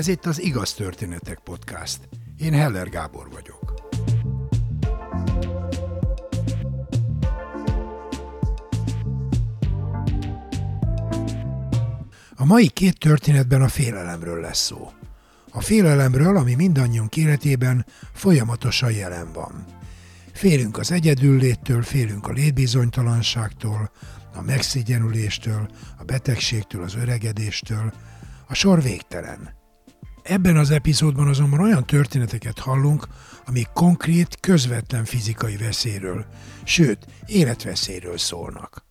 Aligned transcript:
Ez 0.00 0.08
itt 0.08 0.26
az 0.26 0.42
Igaz 0.42 0.74
Történetek 0.74 1.38
Podcast. 1.38 1.98
Én 2.38 2.52
Heller 2.52 2.88
Gábor 2.88 3.30
vagyok. 3.30 3.74
A 12.34 12.44
mai 12.44 12.68
két 12.68 12.98
történetben 12.98 13.62
a 13.62 13.68
félelemről 13.68 14.40
lesz 14.40 14.64
szó. 14.64 14.90
A 15.50 15.60
félelemről, 15.60 16.36
ami 16.36 16.54
mindannyiunk 16.54 17.16
életében 17.16 17.86
folyamatosan 18.12 18.92
jelen 18.92 19.32
van. 19.32 19.64
Félünk 20.32 20.78
az 20.78 20.90
egyedülléttől, 20.90 21.82
félünk 21.82 22.26
a 22.26 22.32
létbizonytalanságtól, 22.32 23.90
a 24.34 24.42
megszigyenüléstől, 24.42 25.68
a 25.98 26.04
betegségtől, 26.04 26.82
az 26.82 26.94
öregedéstől. 26.94 27.92
A 28.46 28.54
sor 28.54 28.82
végtelen. 28.82 29.59
Ebben 30.22 30.56
az 30.56 30.70
epizódban 30.70 31.28
azonban 31.28 31.60
olyan 31.60 31.86
történeteket 31.86 32.58
hallunk, 32.58 33.06
amik 33.46 33.68
konkrét, 33.74 34.36
közvetlen 34.40 35.04
fizikai 35.04 35.56
veszélyről, 35.56 36.26
sőt, 36.64 37.06
életveszélyről 37.26 38.18
szólnak. 38.18 38.84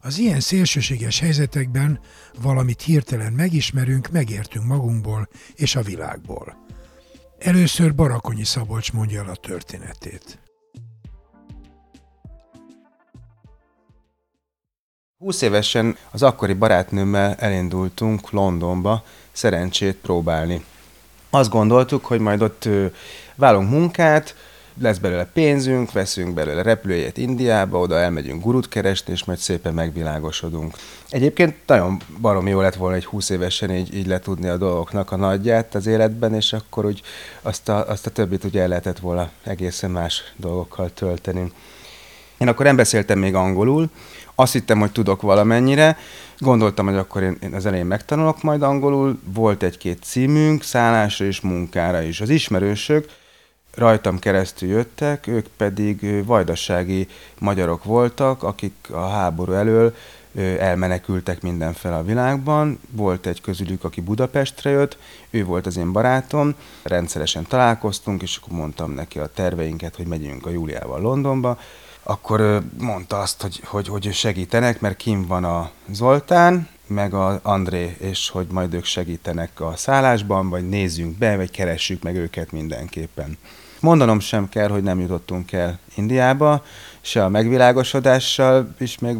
Az 0.00 0.18
ilyen 0.18 0.40
szélsőséges 0.40 1.18
helyzetekben 1.18 2.00
valamit 2.40 2.82
hirtelen 2.82 3.32
megismerünk, 3.32 4.10
megértünk 4.10 4.66
magunkból 4.66 5.28
és 5.54 5.76
a 5.76 5.82
világból. 5.82 6.56
Először 7.38 7.94
Barakonyi 7.94 8.44
Szabolcs 8.44 8.92
mondja 8.92 9.22
el 9.22 9.30
a 9.30 9.36
történetét. 9.36 10.38
20 15.18 15.42
évesen 15.42 15.96
az 16.10 16.22
akkori 16.22 16.52
barátnőmmel 16.52 17.34
elindultunk 17.34 18.30
Londonba 18.30 19.04
szerencsét 19.32 19.96
próbálni. 19.96 20.64
Azt 21.34 21.50
gondoltuk, 21.50 22.04
hogy 22.04 22.20
majd 22.20 22.42
ott 22.42 22.68
válunk 23.34 23.70
munkát, 23.70 24.34
lesz 24.80 24.98
belőle 24.98 25.24
pénzünk, 25.24 25.92
veszünk 25.92 26.34
belőle 26.34 26.62
repülőjét 26.62 27.16
Indiába, 27.16 27.78
oda 27.78 27.98
elmegyünk 27.98 28.42
gurut 28.42 28.68
keresni, 28.68 29.12
és 29.12 29.24
majd 29.24 29.38
szépen 29.38 29.74
megvilágosodunk. 29.74 30.74
Egyébként 31.08 31.56
nagyon 31.66 32.00
barom 32.20 32.46
jó 32.46 32.60
lett 32.60 32.74
volna 32.74 32.96
egy 32.96 33.04
20 33.04 33.30
évesen 33.30 33.70
így, 33.70 33.94
így 33.94 34.06
letudni 34.06 34.48
a 34.48 34.56
dolgoknak 34.56 35.12
a 35.12 35.16
nagyját 35.16 35.74
az 35.74 35.86
életben, 35.86 36.34
és 36.34 36.52
akkor 36.52 36.84
úgy 36.84 37.02
azt 37.42 37.68
a, 37.68 37.88
azt 37.88 38.06
a 38.06 38.10
többit 38.10 38.44
ugye 38.44 38.60
el 38.60 38.68
lehetett 38.68 38.98
volna 38.98 39.30
egészen 39.42 39.90
más 39.90 40.32
dolgokkal 40.36 40.90
tölteni. 40.94 41.52
Én 42.42 42.48
akkor 42.48 42.64
nem 42.64 42.76
beszéltem 42.76 43.18
még 43.18 43.34
angolul, 43.34 43.88
azt 44.34 44.52
hittem, 44.52 44.78
hogy 44.78 44.92
tudok 44.92 45.22
valamennyire, 45.22 45.98
gondoltam, 46.38 46.86
hogy 46.86 46.96
akkor 46.96 47.22
én, 47.22 47.38
az 47.52 47.66
elején 47.66 47.86
megtanulok 47.86 48.42
majd 48.42 48.62
angolul, 48.62 49.18
volt 49.34 49.62
egy-két 49.62 50.02
címünk, 50.02 50.62
szállásra 50.62 51.24
és 51.24 51.40
munkára 51.40 52.02
is. 52.02 52.20
Az 52.20 52.28
ismerősök 52.28 53.08
rajtam 53.74 54.18
keresztül 54.18 54.68
jöttek, 54.68 55.26
ők 55.26 55.46
pedig 55.56 56.24
vajdasági 56.24 57.08
magyarok 57.38 57.84
voltak, 57.84 58.42
akik 58.42 58.74
a 58.90 59.08
háború 59.08 59.52
elől 59.52 59.94
elmenekültek 60.58 61.42
mindenfel 61.42 61.94
a 61.94 62.04
világban. 62.04 62.80
Volt 62.90 63.26
egy 63.26 63.40
közülük, 63.40 63.84
aki 63.84 64.00
Budapestre 64.00 64.70
jött, 64.70 64.98
ő 65.30 65.44
volt 65.44 65.66
az 65.66 65.76
én 65.76 65.92
barátom, 65.92 66.54
rendszeresen 66.82 67.46
találkoztunk, 67.48 68.22
és 68.22 68.36
akkor 68.36 68.58
mondtam 68.58 68.92
neki 68.92 69.18
a 69.18 69.30
terveinket, 69.34 69.96
hogy 69.96 70.06
megyünk 70.06 70.46
a 70.46 70.50
Júliával 70.50 71.00
Londonba, 71.00 71.58
akkor 72.02 72.62
mondta 72.78 73.18
azt, 73.18 73.42
hogy, 73.42 73.60
hogy, 73.64 73.88
hogy 73.88 74.12
segítenek, 74.12 74.80
mert 74.80 74.96
kim 74.96 75.26
van 75.26 75.44
a 75.44 75.70
Zoltán, 75.90 76.68
meg 76.86 77.14
a 77.14 77.40
André, 77.42 77.96
és 77.98 78.28
hogy 78.28 78.46
majd 78.50 78.74
ők 78.74 78.84
segítenek 78.84 79.60
a 79.60 79.76
szállásban, 79.76 80.48
vagy 80.48 80.68
nézzünk 80.68 81.18
be, 81.18 81.36
vagy 81.36 81.50
keressük 81.50 82.02
meg 82.02 82.16
őket 82.16 82.52
mindenképpen. 82.52 83.38
Mondanom 83.80 84.20
sem 84.20 84.48
kell, 84.48 84.68
hogy 84.68 84.82
nem 84.82 85.00
jutottunk 85.00 85.52
el 85.52 85.78
Indiába, 85.94 86.64
se 87.00 87.24
a 87.24 87.28
megvilágosodással 87.28 88.74
is, 88.78 88.98
még, 88.98 89.16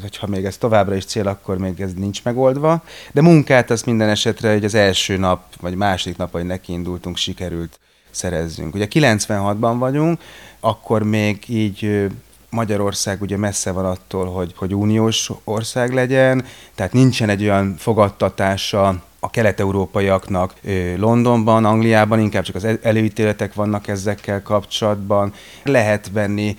hogyha 0.00 0.26
még 0.26 0.44
ez 0.44 0.56
továbbra 0.56 0.94
is 0.94 1.04
cél, 1.04 1.28
akkor 1.28 1.58
még 1.58 1.80
ez 1.80 1.94
nincs 1.94 2.24
megoldva. 2.24 2.82
De 3.12 3.20
munkát 3.20 3.70
azt 3.70 3.86
minden 3.86 4.08
esetre, 4.08 4.52
hogy 4.52 4.64
az 4.64 4.74
első 4.74 5.16
nap, 5.16 5.42
vagy 5.60 5.74
második 5.74 6.16
nap, 6.16 6.32
hogy 6.32 6.44
nekiindultunk, 6.44 7.16
sikerült 7.16 7.80
szerezzünk. 8.14 8.74
Ugye 8.74 8.86
96-ban 8.90 9.74
vagyunk, 9.78 10.20
akkor 10.60 11.02
még 11.02 11.44
így 11.48 12.08
Magyarország 12.50 13.22
ugye 13.22 13.36
messze 13.36 13.70
van 13.70 13.84
attól, 13.84 14.26
hogy, 14.26 14.52
hogy 14.56 14.74
uniós 14.74 15.30
ország 15.44 15.92
legyen, 15.92 16.44
tehát 16.74 16.92
nincsen 16.92 17.28
egy 17.28 17.42
olyan 17.42 17.74
fogadtatása 17.78 19.02
a 19.20 19.30
kelet-európaiaknak 19.30 20.54
Londonban, 20.96 21.64
Angliában, 21.64 22.18
inkább 22.18 22.42
csak 22.42 22.54
az 22.54 22.66
előítéletek 22.82 23.54
vannak 23.54 23.88
ezekkel 23.88 24.42
kapcsolatban. 24.42 25.34
Lehet 25.62 26.10
venni 26.12 26.56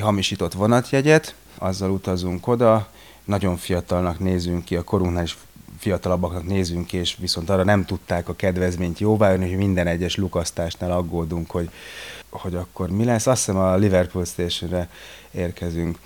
hamisított 0.00 0.52
vonatjegyet, 0.52 1.34
azzal 1.58 1.90
utazunk 1.90 2.46
oda, 2.46 2.88
nagyon 3.24 3.56
fiatalnak 3.56 4.18
nézünk 4.18 4.64
ki, 4.64 4.76
a 4.76 4.82
korunknál 4.82 5.22
is 5.22 5.36
fiatalabbaknak 5.82 6.46
nézünk 6.46 6.92
és 6.92 7.16
viszont 7.18 7.50
arra 7.50 7.64
nem 7.64 7.84
tudták 7.84 8.28
a 8.28 8.36
kedvezményt 8.36 8.98
jóváírni, 8.98 9.48
hogy 9.48 9.56
minden 9.56 9.86
egyes 9.86 10.16
lukasztásnál 10.16 10.90
aggódunk, 10.90 11.50
hogy, 11.50 11.70
hogy 12.30 12.54
akkor 12.54 12.90
mi 12.90 13.04
lesz. 13.04 13.26
Azt 13.26 13.44
hiszem 13.44 13.60
a 13.60 13.76
Liverpool 13.76 14.24
Stationre 14.24 14.88
érkezünk. 15.30 15.98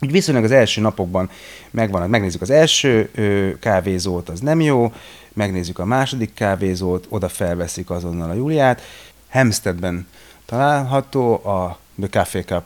Úgy 0.00 0.10
viszonylag 0.10 0.44
az 0.44 0.50
első 0.50 0.80
napokban 0.80 1.30
megvan, 1.70 2.10
megnézzük 2.10 2.40
az 2.40 2.50
első 2.50 3.10
ö, 3.14 3.50
kávézót, 3.60 4.28
az 4.28 4.40
nem 4.40 4.60
jó, 4.60 4.92
megnézzük 5.32 5.78
a 5.78 5.84
második 5.84 6.34
kávézót, 6.34 7.06
oda 7.08 7.28
felveszik 7.28 7.90
azonnal 7.90 8.30
a 8.30 8.34
Juliát. 8.34 8.80
Hempsteadben 9.28 10.06
található 10.46 11.34
a 11.34 11.78
The 11.98 12.08
Café 12.08 12.40
Cup 12.40 12.64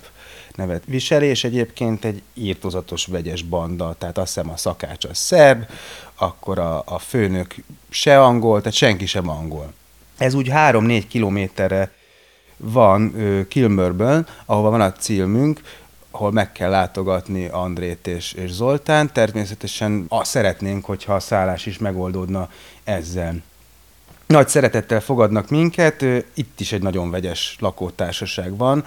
nevet 0.57 0.83
viseli, 0.87 1.27
és 1.27 1.45
egyébként 1.45 2.05
egy 2.05 2.23
írtozatos 2.35 3.07
vegyes 3.07 3.43
banda, 3.43 3.95
tehát 3.99 4.19
azt 4.19 4.35
hiszem 4.35 4.51
a 4.51 4.57
szakács 4.57 5.05
a 5.05 5.15
szerb, 5.15 5.65
akkor 6.17 6.59
a, 6.59 6.83
a 6.87 6.99
főnök 6.99 7.55
se 7.89 8.21
angol, 8.21 8.59
tehát 8.59 8.77
senki 8.77 9.07
sem 9.07 9.29
angol. 9.29 9.73
Ez 10.19 10.35
úgy 10.35 10.49
3-4 10.51 11.05
kilométerre 11.09 11.93
van 12.57 13.15
Kilmörből, 13.49 14.27
ahova 14.45 14.71
van 14.71 14.81
a 14.81 14.93
címünk, 14.93 15.61
ahol 16.11 16.33
meg 16.33 16.53
kell 16.53 16.71
látogatni 16.71 17.47
Andrét 17.47 18.07
és, 18.07 18.33
és 18.33 18.51
Zoltán. 18.51 19.13
Természetesen 19.13 20.05
azt 20.09 20.31
szeretnénk, 20.31 20.85
hogyha 20.85 21.15
a 21.15 21.21
szállás 21.21 21.67
is 21.67 21.79
megoldódna 21.79 22.49
ezzel. 22.85 23.43
Nagy 24.27 24.49
szeretettel 24.49 25.01
fogadnak 25.01 25.49
minket, 25.49 26.03
itt 26.35 26.61
is 26.61 26.73
egy 26.73 26.83
nagyon 26.83 27.11
vegyes 27.11 27.57
lakótársaság 27.61 28.57
van, 28.57 28.85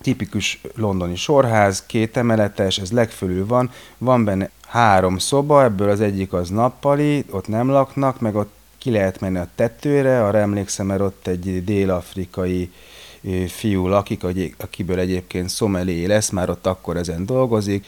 tipikus 0.00 0.60
londoni 0.74 1.16
sorház, 1.16 1.86
két 1.86 2.16
emeletes, 2.16 2.78
ez 2.78 2.92
legfölül 2.92 3.46
van, 3.46 3.70
van 3.98 4.24
benne 4.24 4.50
három 4.66 5.18
szoba, 5.18 5.64
ebből 5.64 5.90
az 5.90 6.00
egyik 6.00 6.32
az 6.32 6.48
nappali, 6.48 7.24
ott 7.30 7.48
nem 7.48 7.68
laknak, 7.68 8.20
meg 8.20 8.34
ott 8.34 8.52
ki 8.78 8.90
lehet 8.90 9.20
menni 9.20 9.38
a 9.38 9.48
tetőre, 9.54 10.24
arra 10.24 10.38
emlékszem, 10.38 10.86
mert 10.86 11.00
ott 11.00 11.26
egy 11.26 11.64
dél-afrikai 11.64 12.72
fiú 13.48 13.86
lakik, 13.86 14.24
akiből 14.58 14.98
egyébként 14.98 15.48
szomelé 15.48 16.04
lesz, 16.04 16.30
már 16.30 16.50
ott 16.50 16.66
akkor 16.66 16.96
ezen 16.96 17.26
dolgozik, 17.26 17.86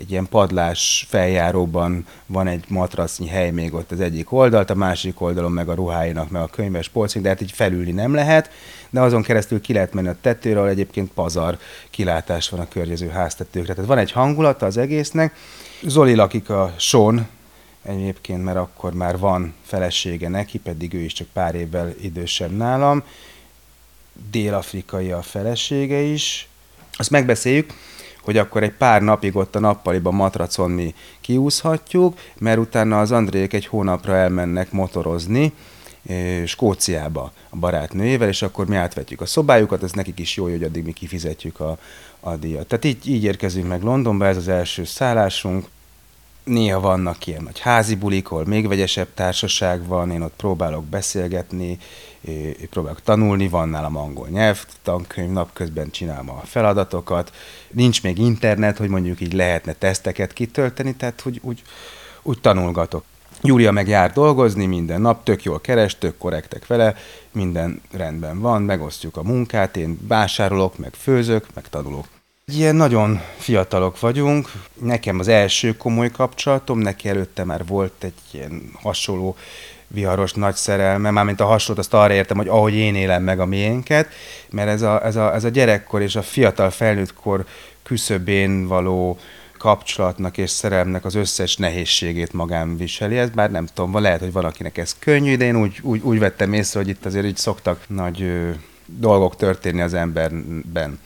egy 0.00 0.10
ilyen 0.10 0.28
padlás 0.28 1.06
feljáróban 1.08 2.06
van 2.26 2.46
egy 2.46 2.64
matracnyi 2.68 3.28
hely 3.28 3.50
még 3.50 3.74
ott 3.74 3.90
az 3.90 4.00
egyik 4.00 4.32
oldalt, 4.32 4.70
a 4.70 4.74
másik 4.74 5.20
oldalon 5.20 5.52
meg 5.52 5.68
a 5.68 5.74
ruháinak, 5.74 6.30
meg 6.30 6.42
a 6.42 6.46
könyves 6.46 6.88
polcink, 6.88 7.24
de 7.24 7.30
hát 7.30 7.40
így 7.40 7.52
felülni 7.52 7.90
nem 7.90 8.14
lehet, 8.14 8.50
de 8.90 9.00
azon 9.00 9.22
keresztül 9.22 9.60
ki 9.60 9.72
lehet 9.72 9.92
menni 9.92 10.08
a 10.08 10.16
tetőre, 10.20 10.58
ahol 10.58 10.70
egyébként 10.70 11.12
pazar 11.12 11.58
kilátás 11.90 12.48
van 12.48 12.60
a 12.60 12.68
környező 12.68 13.08
háztetőkre. 13.08 13.74
Tehát 13.74 13.88
van 13.88 13.98
egy 13.98 14.12
hangulata 14.12 14.66
az 14.66 14.76
egésznek. 14.76 15.34
Zoli 15.82 16.14
lakik 16.14 16.50
a 16.50 16.74
Son, 16.78 17.26
egyébként, 17.82 18.44
mert 18.44 18.56
akkor 18.56 18.92
már 18.92 19.18
van 19.18 19.54
felesége 19.64 20.28
neki, 20.28 20.58
pedig 20.58 20.94
ő 20.94 20.98
is 20.98 21.12
csak 21.12 21.26
pár 21.32 21.54
évvel 21.54 21.94
idősebb 22.00 22.56
nálam. 22.56 23.02
Dél-afrikai 24.30 25.10
a 25.10 25.22
felesége 25.22 25.98
is. 25.98 26.48
Azt 26.92 27.10
megbeszéljük, 27.10 27.72
hogy 28.30 28.38
akkor 28.38 28.62
egy 28.62 28.72
pár 28.72 29.02
napig 29.02 29.36
ott 29.36 29.56
a 29.56 29.60
nappaliban 29.60 30.14
matracon 30.14 30.70
mi 30.70 30.94
kiúszhatjuk, 31.20 32.18
mert 32.38 32.58
utána 32.58 33.00
az 33.00 33.12
Andrék 33.12 33.52
egy 33.52 33.66
hónapra 33.66 34.16
elmennek 34.16 34.72
motorozni, 34.72 35.52
Skóciába 36.46 37.32
a 37.48 37.56
barátnőjével, 37.56 38.28
és 38.28 38.42
akkor 38.42 38.66
mi 38.66 38.76
átvetjük 38.76 39.20
a 39.20 39.26
szobájukat, 39.26 39.82
ez 39.82 39.92
nekik 39.92 40.18
is 40.18 40.36
jó, 40.36 40.44
hogy 40.44 40.62
addig 40.62 40.84
mi 40.84 40.92
kifizetjük 40.92 41.60
a, 41.60 41.78
a 42.20 42.36
díjat. 42.36 42.66
Tehát 42.66 42.84
így, 42.84 43.08
így 43.08 43.24
érkezünk 43.24 43.68
meg 43.68 43.82
Londonba, 43.82 44.26
ez 44.26 44.36
az 44.36 44.48
első 44.48 44.84
szállásunk. 44.84 45.66
Néha 46.50 46.80
vannak 46.80 47.26
ilyen 47.26 47.42
nagy 47.42 47.58
házi 47.58 47.94
bulik, 47.94 48.30
ahol 48.30 48.44
még 48.44 48.68
vegyesebb 48.68 49.08
társaság 49.14 49.86
van, 49.86 50.10
én 50.10 50.22
ott 50.22 50.32
próbálok 50.36 50.84
beszélgetni, 50.84 51.78
próbálok 52.70 53.02
tanulni, 53.02 53.48
van 53.48 53.68
nálam 53.68 53.96
angol 53.96 54.28
nyelvtankönyv, 54.28 55.30
napközben 55.30 55.90
csinálom 55.90 56.30
a 56.30 56.40
feladatokat, 56.44 57.32
nincs 57.70 58.02
még 58.02 58.18
internet, 58.18 58.78
hogy 58.78 58.88
mondjuk 58.88 59.20
így 59.20 59.32
lehetne 59.32 59.72
teszteket 59.72 60.32
kitölteni, 60.32 60.94
tehát 60.94 61.20
hogy 61.20 61.40
úgy, 61.42 61.62
úgy 62.22 62.40
tanulgatok. 62.40 63.04
Júlia 63.42 63.70
meg 63.70 63.88
jár 63.88 64.12
dolgozni 64.12 64.66
minden 64.66 65.00
nap, 65.00 65.24
tök 65.24 65.42
jól 65.42 65.60
keres, 65.60 65.98
tök 65.98 66.18
korrektek 66.18 66.66
vele, 66.66 66.96
minden 67.32 67.80
rendben 67.92 68.40
van, 68.40 68.62
megosztjuk 68.62 69.16
a 69.16 69.22
munkát, 69.22 69.76
én 69.76 69.98
vásárolok, 70.08 70.78
meg 70.78 70.94
főzök, 70.94 71.46
meg 71.54 71.68
tanulok. 71.68 72.19
Ilyen 72.52 72.76
nagyon 72.76 73.20
fiatalok 73.38 74.00
vagyunk, 74.00 74.52
nekem 74.80 75.18
az 75.18 75.28
első 75.28 75.76
komoly 75.76 76.10
kapcsolatom, 76.10 76.78
neki 76.78 77.08
előtte 77.08 77.44
már 77.44 77.66
volt 77.66 77.92
egy 78.04 78.12
ilyen 78.30 78.70
hasonló 78.82 79.36
viharos 79.86 80.32
nagy 80.32 80.54
szerelme, 80.54 81.10
mármint 81.10 81.40
a 81.40 81.44
hasonlót 81.44 81.84
azt 81.84 81.94
arra 81.94 82.12
értem, 82.12 82.36
hogy 82.36 82.48
ahogy 82.48 82.74
én 82.74 82.94
élem 82.94 83.22
meg 83.22 83.40
a 83.40 83.46
miénket, 83.46 84.08
mert 84.50 84.68
ez 84.68 84.82
a, 84.82 85.04
ez 85.04 85.16
a, 85.16 85.34
ez 85.34 85.44
a 85.44 85.48
gyerekkor 85.48 86.02
és 86.02 86.16
a 86.16 86.22
fiatal 86.22 86.70
felnőttkor 86.70 87.44
küszöbén 87.82 88.66
való 88.66 89.18
kapcsolatnak 89.58 90.38
és 90.38 90.50
szerelmnek 90.50 91.04
az 91.04 91.14
összes 91.14 91.56
nehézségét 91.56 92.32
magán 92.32 92.76
viseli. 92.76 93.18
Ez 93.18 93.30
bár 93.30 93.50
nem 93.50 93.66
tudom, 93.74 94.00
lehet, 94.00 94.20
hogy 94.20 94.32
valakinek 94.32 94.78
ez 94.78 94.96
könnyű, 94.98 95.36
de 95.36 95.44
én 95.44 95.56
úgy, 95.56 95.78
úgy, 95.82 96.00
úgy 96.02 96.18
vettem 96.18 96.52
észre, 96.52 96.80
hogy 96.80 96.88
itt 96.88 97.06
azért 97.06 97.26
így 97.26 97.36
szoktak 97.36 97.84
nagy 97.88 98.22
ö, 98.22 98.50
dolgok 98.86 99.36
történni 99.36 99.80
az 99.80 99.94
emberben. 99.94 100.98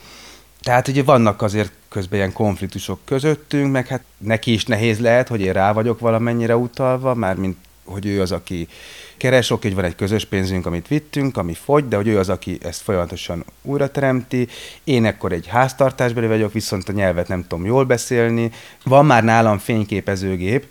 Tehát 0.64 0.88
ugye 0.88 1.02
vannak 1.02 1.42
azért 1.42 1.72
közben 1.88 2.18
ilyen 2.18 2.32
konfliktusok 2.32 3.00
közöttünk, 3.04 3.72
meg 3.72 3.86
hát 3.86 4.04
neki 4.18 4.52
is 4.52 4.64
nehéz 4.64 4.98
lehet, 4.98 5.28
hogy 5.28 5.40
én 5.40 5.52
rá 5.52 5.72
vagyok 5.72 6.00
valamennyire 6.00 6.56
utalva, 6.56 7.14
már 7.14 7.36
mint 7.36 7.56
hogy 7.84 8.06
ő 8.06 8.20
az, 8.20 8.32
aki 8.32 8.68
keres, 9.16 9.50
oké, 9.50 9.66
hogy 9.66 9.76
van 9.76 9.84
egy 9.84 9.94
közös 9.94 10.24
pénzünk, 10.24 10.66
amit 10.66 10.88
vittünk, 10.88 11.36
ami 11.36 11.54
fogy, 11.54 11.88
de 11.88 11.96
hogy 11.96 12.06
ő 12.06 12.18
az, 12.18 12.28
aki 12.28 12.58
ezt 12.62 12.82
folyamatosan 12.82 13.44
újra 13.62 13.90
teremti. 13.90 14.48
Én 14.84 15.04
ekkor 15.04 15.32
egy 15.32 15.46
háztartásbeli 15.46 16.26
vagyok, 16.26 16.52
viszont 16.52 16.88
a 16.88 16.92
nyelvet 16.92 17.28
nem 17.28 17.46
tudom 17.48 17.64
jól 17.64 17.84
beszélni. 17.84 18.50
Van 18.84 19.06
már 19.06 19.24
nálam 19.24 19.58
fényképezőgép, 19.58 20.66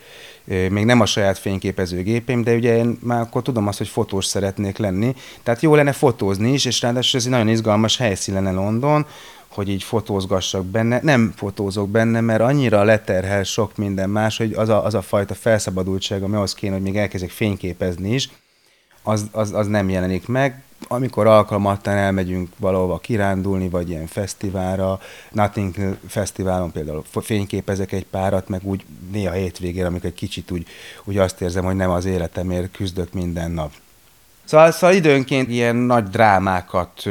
még 0.46 0.86
nem 0.86 1.00
a 1.00 1.06
saját 1.06 1.38
fényképezőgépém, 1.38 2.44
de 2.44 2.56
ugye 2.56 2.78
én 2.78 2.98
már 3.02 3.22
akkor 3.22 3.42
tudom 3.42 3.68
azt, 3.68 3.78
hogy 3.78 3.88
fotós 3.88 4.26
szeretnék 4.26 4.78
lenni. 4.78 5.16
Tehát 5.44 5.62
jó 5.62 5.76
lenne 5.76 5.92
fotózni 5.92 6.54
is, 6.54 6.66
és 6.66 6.82
ráadásul 6.82 7.20
ez 7.20 7.26
egy 7.26 7.32
nagyon 7.32 7.48
izgalmas 7.48 7.98
helyszín 7.98 8.34
lenne 8.34 8.52
London, 8.52 9.06
hogy 9.54 9.70
így 9.70 9.84
fotózgassak 9.84 10.66
benne. 10.66 11.00
Nem 11.02 11.34
fotózok 11.36 11.90
benne, 11.90 12.22
mert 12.22 12.42
annyira 12.42 12.84
leterhel 12.84 13.44
sok 13.44 13.78
minden 13.78 14.10
más, 14.10 14.38
hogy 14.38 14.54
az 14.54 14.70
a, 14.70 14.86
az 14.86 14.94
a 14.94 15.02
fajta 15.02 15.34
felszabadultság, 15.34 16.24
ami 16.24 16.36
ahhoz 16.36 16.54
kéne, 16.54 16.74
hogy 16.74 16.82
még 16.82 16.98
elkezdjek 16.98 17.32
fényképezni 17.32 18.14
is, 18.14 18.30
az, 19.04 19.28
az, 19.32 19.54
az 19.54 19.68
nem 19.68 19.90
jelenik 19.90 20.28
meg. 20.28 20.62
Amikor 20.88 21.28
alkalmatlan 21.28 21.96
elmegyünk 21.96 22.50
valahova 22.58 22.98
kirándulni, 22.98 23.70
vagy 23.70 23.90
ilyen 23.90 24.08
fesztiválra, 24.08 25.00
Nothing 25.32 25.98
Fesztiválon 26.08 26.72
például 26.72 27.04
fényképezek 27.22 27.92
egy 27.92 28.06
párat, 28.06 28.48
meg 28.50 28.62
úgy 28.64 28.86
néha 29.12 29.34
hétvégén, 29.34 29.86
amikor 29.86 30.06
egy 30.06 30.14
kicsit 30.14 30.52
úgy, 30.52 30.66
úgy 31.04 31.18
azt 31.18 31.42
érzem, 31.42 31.64
hogy 31.64 31.76
nem 31.76 31.90
az 31.90 32.06
életemért 32.06 32.72
küzdök 32.72 33.14
minden 33.14 33.52
nap. 33.52 33.72
Szóval, 34.44 34.72
szóval 34.72 34.96
időnként 34.96 35.50
ilyen 35.50 35.76
nagy 35.76 36.04
drámákat 36.04 37.04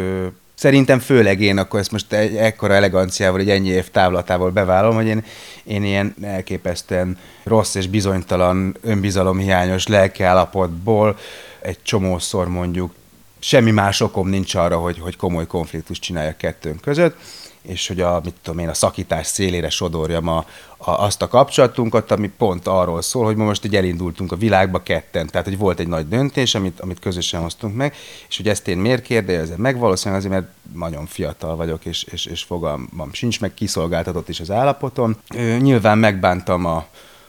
Szerintem 0.55 0.99
főleg 0.99 1.41
én 1.41 1.59
akkor 1.59 1.81
ezt 1.81 1.93
most 1.93 2.13
egy 2.13 2.37
ekkora 2.37 2.75
eleganciával, 2.75 3.41
egy 3.41 3.51
ennyi 3.51 3.69
év 3.69 3.91
távlatával 3.91 4.51
bevállalom, 4.51 4.97
hogy 4.97 5.07
én, 5.07 5.25
én 5.65 5.85
ilyen 5.85 6.15
elképesztően 6.23 7.19
rossz 7.43 7.75
és 7.75 7.87
bizonytalan, 7.87 8.77
önbizalomhiányos 8.83 9.87
lelkiállapotból 9.87 11.19
egy 11.61 11.79
csomószor 11.83 12.49
mondjuk 12.49 12.95
semmi 13.39 13.71
más 13.71 14.01
okom 14.01 14.29
nincs 14.29 14.55
arra, 14.55 14.79
hogy, 14.79 14.99
hogy 14.99 15.17
komoly 15.17 15.47
konfliktus 15.47 15.99
csináljak 15.99 16.37
kettőnk 16.37 16.81
között 16.81 17.17
és 17.63 17.89
hogy 17.89 18.01
a, 18.01 18.21
mit 18.25 18.35
tudom 18.43 18.59
én, 18.59 18.69
a 18.69 18.75
szakítás 18.75 19.27
szélére 19.27 19.71
sodorjam 19.71 20.29
a, 20.29 20.45
a, 20.77 20.91
azt 20.91 21.23
a 21.23 21.29
kapcsolatunkat, 21.29 22.11
ami 22.11 22.29
pont 22.29 22.67
arról 22.67 23.03
szól, 23.03 23.25
hogy 23.25 23.37
ma 23.37 23.45
most 23.45 23.65
így 23.65 23.77
elindultunk 23.77 24.33
a 24.33 24.37
világba 24.37 24.83
ketten. 24.83 25.27
Tehát, 25.27 25.47
hogy 25.47 25.59
volt 25.59 25.81
egy 25.81 25.87
nagy 25.87 26.09
döntés, 26.09 26.55
amit, 26.55 26.81
amit 26.81 27.01
közösen 27.01 27.41
hoztunk 27.41 27.77
meg, 27.77 27.95
és 28.29 28.37
hogy 28.37 28.49
ezt 28.49 28.69
én 28.69 28.79
miért 28.79 29.03
kérdezem 29.03 29.61
meg, 29.61 29.79
valószínűleg 29.79 30.25
azért, 30.25 30.35
mert 30.35 30.53
nagyon 30.75 31.07
fiatal 31.07 31.57
vagyok, 31.57 31.85
és, 31.85 32.03
és, 32.03 32.27
és 32.27 32.43
fogalmam 32.43 33.13
sincs, 33.13 33.41
meg 33.41 33.55
kiszolgáltatott 33.55 34.29
is 34.29 34.41
az 34.41 34.51
állapotom. 34.51 35.17
Ö, 35.35 35.57
nyilván 35.57 35.99
megbántam 35.99 36.65
a, 36.65 36.87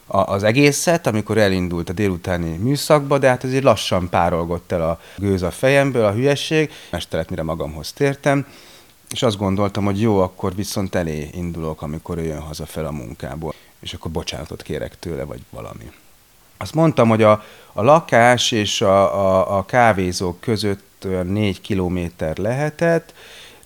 a, 0.07 0.17
az 0.17 0.43
egészet, 0.43 1.07
amikor 1.07 1.37
elindult 1.37 1.89
a 1.89 1.93
délutáni 1.93 2.57
műszakba, 2.57 3.17
de 3.17 3.27
hát 3.27 3.43
azért 3.43 3.63
lassan 3.63 4.09
párolgott 4.09 4.71
el 4.71 4.89
a 4.89 4.99
gőz 5.17 5.41
a 5.41 5.51
fejemből, 5.51 6.05
a 6.05 6.11
hülyesség, 6.11 6.71
mestelet, 6.91 7.29
mire 7.29 7.43
magamhoz 7.43 7.91
tértem, 7.91 8.45
és 9.13 9.23
azt 9.23 9.37
gondoltam, 9.37 9.85
hogy 9.85 10.01
jó, 10.01 10.19
akkor 10.19 10.55
viszont 10.55 10.95
elé 10.95 11.29
indulok, 11.33 11.81
amikor 11.81 12.17
ő 12.17 12.23
jön 12.23 12.39
haza 12.39 12.65
fel 12.65 12.85
a 12.85 12.91
munkából, 12.91 13.53
és 13.79 13.93
akkor 13.93 14.11
bocsánatot 14.11 14.61
kérek 14.61 14.99
tőle, 14.99 15.23
vagy 15.23 15.41
valami. 15.49 15.91
Azt 16.57 16.73
mondtam, 16.73 17.09
hogy 17.09 17.23
a, 17.23 17.43
a 17.73 17.83
lakás 17.83 18.51
és 18.51 18.81
a, 18.81 19.19
a, 19.25 19.57
a 19.57 19.65
kávézók 19.65 20.39
között 20.39 21.07
négy 21.23 21.61
kilométer 21.61 22.37
lehetett, 22.37 23.13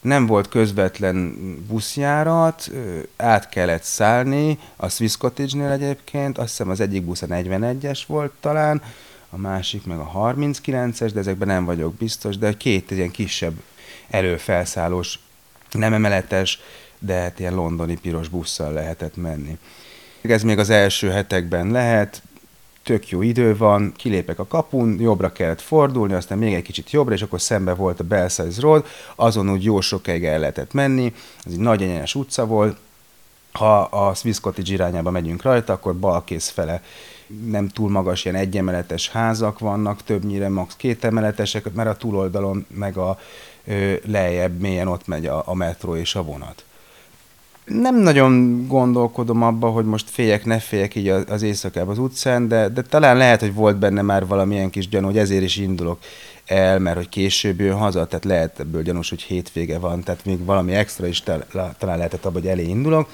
nem 0.02 0.26
volt 0.26 0.48
közvetlen 0.48 1.36
buszjárat, 1.68 2.72
át 3.18 3.50
kellett 3.50 3.84
szállni, 3.84 4.60
a 4.76 4.90
Swiss 4.90 5.18
Cottage-nél 5.18 5.72
egyébként, 5.72 6.38
azt 6.38 6.50
hiszem 6.50 6.70
az 6.70 6.80
egyik 6.80 7.04
busz 7.04 7.22
a 7.22 7.28
41-es 7.28 8.02
volt 8.08 8.32
talán, 8.40 8.82
a 9.30 9.38
másik 9.38 9.86
meg 9.86 10.00
a 10.00 10.12
39-es, 10.14 11.10
de 11.14 11.20
ezekben 11.20 11.48
nem 11.48 11.66
vagyok 11.66 11.94
biztos, 11.94 12.38
de 12.38 12.54
két 12.54 12.92
ilyen 12.92 13.12
kisebb 13.12 13.54
előfelszállós 14.10 15.20
nem 15.72 15.94
emeletes, 15.94 16.60
de 17.00 17.14
hát 17.14 17.40
ilyen 17.40 17.56
londoni 17.56 17.98
piros 17.98 18.28
busszal 18.28 18.74
lehetett 18.74 19.16
menni. 19.16 19.58
Ez 20.22 20.44
még 20.44 20.60
az 20.60 20.70
első 20.70 21.10
hetekben 21.10 21.72
lehet, 21.72 22.22
tök 22.84 23.10
jó 23.10 23.22
idő 23.22 23.58
van, 23.58 23.94
kilépek 23.98 24.40
a 24.40 24.48
kapun, 24.48 25.00
jobbra 25.00 25.32
kellett 25.32 25.62
fordulni, 25.62 26.14
aztán 26.14 26.38
még 26.38 26.54
egy 26.54 26.62
kicsit 26.62 26.92
jobbra, 26.92 27.14
és 27.14 27.22
akkor 27.22 27.42
szembe 27.42 27.74
volt 27.74 28.00
a 28.00 28.04
Belsize 28.04 28.62
Road, 28.62 28.86
azon 29.16 29.50
úgy 29.50 29.64
jó 29.64 29.82
sokáig 29.82 30.26
el 30.26 30.40
lehetett 30.40 30.74
menni, 30.74 31.14
ez 31.46 31.52
egy 31.52 31.60
nagy 31.60 31.82
egyenes 31.82 32.16
utca 32.16 32.46
volt, 32.46 32.78
ha 33.52 33.82
a 33.82 34.14
Swiss 34.14 34.40
Cottage 34.40 34.74
irányába 34.74 35.12
megyünk 35.12 35.42
rajta, 35.42 35.74
akkor 35.74 36.00
balkész 36.00 36.50
fele 36.50 36.82
nem 37.46 37.68
túl 37.68 37.90
magas, 37.90 38.26
ilyen 38.26 38.38
egyemeletes 38.38 39.10
házak 39.10 39.60
vannak, 39.60 40.04
többnyire 40.04 40.50
max. 40.50 40.76
két 40.76 41.04
emeletesek, 41.04 41.74
mert 41.74 41.90
a 41.90 41.96
túloldalon 41.96 42.66
meg 42.70 42.98
a 42.98 43.20
lejjebb 44.06 44.60
mélyen 44.60 44.88
ott 44.88 45.08
megy 45.08 45.26
a, 45.26 45.44
a 45.46 45.54
metró 45.54 45.96
és 45.96 46.16
a 46.16 46.24
vonat. 46.24 46.64
Nem 47.66 47.96
nagyon 47.96 48.66
gondolkodom 48.68 49.44
abba, 49.44 49.70
hogy 49.70 49.86
most 49.86 50.10
féljek, 50.10 50.46
ne 50.46 50.60
féljek 50.60 50.96
így 50.96 51.08
az 51.08 51.42
éjszakában 51.42 51.90
az 51.90 51.98
utcán, 52.00 52.48
de, 52.48 52.70
de 52.70 52.82
talán 52.82 53.18
lehet, 53.18 53.40
hogy 53.40 53.54
volt 53.54 53.78
benne 53.78 54.02
már 54.02 54.28
valamilyen 54.28 54.70
kis 54.70 54.90
gyanú, 54.90 55.06
hogy 55.06 55.18
ezért 55.18 55.44
is 55.44 55.58
indulok 55.58 56.00
el, 56.46 56.80
mert 56.80 56.96
hogy 56.96 57.10
később 57.10 57.60
jön 57.60 57.78
haza, 57.78 58.06
tehát 58.06 58.26
lehet 58.26 58.60
ebből 58.60 58.82
gyanús, 58.82 59.10
hogy 59.10 59.22
hétvége 59.22 59.80
van, 59.80 60.04
tehát 60.04 60.26
még 60.26 60.46
valami 60.46 60.74
extra 60.74 61.08
is 61.08 61.24
talán 61.78 61.98
lehetett 61.98 62.26
abban, 62.26 62.42
hogy 62.42 62.50
elé 62.50 62.64
indulok. 62.64 63.10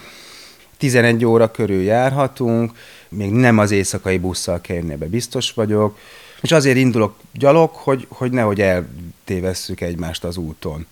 11 0.77 1.25
óra 1.25 1.51
körül 1.51 1.81
járhatunk, 1.81 2.71
még 3.09 3.31
nem 3.31 3.57
az 3.57 3.71
éjszakai 3.71 4.17
busszal 4.17 4.61
kell 4.61 4.81
be, 4.81 5.05
biztos 5.05 5.53
vagyok, 5.53 5.97
és 6.43 6.51
azért 6.51 6.77
indulok 6.77 7.15
gyalog, 7.31 7.69
hogy, 7.73 8.05
hogy 8.09 8.31
nehogy 8.31 8.61
eltévesszük 8.61 9.81
egymást 9.81 10.23
az 10.23 10.37
úton. 10.37 10.85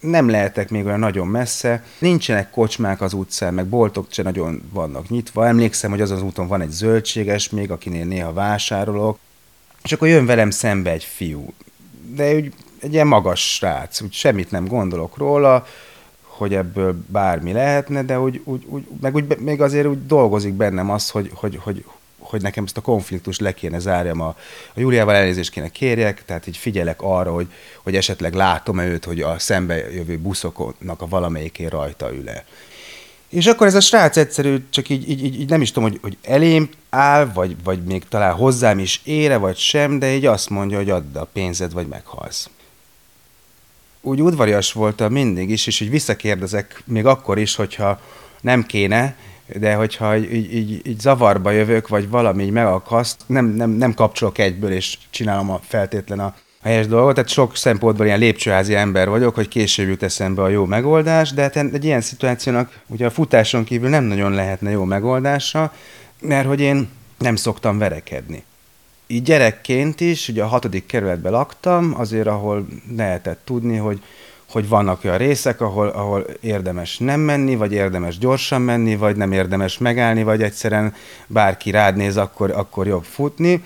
Nem 0.00 0.30
lehetek 0.30 0.70
még 0.70 0.84
olyan 0.84 0.98
nagyon 0.98 1.26
messze, 1.26 1.84
nincsenek 1.98 2.50
kocsmák 2.50 3.00
az 3.00 3.12
utcán, 3.12 3.54
meg 3.54 3.66
boltok 3.66 4.06
se 4.10 4.22
nagyon 4.22 4.62
vannak 4.72 5.08
nyitva. 5.08 5.46
Emlékszem, 5.46 5.90
hogy 5.90 6.00
az 6.00 6.10
az 6.10 6.22
úton 6.22 6.46
van 6.46 6.60
egy 6.60 6.70
zöldséges 6.70 7.50
még, 7.50 7.70
akinél 7.70 8.04
néha 8.04 8.32
vásárolok, 8.32 9.18
és 9.82 9.92
akkor 9.92 10.08
jön 10.08 10.26
velem 10.26 10.50
szembe 10.50 10.90
egy 10.90 11.04
fiú. 11.04 11.52
De 12.14 12.34
úgy 12.34 12.52
egy 12.78 12.92
ilyen 12.92 13.06
magas 13.06 13.54
srác, 13.54 14.00
úgy 14.00 14.12
semmit 14.12 14.50
nem 14.50 14.66
gondolok 14.66 15.16
róla, 15.16 15.66
hogy 16.22 16.54
ebből 16.54 17.04
bármi 17.06 17.52
lehetne, 17.52 18.02
de 18.02 18.20
úgy, 18.20 18.40
úgy, 18.44 18.64
úgy 18.66 18.86
meg 19.00 19.14
úgy, 19.14 19.38
még 19.38 19.60
azért 19.60 19.86
úgy 19.86 20.06
dolgozik 20.06 20.52
bennem 20.52 20.90
az, 20.90 21.10
hogy, 21.10 21.30
hogy, 21.34 21.58
hogy, 21.62 21.84
hogy 22.22 22.42
nekem 22.42 22.64
ezt 22.64 22.76
a 22.76 22.80
konfliktust 22.80 23.40
le 23.40 23.54
kéne 23.54 23.78
zárjam, 23.78 24.20
a, 24.20 24.36
a 24.74 24.80
Júliával 24.80 25.14
elnézést 25.14 25.50
kéne 25.50 25.68
kérjek, 25.68 26.24
tehát 26.24 26.46
így 26.46 26.56
figyelek 26.56 27.02
arra, 27.02 27.32
hogy, 27.32 27.46
hogy 27.82 27.96
esetleg 27.96 28.34
látom-e 28.34 28.86
őt, 28.86 29.04
hogy 29.04 29.20
a 29.20 29.38
szembe 29.38 29.92
jövő 29.92 30.18
buszoknak 30.18 31.00
a 31.00 31.08
valamelyikén 31.08 31.68
rajta 31.68 32.12
ül-e. 32.12 32.44
És 33.28 33.46
akkor 33.46 33.66
ez 33.66 33.74
a 33.74 33.80
srác 33.80 34.16
egyszerű, 34.16 34.64
csak 34.70 34.88
így, 34.88 35.10
így, 35.10 35.24
így 35.24 35.48
nem 35.48 35.60
is 35.60 35.72
tudom, 35.72 35.90
hogy, 35.90 35.98
hogy 36.02 36.16
elém 36.22 36.68
áll, 36.90 37.24
vagy, 37.34 37.56
vagy 37.64 37.84
még 37.84 38.04
talán 38.08 38.34
hozzám 38.34 38.78
is 38.78 39.00
ére, 39.04 39.36
vagy 39.36 39.56
sem, 39.56 39.98
de 39.98 40.14
így 40.14 40.26
azt 40.26 40.50
mondja, 40.50 40.76
hogy 40.76 40.90
add 40.90 41.16
a 41.16 41.24
pénzed, 41.24 41.72
vagy 41.72 41.86
meghalsz. 41.86 42.50
Úgy 44.00 44.22
udvarias 44.22 44.72
voltam 44.72 45.12
mindig 45.12 45.50
is, 45.50 45.66
és 45.66 45.80
így 45.80 45.90
visszakérdezek 45.90 46.82
még 46.86 47.06
akkor 47.06 47.38
is, 47.38 47.54
hogyha 47.54 48.00
nem 48.40 48.66
kéne, 48.66 49.16
de 49.58 49.74
hogyha 49.74 50.16
így, 50.16 50.54
így, 50.54 50.86
így 50.86 51.00
zavarba 51.00 51.50
jövök, 51.50 51.88
vagy 51.88 52.08
valami 52.08 52.44
így 52.44 52.50
megakaszt, 52.50 53.20
nem, 53.26 53.44
nem, 53.44 53.70
nem 53.70 53.94
kapcsolok 53.94 54.38
egyből, 54.38 54.72
és 54.72 54.98
csinálom 55.10 55.50
a 55.50 55.60
feltétlen 55.62 56.20
a 56.20 56.34
helyes 56.62 56.86
dolgot. 56.86 57.14
Tehát 57.14 57.30
sok 57.30 57.56
szempontból 57.56 58.06
ilyen 58.06 58.18
lépcsőházi 58.18 58.74
ember 58.74 59.08
vagyok, 59.08 59.34
hogy 59.34 59.48
később 59.48 59.88
jut 59.88 60.02
eszembe 60.02 60.42
a 60.42 60.48
jó 60.48 60.64
megoldás, 60.64 61.32
de 61.32 61.42
hát 61.42 61.56
egy 61.56 61.84
ilyen 61.84 62.00
szituációnak 62.00 62.80
ugye 62.86 63.06
a 63.06 63.10
futáson 63.10 63.64
kívül 63.64 63.88
nem 63.88 64.04
nagyon 64.04 64.32
lehetne 64.32 64.70
jó 64.70 64.84
megoldása, 64.84 65.72
mert 66.20 66.46
hogy 66.46 66.60
én 66.60 66.88
nem 67.18 67.36
szoktam 67.36 67.78
verekedni. 67.78 68.42
így 69.06 69.22
gyerekként 69.22 70.00
is, 70.00 70.28
ugye 70.28 70.42
a 70.42 70.46
hatodik 70.46 70.86
kerületben 70.86 71.32
laktam, 71.32 71.94
azért 71.96 72.26
ahol 72.26 72.66
lehetett 72.96 73.40
tudni, 73.44 73.76
hogy 73.76 74.02
hogy 74.52 74.68
vannak 74.68 75.04
olyan 75.04 75.18
részek, 75.18 75.60
ahol, 75.60 75.88
ahol 75.88 76.26
érdemes 76.40 76.98
nem 76.98 77.20
menni, 77.20 77.56
vagy 77.56 77.72
érdemes 77.72 78.18
gyorsan 78.18 78.62
menni, 78.62 78.96
vagy 78.96 79.16
nem 79.16 79.32
érdemes 79.32 79.78
megállni, 79.78 80.22
vagy 80.22 80.42
egyszerűen 80.42 80.94
bárki 81.26 81.70
rád 81.70 81.96
néz, 81.96 82.16
akkor, 82.16 82.50
akkor 82.50 82.86
jobb 82.86 83.04
futni. 83.04 83.64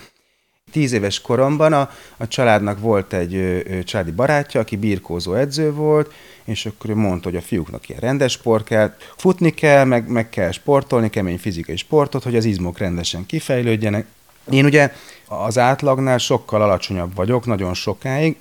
Tíz 0.73 0.93
éves 0.93 1.21
koromban 1.21 1.73
a, 1.73 1.91
a 2.17 2.29
családnak 2.29 2.81
volt 2.81 3.13
egy 3.13 3.35
ö, 3.35 3.83
családi 3.83 4.11
barátja, 4.11 4.61
aki 4.61 4.77
birkózó 4.77 5.35
edző 5.35 5.73
volt, 5.73 6.13
és 6.45 6.67
akkor 6.67 6.91
ő 6.91 6.95
mondta, 6.95 7.29
hogy 7.29 7.39
a 7.39 7.43
fiúknak 7.43 7.89
ilyen 7.89 8.01
rendes 8.01 8.33
sport 8.33 8.65
kell, 8.65 8.95
futni 9.17 9.51
kell, 9.51 9.85
meg, 9.85 10.09
meg 10.09 10.29
kell 10.29 10.51
sportolni, 10.51 11.11
kemény 11.11 11.39
fizikai 11.39 11.77
sportot, 11.77 12.23
hogy 12.23 12.37
az 12.37 12.45
izmok 12.45 12.79
rendesen 12.79 13.27
kifejlődjenek. 13.27 14.07
Én 14.51 14.65
ugye 14.65 14.93
az 15.27 15.59
átlagnál 15.59 16.19
sokkal 16.19 16.63
alacsonyabb 16.63 17.15
vagyok, 17.15 17.47
nagyon 17.47 17.75
sokáig, 17.75 18.37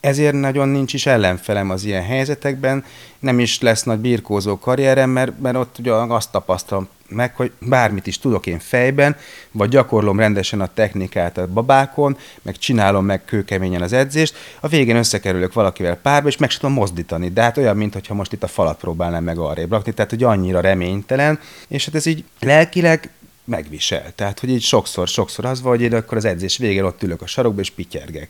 ezért 0.00 0.34
nagyon 0.34 0.68
nincs 0.68 0.92
is 0.94 1.06
ellenfelem 1.06 1.70
az 1.70 1.84
ilyen 1.84 2.04
helyzetekben, 2.04 2.84
nem 3.18 3.38
is 3.38 3.60
lesz 3.60 3.82
nagy 3.82 3.98
birkózó 3.98 4.58
karrierem, 4.58 5.10
mert, 5.10 5.40
mert 5.40 5.56
ott 5.56 5.78
ugye 5.78 5.92
azt 5.92 6.30
tapasztalom 6.30 6.88
meg, 7.10 7.36
hogy 7.36 7.52
bármit 7.58 8.06
is 8.06 8.18
tudok 8.18 8.46
én 8.46 8.58
fejben, 8.58 9.16
vagy 9.50 9.68
gyakorlom 9.68 10.18
rendesen 10.18 10.60
a 10.60 10.72
technikát 10.74 11.38
a 11.38 11.46
babákon, 11.46 12.16
meg 12.42 12.58
csinálom 12.58 13.04
meg 13.04 13.24
kőkeményen 13.24 13.82
az 13.82 13.92
edzést, 13.92 14.34
a 14.60 14.68
végén 14.68 14.96
összekerülök 14.96 15.52
valakivel 15.52 15.96
párba, 15.96 16.28
és 16.28 16.36
meg 16.36 16.50
sem 16.50 16.60
tudom 16.60 16.76
mozdítani. 16.76 17.28
De 17.28 17.42
hát 17.42 17.56
olyan, 17.56 17.76
mintha 17.76 18.14
most 18.14 18.32
itt 18.32 18.42
a 18.42 18.46
falat 18.46 18.78
próbálnám 18.78 19.24
meg 19.24 19.38
arrébb 19.38 19.70
rakni, 19.70 19.92
tehát 19.92 20.10
hogy 20.10 20.22
annyira 20.22 20.60
reménytelen, 20.60 21.38
és 21.68 21.84
hát 21.84 21.94
ez 21.94 22.06
így 22.06 22.24
lelkileg 22.40 23.10
megvisel. 23.50 24.12
Tehát, 24.14 24.40
hogy 24.40 24.50
így 24.50 24.62
sokszor, 24.62 25.08
sokszor 25.08 25.44
az 25.44 25.62
van, 25.62 25.72
hogy 25.72 25.82
én 25.82 25.94
akkor 25.94 26.16
az 26.16 26.24
edzés 26.24 26.56
végén 26.56 26.84
ott 26.84 27.02
ülök 27.02 27.22
a 27.22 27.26
sarokba 27.26 27.60
és 27.60 27.70
pityergek. 27.70 28.28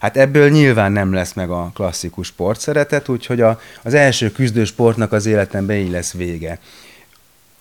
Hát 0.00 0.16
ebből 0.16 0.50
nyilván 0.50 0.92
nem 0.92 1.12
lesz 1.12 1.32
meg 1.32 1.50
a 1.50 1.70
klasszikus 1.74 2.26
sportszeretet, 2.26 3.08
úgyhogy 3.08 3.40
a, 3.40 3.60
az 3.82 3.94
első 3.94 4.32
küzdősportnak 4.32 5.12
az 5.12 5.26
életemben 5.26 5.76
így 5.76 5.90
lesz 5.90 6.12
vége. 6.12 6.58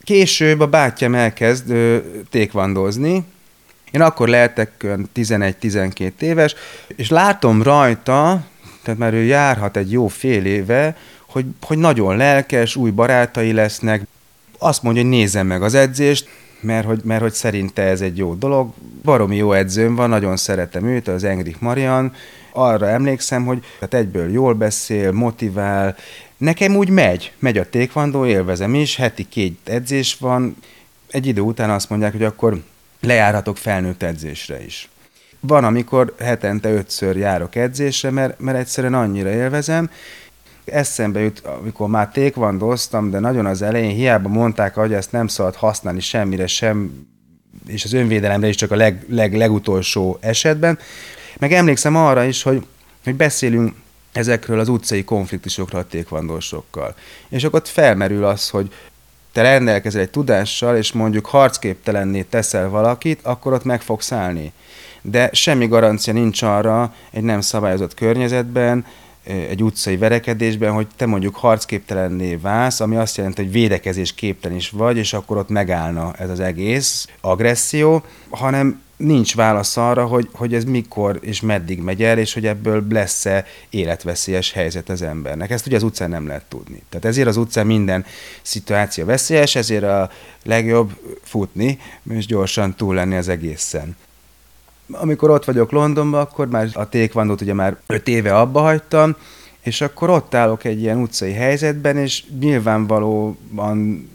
Később 0.04 0.60
a 0.60 0.68
bátyám 0.68 1.16
elkezd 1.16 1.70
ö, 1.70 1.98
tékvandozni, 2.30 3.24
én 3.92 4.02
akkor 4.02 4.28
lehetek 4.28 4.72
11-12 5.16 6.12
éves, 6.20 6.56
és 6.88 7.10
látom 7.10 7.64
rajta, 7.64 8.46
tehát 8.84 9.00
már 9.00 9.14
ő 9.14 9.24
járhat 9.24 9.78
egy 9.78 9.92
jó 9.92 10.08
fél 10.08 10.46
éve, 10.46 10.98
hogy, 11.28 11.46
hogy 11.62 11.78
nagyon 11.78 12.18
lelkes, 12.18 12.76
új 12.76 12.90
barátai 12.90 13.52
lesznek, 13.52 14.02
azt 14.58 14.84
mondja, 14.84 15.02
hogy 15.02 15.12
nézzem 15.12 15.48
meg 15.48 15.64
az 15.64 15.74
edzést, 15.74 16.30
mert 16.60 16.86
hogy, 16.86 17.02
mert 17.04 17.22
hogy 17.22 17.34
szerinte 17.34 17.82
ez 17.82 18.02
egy 18.02 18.18
jó 18.18 18.34
dolog. 18.34 18.74
Baromi 19.04 19.36
jó 19.36 19.54
edzőm 19.54 19.96
van, 19.96 20.10
nagyon 20.10 20.38
szeretem 20.38 20.86
őt, 20.86 21.08
az 21.08 21.24
Engrich 21.24 21.62
Marian. 21.62 22.14
Arra 22.52 22.88
emlékszem, 22.88 23.46
hogy 23.46 23.64
hát 23.80 23.94
egyből 23.94 24.32
jól 24.32 24.54
beszél, 24.54 25.12
motivál. 25.12 25.96
Nekem 26.38 26.76
úgy 26.76 26.90
megy, 26.90 27.32
megy 27.40 27.58
a 27.58 27.70
tékvandó, 27.70 28.26
élvezem 28.26 28.74
is, 28.74 28.96
heti 28.96 29.28
két 29.30 29.60
edzés 29.64 30.18
van. 30.20 30.56
Egy 31.12 31.26
idő 31.26 31.42
után 31.42 31.70
azt 31.70 31.90
mondják, 31.90 32.12
hogy 32.12 32.24
akkor 32.24 32.64
lejárhatok 33.02 33.58
felnőtt 33.58 34.04
edzésre 34.04 34.66
is. 34.66 34.90
Van, 35.40 35.64
amikor 35.64 36.16
hetente 36.20 36.72
ötször 36.72 37.18
járok 37.18 37.56
edzésre, 37.56 38.12
mert, 38.12 38.40
mert 38.40 38.58
egyszerűen 38.58 38.94
annyira 38.94 39.30
élvezem, 39.30 39.90
eszembe 40.70 41.20
jut, 41.20 41.40
amikor 41.40 41.88
már 41.88 42.10
tékvandoztam, 42.10 43.10
de 43.10 43.20
nagyon 43.20 43.46
az 43.46 43.62
elején 43.62 43.96
hiába 43.96 44.30
mondták, 44.30 44.76
hogy 44.76 44.94
ezt 44.94 45.12
nem 45.12 45.28
szabad 45.28 45.56
használni 45.56 46.00
semmire 46.00 46.48
sem, 46.48 47.08
és 47.68 47.84
az 47.84 47.94
önvédelemre 47.94 48.48
is 48.48 48.56
csak 48.56 48.72
a 48.72 48.76
leg, 48.76 49.06
leg, 49.10 49.34
legutolsó 49.34 50.18
esetben. 50.22 50.80
Meg 51.40 51.54
emlékszem 51.54 51.96
arra 51.96 52.24
is, 52.24 52.44
hogy, 52.44 52.66
hogy 53.04 53.16
beszélünk 53.16 53.74
ezekről 54.12 54.60
az 54.60 54.70
utcai 54.70 55.04
konfliktusokról 55.04 55.82
a 55.82 55.88
tékvandósokkal. 55.88 56.96
És 57.30 57.44
akkor 57.44 57.60
ott 57.60 57.68
felmerül 57.68 58.26
az, 58.26 58.50
hogy 58.50 58.74
te 59.32 59.42
rendelkezel 59.42 60.02
egy 60.02 60.10
tudással, 60.10 60.78
és 60.78 60.92
mondjuk 60.92 61.26
harcképtelenné 61.26 62.22
teszel 62.22 62.70
valakit, 62.70 63.20
akkor 63.24 63.54
ott 63.54 63.64
meg 63.64 63.82
fogsz 63.82 64.12
állni. 64.12 64.52
De 65.02 65.30
semmi 65.32 65.68
garancia 65.68 66.14
nincs 66.14 66.42
arra 66.42 66.94
egy 67.12 67.24
nem 67.24 67.42
szabályozott 67.42 67.94
környezetben, 67.94 68.86
egy 69.28 69.64
utcai 69.64 69.98
verekedésben, 69.98 70.72
hogy 70.72 70.88
te 70.96 71.06
mondjuk 71.06 71.36
harcképtelenné 71.36 72.36
válsz, 72.36 72.80
ami 72.80 72.96
azt 72.96 73.18
jelenti, 73.18 73.42
hogy 73.42 73.52
védekezés 73.52 74.14
képtelen 74.14 74.58
is 74.58 74.70
vagy, 74.70 74.98
és 74.98 75.14
akkor 75.14 75.38
ott 75.38 75.50
megállna 75.50 76.14
ez 76.14 76.30
az 76.30 76.40
egész 76.40 77.08
agresszió, 77.22 78.04
hanem 78.30 78.82
nincs 78.98 79.36
válasz 79.36 79.78
arra, 79.78 80.06
hogy, 80.06 80.30
hogy 80.32 80.54
ez 80.54 80.64
mikor 80.64 81.20
és 81.22 81.42
meddig 81.42 81.80
megy 81.82 82.04
el, 82.04 82.18
és 82.18 82.34
hogy 82.34 82.46
ebből 82.46 82.86
lesz-e 82.90 83.46
életveszélyes 83.70 84.52
helyzet 84.52 84.90
az 84.90 85.02
embernek. 85.02 85.50
Ezt 85.50 85.66
ugye 85.68 85.76
az 85.76 85.84
utcán 85.84 86.10
nem 86.10 86.28
lehet 86.28 86.46
tudni. 86.50 86.82
Tehát 86.90 87.06
ezért 87.06 87.28
az 87.28 87.38
utcán 87.38 87.66
minden 87.66 88.06
szituáció 88.42 89.06
veszélyes, 89.06 89.56
ezért 89.56 89.84
a 89.84 90.10
legjobb 90.44 90.92
futni, 91.24 91.80
és 92.10 92.26
gyorsan 92.26 92.76
túl 92.76 92.96
lenni 92.96 93.16
az 93.16 93.28
egészen 93.28 93.96
amikor 94.92 95.30
ott 95.30 95.46
vagyok 95.46 95.72
Londonban, 95.72 96.22
akkor 96.22 96.48
már 96.48 96.68
a 96.74 96.90
tékvandót 96.90 97.42
ugye 97.42 97.54
már 97.54 97.78
öt 97.88 98.08
éve 98.08 98.38
abba 98.38 98.62
hagytam, 98.62 99.16
és 99.62 99.82
akkor 99.82 100.10
ott 100.10 100.34
állok 100.34 100.64
egy 100.64 100.82
ilyen 100.82 100.98
utcai 100.98 101.34
helyzetben, 101.34 101.98
és 101.98 102.24
nyilvánvalóan 102.40 104.10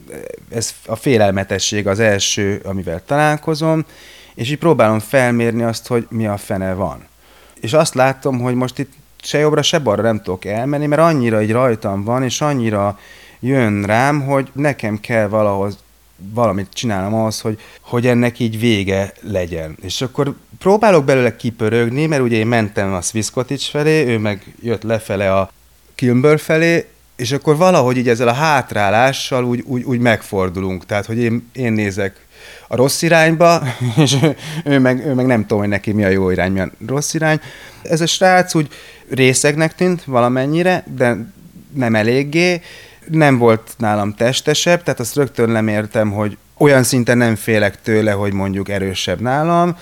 ez 0.50 0.74
a 0.86 0.96
félelmetesség 0.96 1.86
az 1.86 2.00
első, 2.00 2.60
amivel 2.64 3.02
találkozom, 3.04 3.84
és 4.34 4.50
így 4.50 4.58
próbálom 4.58 4.98
felmérni 4.98 5.62
azt, 5.62 5.86
hogy 5.86 6.06
mi 6.10 6.26
a 6.26 6.36
fene 6.36 6.74
van. 6.74 7.06
És 7.60 7.72
azt 7.72 7.94
látom, 7.94 8.40
hogy 8.40 8.54
most 8.54 8.78
itt 8.78 8.92
se 9.22 9.38
jobbra, 9.38 9.62
se 9.62 9.78
balra 9.78 10.02
nem 10.02 10.22
tudok 10.22 10.44
elmenni, 10.44 10.86
mert 10.86 11.02
annyira 11.02 11.38
egy 11.38 11.52
rajtam 11.52 12.04
van, 12.04 12.22
és 12.22 12.40
annyira 12.40 12.98
jön 13.40 13.82
rám, 13.82 14.20
hogy 14.20 14.50
nekem 14.52 15.00
kell 15.00 15.28
valahoz 15.28 15.78
valamit 16.34 16.68
csinálnom 16.72 17.14
ahhoz, 17.14 17.40
hogy, 17.40 17.58
hogy 17.80 18.06
ennek 18.06 18.38
így 18.38 18.58
vége 18.58 19.12
legyen. 19.20 19.76
És 19.82 20.02
akkor 20.02 20.34
próbálok 20.58 21.04
belőle 21.04 21.36
kipörögni, 21.36 22.06
mert 22.06 22.22
ugye 22.22 22.36
én 22.36 22.46
mentem 22.46 22.92
a 22.92 23.00
Swiss 23.00 23.30
felé, 23.70 24.06
ő 24.06 24.18
meg 24.18 24.54
jött 24.62 24.82
lefele 24.82 25.34
a 25.34 25.50
Kilmbör 25.94 26.38
felé, 26.38 26.86
és 27.16 27.32
akkor 27.32 27.56
valahogy 27.56 27.96
így 27.96 28.08
ezzel 28.08 28.28
a 28.28 28.32
hátrálással 28.32 29.44
úgy, 29.44 29.62
úgy, 29.66 29.82
úgy 29.82 29.98
megfordulunk. 29.98 30.86
Tehát, 30.86 31.06
hogy 31.06 31.18
én, 31.18 31.48
én 31.52 31.72
nézek 31.72 32.26
a 32.68 32.76
rossz 32.76 33.02
irányba, 33.02 33.62
és 34.02 34.16
ő, 34.22 34.36
ő, 34.64 34.78
meg, 34.78 35.06
ő 35.06 35.14
meg 35.14 35.26
nem 35.26 35.40
tudom, 35.40 35.58
hogy 35.58 35.68
neki 35.68 35.92
mi 35.92 36.04
a 36.04 36.08
jó 36.08 36.30
irány, 36.30 36.52
mi 36.52 36.60
a 36.60 36.70
rossz 36.86 37.14
irány. 37.14 37.40
Ez 37.82 38.00
a 38.00 38.06
srác 38.06 38.54
úgy 38.54 38.68
részegnek 39.10 39.74
tűnt 39.74 40.04
valamennyire, 40.04 40.84
de 40.96 41.16
nem 41.74 41.94
eléggé, 41.94 42.60
nem 43.10 43.38
volt 43.38 43.74
nálam 43.78 44.14
testesebb, 44.14 44.82
tehát 44.82 45.00
azt 45.00 45.14
rögtön 45.14 45.48
nem 45.48 45.68
értem, 45.68 46.10
hogy 46.10 46.36
olyan 46.58 46.82
szinten 46.82 47.18
nem 47.18 47.34
félek 47.34 47.82
tőle, 47.82 48.12
hogy 48.12 48.32
mondjuk 48.32 48.68
erősebb 48.68 49.20
nálam, 49.20 49.76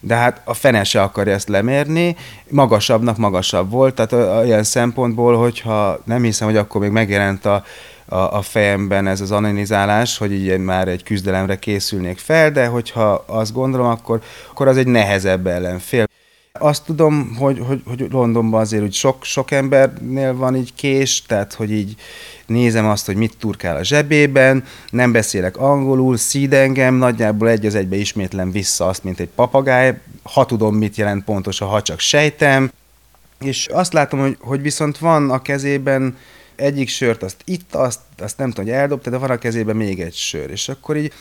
de 0.00 0.14
hát 0.14 0.40
a 0.44 0.54
fene 0.54 0.84
se 0.84 1.02
akarja 1.02 1.32
ezt 1.32 1.48
lemérni, 1.48 2.16
magasabbnak 2.48 3.16
magasabb 3.16 3.70
volt, 3.70 3.94
tehát 3.94 4.42
olyan 4.44 4.62
szempontból, 4.62 5.36
hogyha 5.36 6.00
nem 6.04 6.22
hiszem, 6.22 6.46
hogy 6.48 6.56
akkor 6.56 6.80
még 6.80 6.90
megjelent 6.90 7.44
a, 7.44 7.64
a, 8.08 8.16
a 8.16 8.42
fejemben 8.42 9.06
ez 9.06 9.20
az 9.20 9.30
anonizálás, 9.30 10.18
hogy 10.18 10.32
így 10.32 10.58
már 10.58 10.88
egy 10.88 11.02
küzdelemre 11.02 11.58
készülnék 11.58 12.18
fel, 12.18 12.50
de 12.50 12.66
hogyha 12.66 13.24
azt 13.26 13.52
gondolom, 13.52 13.86
akkor, 13.86 14.20
akkor 14.50 14.68
az 14.68 14.76
egy 14.76 14.86
nehezebb 14.86 15.46
ellenfél. 15.46 16.06
Azt 16.60 16.84
tudom, 16.84 17.36
hogy, 17.36 17.58
hogy, 17.66 17.82
hogy 17.86 18.06
Londonban 18.10 18.60
azért 18.60 18.82
úgy 18.82 18.92
sok, 18.92 19.24
sok 19.24 19.50
embernél 19.50 20.34
van 20.34 20.56
így 20.56 20.74
kés, 20.74 21.22
tehát 21.22 21.52
hogy 21.52 21.70
így 21.72 21.94
nézem 22.46 22.86
azt, 22.86 23.06
hogy 23.06 23.16
mit 23.16 23.36
turkál 23.38 23.76
a 23.76 23.84
zsebében, 23.84 24.64
nem 24.90 25.12
beszélek 25.12 25.56
angolul, 25.56 26.16
szíd 26.16 26.52
engem, 26.52 26.94
nagyjából 26.94 27.48
egy 27.48 27.66
az 27.66 27.74
egybe 27.74 27.96
ismétlem 27.96 28.50
vissza 28.50 28.86
azt, 28.86 29.04
mint 29.04 29.20
egy 29.20 29.28
papagáj, 29.28 29.98
ha 30.22 30.46
tudom, 30.46 30.76
mit 30.76 30.96
jelent 30.96 31.24
pontosan, 31.24 31.68
ha 31.68 31.82
csak 31.82 32.00
sejtem, 32.00 32.70
és 33.40 33.66
azt 33.66 33.92
látom, 33.92 34.20
hogy, 34.20 34.36
hogy 34.40 34.62
viszont 34.62 34.98
van 34.98 35.30
a 35.30 35.42
kezében 35.42 36.16
egyik 36.56 36.88
sört, 36.88 37.22
azt 37.22 37.42
itt, 37.44 37.74
azt, 37.74 38.00
azt 38.18 38.38
nem 38.38 38.50
tudom, 38.50 38.64
hogy 38.64 38.74
eldobta, 38.74 39.10
de 39.10 39.16
van 39.16 39.30
a 39.30 39.38
kezében 39.38 39.76
még 39.76 40.00
egy 40.00 40.14
sör, 40.14 40.50
és 40.50 40.68
akkor 40.68 40.96
így 40.96 41.12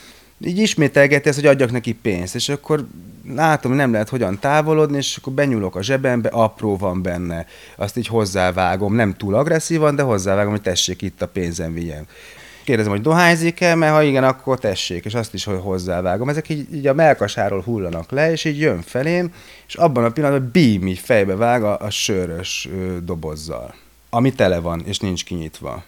így 0.46 0.58
ismételgeti 0.58 1.30
ezt, 1.30 1.40
hogy 1.40 1.48
adjak 1.48 1.72
neki 1.72 1.94
pénzt, 1.94 2.36
és 2.36 2.50
akkor 2.50 2.86
látom, 3.28 3.72
hogy 3.72 3.80
nem 3.80 3.92
lehet 3.92 4.10
hogyan 4.10 4.40
távolodni, 4.40 4.98
és 4.98 5.18
akkor 5.18 5.34
benyúlok 5.34 5.76
a 5.76 5.84
zsebembe, 5.84 6.30
apró 6.30 6.78
van 6.78 7.02
benne. 7.02 7.46
Azt 7.76 7.98
így 7.98 8.08
hozzávágom, 8.08 8.96
nem 8.96 9.14
túl 9.14 9.36
agresszívan, 9.36 9.96
de 9.96 10.02
hozzávágom, 10.02 10.52
hogy 10.52 10.62
tessék 10.62 11.02
itt 11.02 11.22
a 11.22 11.28
pénzem 11.28 11.74
vigyen. 11.74 12.08
Kérdezem, 12.64 12.92
hogy 12.92 13.02
dohányzik-e, 13.02 13.76
mert 13.76 13.94
ha 13.94 14.04
igen, 14.04 14.24
akkor 14.24 14.60
tessék, 14.60 15.06
és 15.06 15.14
azt 15.14 15.34
is, 15.34 15.44
hogy 15.44 15.60
hozzávágom. 15.62 16.30
Ezek 16.30 16.50
így, 16.50 16.74
így 16.74 16.88
a 16.88 16.94
melkasáról 16.94 17.62
hullanak 17.62 18.12
le, 18.12 18.32
és 18.32 18.46
így 18.46 18.60
jön 18.60 18.82
felém, 18.82 19.34
és 19.68 19.76
abban 19.76 20.04
a 20.04 20.10
pillanatban 20.10 20.50
bím, 20.52 20.88
így 20.88 21.00
fejbe 21.00 21.36
vág 21.36 21.64
a, 21.64 21.80
a 21.80 21.90
sörös 21.90 22.70
ö, 22.72 22.98
dobozzal, 23.00 23.76
ami 24.10 24.34
tele 24.34 24.60
van, 24.60 24.82
és 24.86 25.00
nincs 25.00 25.24
kinyitva. 25.24 25.84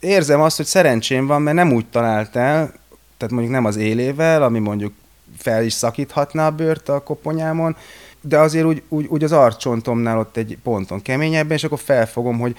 Érzem 0.00 0.40
azt, 0.40 0.56
hogy 0.56 0.66
szerencsém 0.66 1.26
van, 1.26 1.42
mert 1.42 1.56
nem 1.56 1.72
úgy 1.72 1.86
talált 1.86 2.36
el, 2.36 2.72
tehát 3.16 3.34
mondjuk 3.34 3.52
nem 3.52 3.64
az 3.64 3.76
élével, 3.76 4.42
ami 4.42 4.58
mondjuk 4.58 4.92
fel 5.38 5.64
is 5.64 5.72
szakíthatná 5.72 6.46
a 6.46 6.50
bőrt 6.50 6.88
a 6.88 7.02
koponyámon, 7.02 7.76
de 8.20 8.38
azért 8.38 8.64
úgy, 8.66 8.82
úgy, 8.88 9.06
úgy 9.06 9.24
az 9.24 9.32
arcsontomnál 9.32 10.18
ott 10.18 10.36
egy 10.36 10.58
ponton 10.62 11.02
keményebben, 11.02 11.56
és 11.56 11.64
akkor 11.64 11.78
felfogom, 11.78 12.38
hogy 12.38 12.56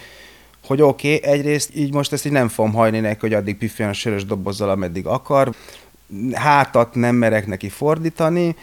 hogy 0.66 0.82
oké, 0.82 1.14
okay, 1.14 1.30
egyrészt 1.32 1.76
így 1.76 1.92
most 1.92 2.12
ezt 2.12 2.26
így 2.26 2.32
nem 2.32 2.48
fogom 2.48 2.72
hajni 2.72 3.00
neki, 3.00 3.18
hogy 3.20 3.34
addig 3.34 3.56
püffjön 3.58 3.88
a 3.88 3.92
sörös 3.92 4.24
dobozzal, 4.24 4.70
ameddig 4.70 5.06
akar, 5.06 5.54
hátat 6.32 6.94
nem 6.94 7.14
merek 7.14 7.46
neki 7.46 7.68
fordítani, 7.68 8.56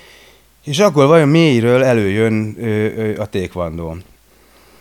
és 0.63 0.79
akkor 0.79 1.07
vajon 1.07 1.27
mélyről 1.27 1.83
előjön 1.83 2.55
ö, 2.59 2.65
ö, 2.65 3.19
a 3.19 3.25
tékvandó. 3.25 3.97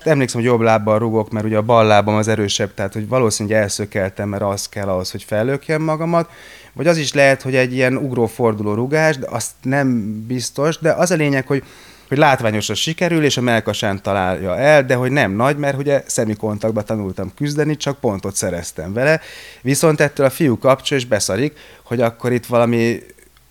Emlékszem, 0.04 0.40
hogy 0.40 0.50
jobb 0.50 0.60
lábbal 0.60 0.98
rugok, 0.98 1.30
mert 1.30 1.44
ugye 1.44 1.56
a 1.56 1.62
bal 1.62 1.86
lábam 1.86 2.14
az 2.14 2.28
erősebb, 2.28 2.74
tehát 2.74 2.92
hogy 2.92 3.08
valószínűleg 3.08 3.58
elszökeltem, 3.60 4.28
mert 4.28 4.42
az 4.42 4.68
kell 4.68 4.88
ahhoz, 4.88 5.10
hogy 5.10 5.22
fellökjem 5.22 5.82
magamat. 5.82 6.30
Vagy 6.72 6.86
az 6.86 6.96
is 6.96 7.12
lehet, 7.12 7.42
hogy 7.42 7.54
egy 7.54 7.72
ilyen 7.72 7.96
ugróforduló 7.96 8.74
rugás, 8.74 9.18
de 9.18 9.26
azt 9.30 9.50
nem 9.62 10.20
biztos, 10.26 10.78
de 10.78 10.92
az 10.92 11.10
a 11.10 11.14
lényeg, 11.14 11.46
hogy 11.46 11.62
hogy 12.12 12.20
látványosra 12.20 12.74
sikerül, 12.74 13.24
és 13.24 13.36
a 13.36 13.40
melkasán 13.40 14.02
találja 14.02 14.58
el, 14.58 14.84
de 14.84 14.94
hogy 14.94 15.10
nem 15.10 15.32
nagy, 15.32 15.56
mert 15.56 15.78
ugye 15.78 16.02
szemikontaktban 16.06 16.84
tanultam 16.84 17.32
küzdeni, 17.34 17.76
csak 17.76 17.98
pontot 17.98 18.36
szereztem 18.36 18.92
vele. 18.92 19.20
Viszont 19.62 20.00
ettől 20.00 20.26
a 20.26 20.30
fiú 20.30 20.58
kapcsol, 20.58 20.98
és 20.98 21.06
beszarik, 21.06 21.58
hogy 21.82 22.00
akkor 22.00 22.32
itt 22.32 22.46
valami 22.46 23.02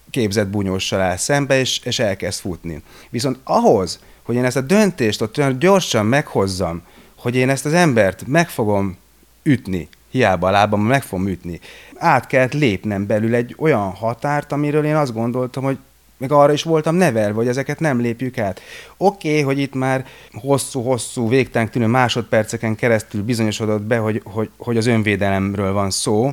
képzett 0.10 0.48
bunyóssal 0.48 1.02
áll 1.02 1.18
szembe, 1.18 1.60
és, 1.60 1.80
és 1.84 2.00
elkezd 2.00 2.40
futni. 2.40 2.82
Viszont 3.10 3.38
ahhoz, 3.44 4.00
hogy 4.32 4.40
én 4.40 4.46
ezt 4.46 4.58
a 4.58 4.62
döntést 4.62 5.22
ott 5.22 5.38
olyan 5.38 5.60
gyorsan 5.60 6.06
meghozzam, 6.06 6.82
hogy 7.16 7.36
én 7.36 7.50
ezt 7.50 7.66
az 7.66 7.74
embert 7.74 8.28
meg 8.28 8.50
fogom 8.50 8.98
ütni, 9.44 9.90
hiába 10.10 10.48
a 10.48 10.52
lábam 10.52 10.82
meg 10.82 11.04
fogom 11.04 11.28
ütni, 11.28 11.60
át 11.98 12.28
kellett 12.28 12.54
lépnem 12.54 13.06
belül 13.06 13.36
egy 13.36 13.56
olyan 13.58 13.92
határt, 13.92 14.52
amiről 14.52 14.86
én 14.86 14.96
azt 14.96 15.14
gondoltam, 15.14 15.64
hogy 15.64 15.78
meg 16.18 16.32
arra 16.32 16.54
is 16.54 16.64
voltam 16.64 16.96
nevelve, 16.96 17.34
hogy 17.34 17.48
ezeket 17.48 17.80
nem 17.80 18.00
lépjük 18.00 18.38
át. 18.38 18.62
Oké, 18.98 19.30
okay, 19.30 19.42
hogy 19.42 19.60
itt 19.60 19.74
már 19.74 20.06
hosszú-hosszú, 20.34 21.30
végtelen 21.30 21.70
tűnő 21.70 21.88
másodperceken 21.88 22.76
keresztül 22.76 23.24
bizonyosodott 23.24 23.82
be, 23.82 23.98
hogy, 23.98 24.22
hogy, 24.24 24.50
hogy 24.58 24.78
az 24.78 24.86
önvédelemről 24.86 25.74
van 25.74 25.90
szó, 25.90 26.32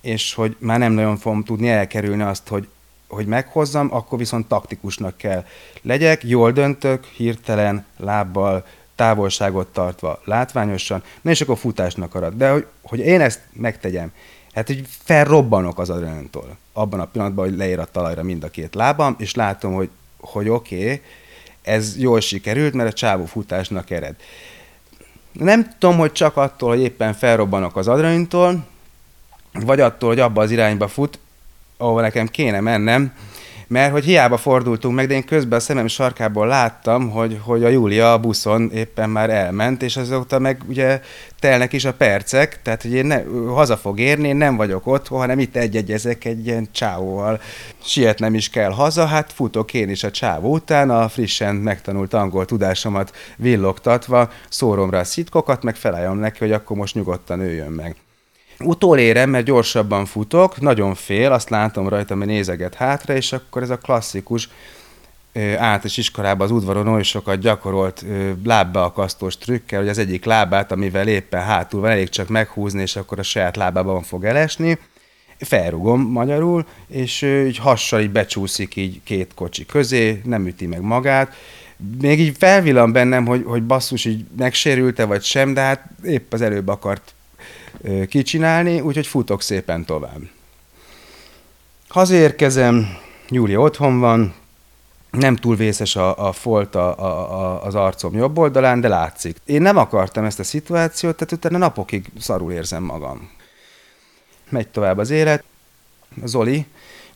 és 0.00 0.34
hogy 0.34 0.56
már 0.58 0.78
nem 0.78 0.92
nagyon 0.92 1.16
fogom 1.16 1.44
tudni 1.44 1.68
elkerülni 1.68 2.22
azt, 2.22 2.48
hogy, 2.48 2.68
hogy 3.10 3.26
meghozzam, 3.26 3.94
akkor 3.94 4.18
viszont 4.18 4.48
taktikusnak 4.48 5.16
kell 5.16 5.44
legyek, 5.82 6.24
jól 6.24 6.52
döntök, 6.52 7.04
hirtelen, 7.04 7.84
lábbal, 7.96 8.64
távolságot 8.94 9.66
tartva, 9.66 10.20
látványosan, 10.24 11.02
na 11.20 11.30
és 11.30 11.40
akkor 11.40 11.58
futásnak 11.58 12.14
arad. 12.14 12.34
De 12.34 12.50
hogy, 12.50 12.66
hogy 12.82 12.98
én 12.98 13.20
ezt 13.20 13.40
megtegyem, 13.52 14.12
hát 14.54 14.66
hogy 14.66 14.84
felrobbanok 15.04 15.78
az 15.78 15.90
adrenalintól. 15.90 16.56
Abban 16.72 17.00
a 17.00 17.04
pillanatban, 17.04 17.48
hogy 17.48 17.56
leér 17.56 17.78
a 17.78 17.84
talajra 17.84 18.22
mind 18.22 18.44
a 18.44 18.48
két 18.48 18.74
lábam, 18.74 19.14
és 19.18 19.34
látom, 19.34 19.74
hogy, 19.74 19.88
hogy 20.20 20.48
oké, 20.48 20.82
okay, 20.82 21.02
ez 21.62 21.98
jól 21.98 22.20
sikerült, 22.20 22.74
mert 22.74 22.90
a 22.90 22.92
csávó 22.92 23.24
futásnak 23.24 23.90
ered. 23.90 24.14
Nem 25.32 25.68
tudom, 25.78 25.96
hogy 25.96 26.12
csak 26.12 26.36
attól, 26.36 26.68
hogy 26.68 26.80
éppen 26.80 27.14
felrobbanok 27.14 27.76
az 27.76 27.88
adrenalintól, 27.88 28.66
vagy 29.52 29.80
attól, 29.80 30.08
hogy 30.08 30.20
abba 30.20 30.42
az 30.42 30.50
irányba 30.50 30.88
fut, 30.88 31.18
ahova 31.80 32.00
nekem 32.00 32.26
kéne 32.26 32.60
mennem, 32.60 33.12
mert 33.70 33.92
hogy 33.92 34.04
hiába 34.04 34.36
fordultunk 34.36 34.94
meg, 34.94 35.06
de 35.06 35.14
én 35.14 35.24
közben 35.24 35.58
a 35.58 35.62
szemem 35.62 35.86
sarkából 35.86 36.46
láttam, 36.46 37.10
hogy, 37.10 37.40
hogy 37.42 37.64
a 37.64 37.68
Júlia 37.68 38.12
a 38.12 38.18
buszon 38.18 38.70
éppen 38.72 39.10
már 39.10 39.30
elment, 39.30 39.82
és 39.82 39.96
azóta 39.96 40.38
meg 40.38 40.62
ugye 40.68 41.00
telnek 41.38 41.72
is 41.72 41.84
a 41.84 41.92
percek, 41.92 42.62
tehát 42.62 42.82
hogy 42.82 42.92
én 42.92 43.06
ne, 43.06 43.22
haza 43.46 43.76
fog 43.76 44.00
érni, 44.00 44.28
én 44.28 44.36
nem 44.36 44.56
vagyok 44.56 44.86
ott, 44.86 45.08
hanem 45.08 45.38
itt 45.38 45.56
egy-egyezek 45.56 46.24
egy 46.24 46.46
ilyen 46.46 46.68
csávóval. 46.72 47.40
Sietnem 47.82 48.34
is 48.34 48.50
kell 48.50 48.70
haza, 48.70 49.06
hát 49.06 49.32
futok 49.32 49.74
én 49.74 49.88
is 49.88 50.04
a 50.04 50.10
csávó 50.10 50.52
után, 50.52 50.90
a 50.90 51.08
frissen 51.08 51.54
megtanult 51.54 52.14
angol 52.14 52.44
tudásomat 52.44 53.16
villogtatva, 53.36 54.30
szóromra 54.48 54.98
a 54.98 55.04
szitkokat, 55.04 55.62
meg 55.62 55.76
felállom 55.76 56.18
neki, 56.18 56.38
hogy 56.38 56.52
akkor 56.52 56.76
most 56.76 56.94
nyugodtan 56.94 57.40
őjön 57.40 57.72
meg. 57.72 57.96
Utolérem, 58.64 59.30
mert 59.30 59.44
gyorsabban 59.44 60.06
futok, 60.06 60.60
nagyon 60.60 60.94
fél, 60.94 61.32
azt 61.32 61.50
látom 61.50 61.88
rajta, 61.88 62.14
mert 62.14 62.30
nézeget 62.30 62.74
hátra, 62.74 63.14
és 63.14 63.32
akkor 63.32 63.62
ez 63.62 63.70
a 63.70 63.76
klasszikus 63.76 64.48
általános 65.34 65.96
iskolában 65.96 66.46
az 66.46 66.52
udvaron 66.52 66.88
oly 66.88 67.02
sokat 67.02 67.38
gyakorolt 67.38 68.04
lábbeakasztós 68.44 69.38
trükkel, 69.38 69.80
hogy 69.80 69.88
az 69.88 69.98
egyik 69.98 70.24
lábát, 70.24 70.72
amivel 70.72 71.08
éppen 71.08 71.42
hátul 71.42 71.80
van, 71.80 71.90
elég 71.90 72.08
csak 72.08 72.28
meghúzni, 72.28 72.80
és 72.80 72.96
akkor 72.96 73.18
a 73.18 73.22
saját 73.22 73.56
lábában 73.56 74.02
fog 74.02 74.24
elesni. 74.24 74.78
Felrugom 75.38 76.00
magyarul, 76.00 76.64
és 76.88 77.22
így 77.22 77.58
hassal 77.58 78.00
így 78.00 78.10
becsúszik 78.10 78.76
így 78.76 79.00
két 79.04 79.34
kocsi 79.34 79.66
közé, 79.66 80.20
nem 80.24 80.46
üti 80.46 80.66
meg 80.66 80.80
magát. 80.80 81.34
Még 82.00 82.20
így 82.20 82.36
felvillan 82.38 82.92
bennem, 82.92 83.26
hogy, 83.26 83.42
hogy 83.46 83.62
basszus, 83.62 84.04
így 84.04 84.24
megsérülte 84.36 85.04
vagy 85.04 85.22
sem, 85.22 85.54
de 85.54 85.60
hát 85.60 85.84
épp 86.02 86.32
az 86.32 86.40
előbb 86.40 86.68
akart 86.68 87.14
kicsinálni, 88.08 88.80
úgyhogy 88.80 89.06
futok 89.06 89.42
szépen 89.42 89.84
tovább. 89.84 90.20
Hazérkezem, 91.88 92.96
Júlia 93.28 93.60
otthon 93.60 94.00
van, 94.00 94.34
nem 95.10 95.36
túl 95.36 95.56
vészes 95.56 95.96
a, 95.96 96.28
a 96.28 96.32
folt 96.32 96.74
a, 96.74 96.98
a, 96.98 97.64
az 97.64 97.74
arcom 97.74 98.16
jobb 98.16 98.38
oldalán, 98.38 98.80
de 98.80 98.88
látszik. 98.88 99.36
Én 99.44 99.62
nem 99.62 99.76
akartam 99.76 100.24
ezt 100.24 100.38
a 100.38 100.44
szituációt, 100.44 101.16
tehát 101.16 101.32
utána 101.32 101.58
napokig 101.58 102.10
szarul 102.18 102.52
érzem 102.52 102.82
magam. 102.82 103.30
Megy 104.48 104.68
tovább 104.68 104.98
az 104.98 105.10
élet. 105.10 105.44
Zoli, 106.24 106.66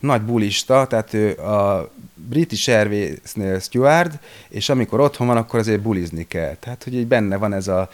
nagy 0.01 0.23
bulista, 0.23 0.87
tehát 0.87 1.15
ő 1.15 1.39
a 1.39 1.91
British 2.15 2.69
Airways-nél 2.69 3.59
steward, 3.59 4.19
és 4.49 4.69
amikor 4.69 5.01
otthon 5.01 5.27
van, 5.27 5.37
akkor 5.37 5.59
azért 5.59 5.81
bulizni 5.81 6.27
kell. 6.27 6.55
Tehát, 6.55 6.85
hogy 6.85 6.95
így 6.95 7.07
benne 7.07 7.37
van 7.37 7.53
ez 7.53 7.69
a 7.69 7.91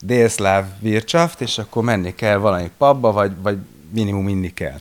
délszláv 0.00 0.64
Wirtschaft, 0.82 1.40
és 1.40 1.58
akkor 1.58 1.82
menni 1.82 2.14
kell 2.14 2.36
valami 2.36 2.70
pubba, 2.78 3.12
vagy, 3.12 3.32
vagy 3.42 3.58
minimum 3.90 4.28
inni 4.28 4.52
kell. 4.54 4.80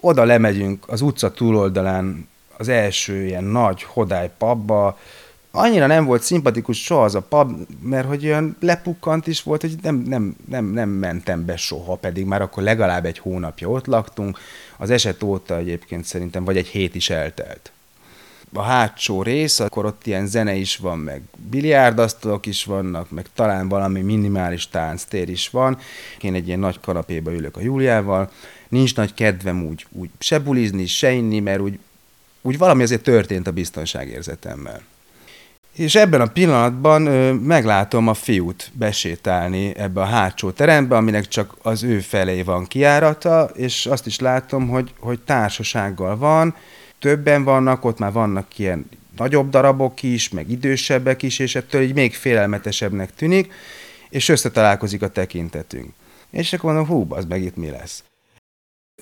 Oda 0.00 0.24
lemegyünk 0.24 0.84
az 0.88 1.00
utca 1.00 1.30
túloldalán 1.30 2.28
az 2.56 2.68
első 2.68 3.24
ilyen 3.24 3.44
nagy 3.44 3.82
hodály 3.82 4.30
pubba, 4.38 4.98
annyira 5.50 5.86
nem 5.86 6.04
volt 6.04 6.22
szimpatikus 6.22 6.82
soha 6.82 7.04
az 7.04 7.14
a 7.14 7.20
pub, 7.20 7.52
mert 7.82 8.06
hogy 8.06 8.24
olyan 8.24 8.56
lepukkant 8.60 9.26
is 9.26 9.42
volt, 9.42 9.60
hogy 9.60 9.74
nem, 9.82 9.96
nem, 9.96 10.36
nem, 10.48 10.64
nem 10.64 10.88
mentem 10.88 11.44
be 11.44 11.56
soha, 11.56 11.94
pedig 11.94 12.24
már 12.24 12.42
akkor 12.42 12.62
legalább 12.62 13.04
egy 13.04 13.18
hónapja 13.18 13.68
ott 13.68 13.86
laktunk. 13.86 14.38
Az 14.76 14.90
eset 14.90 15.22
óta 15.22 15.56
egyébként 15.56 16.04
szerintem 16.04 16.44
vagy 16.44 16.56
egy 16.56 16.66
hét 16.66 16.94
is 16.94 17.10
eltelt 17.10 17.72
a 18.52 18.62
hátsó 18.62 19.22
rész, 19.22 19.60
akkor 19.60 19.84
ott 19.84 20.06
ilyen 20.06 20.26
zene 20.26 20.54
is 20.54 20.76
van, 20.76 20.98
meg 20.98 21.22
biliárdasztalok 21.50 22.46
is 22.46 22.64
vannak, 22.64 23.10
meg 23.10 23.26
talán 23.34 23.68
valami 23.68 24.00
minimális 24.00 24.68
tánctér 24.68 25.28
is 25.28 25.48
van. 25.48 25.78
Én 26.20 26.34
egy 26.34 26.46
ilyen 26.46 26.58
nagy 26.58 26.80
kanapéba 26.80 27.32
ülök 27.32 27.56
a 27.56 27.60
Júliával, 27.60 28.30
nincs 28.68 28.96
nagy 28.96 29.14
kedvem 29.14 29.64
úgy, 29.64 29.86
úgy 29.90 30.10
se 30.18 30.38
bulizni, 30.38 30.86
se 30.86 31.12
inni, 31.12 31.40
mert 31.40 31.60
úgy, 31.60 31.78
úgy 32.40 32.58
valami 32.58 32.82
azért 32.82 33.02
történt 33.02 33.46
a 33.46 33.52
biztonságérzetemmel. 33.52 34.82
És 35.72 35.94
ebben 35.94 36.20
a 36.20 36.26
pillanatban 36.26 37.06
ö, 37.06 37.32
meglátom 37.32 38.08
a 38.08 38.14
fiút 38.14 38.70
besétálni 38.72 39.76
ebbe 39.76 40.00
a 40.00 40.04
hátsó 40.04 40.50
terembe, 40.50 40.96
aminek 40.96 41.28
csak 41.28 41.54
az 41.62 41.82
ő 41.82 42.00
felé 42.00 42.42
van 42.42 42.66
kiárata, 42.66 43.50
és 43.54 43.86
azt 43.86 44.06
is 44.06 44.18
látom, 44.18 44.68
hogy, 44.68 44.92
hogy 44.98 45.20
társasággal 45.20 46.16
van, 46.16 46.54
többen 47.02 47.44
vannak, 47.44 47.84
ott 47.84 47.98
már 47.98 48.12
vannak 48.12 48.58
ilyen 48.58 48.88
nagyobb 49.16 49.50
darabok 49.50 50.02
is, 50.02 50.28
meg 50.28 50.50
idősebbek 50.50 51.22
is, 51.22 51.38
és 51.38 51.54
ettől 51.54 51.82
így 51.82 51.94
még 51.94 52.14
félelmetesebbnek 52.14 53.14
tűnik, 53.14 53.52
és 54.10 54.28
összetalálkozik 54.28 55.02
a 55.02 55.08
tekintetünk. 55.08 55.92
És 56.30 56.52
akkor 56.52 56.72
mondom, 56.72 56.96
hú, 56.96 57.06
az 57.14 57.24
meg 57.24 57.42
itt 57.42 57.56
mi 57.56 57.70
lesz 57.70 58.04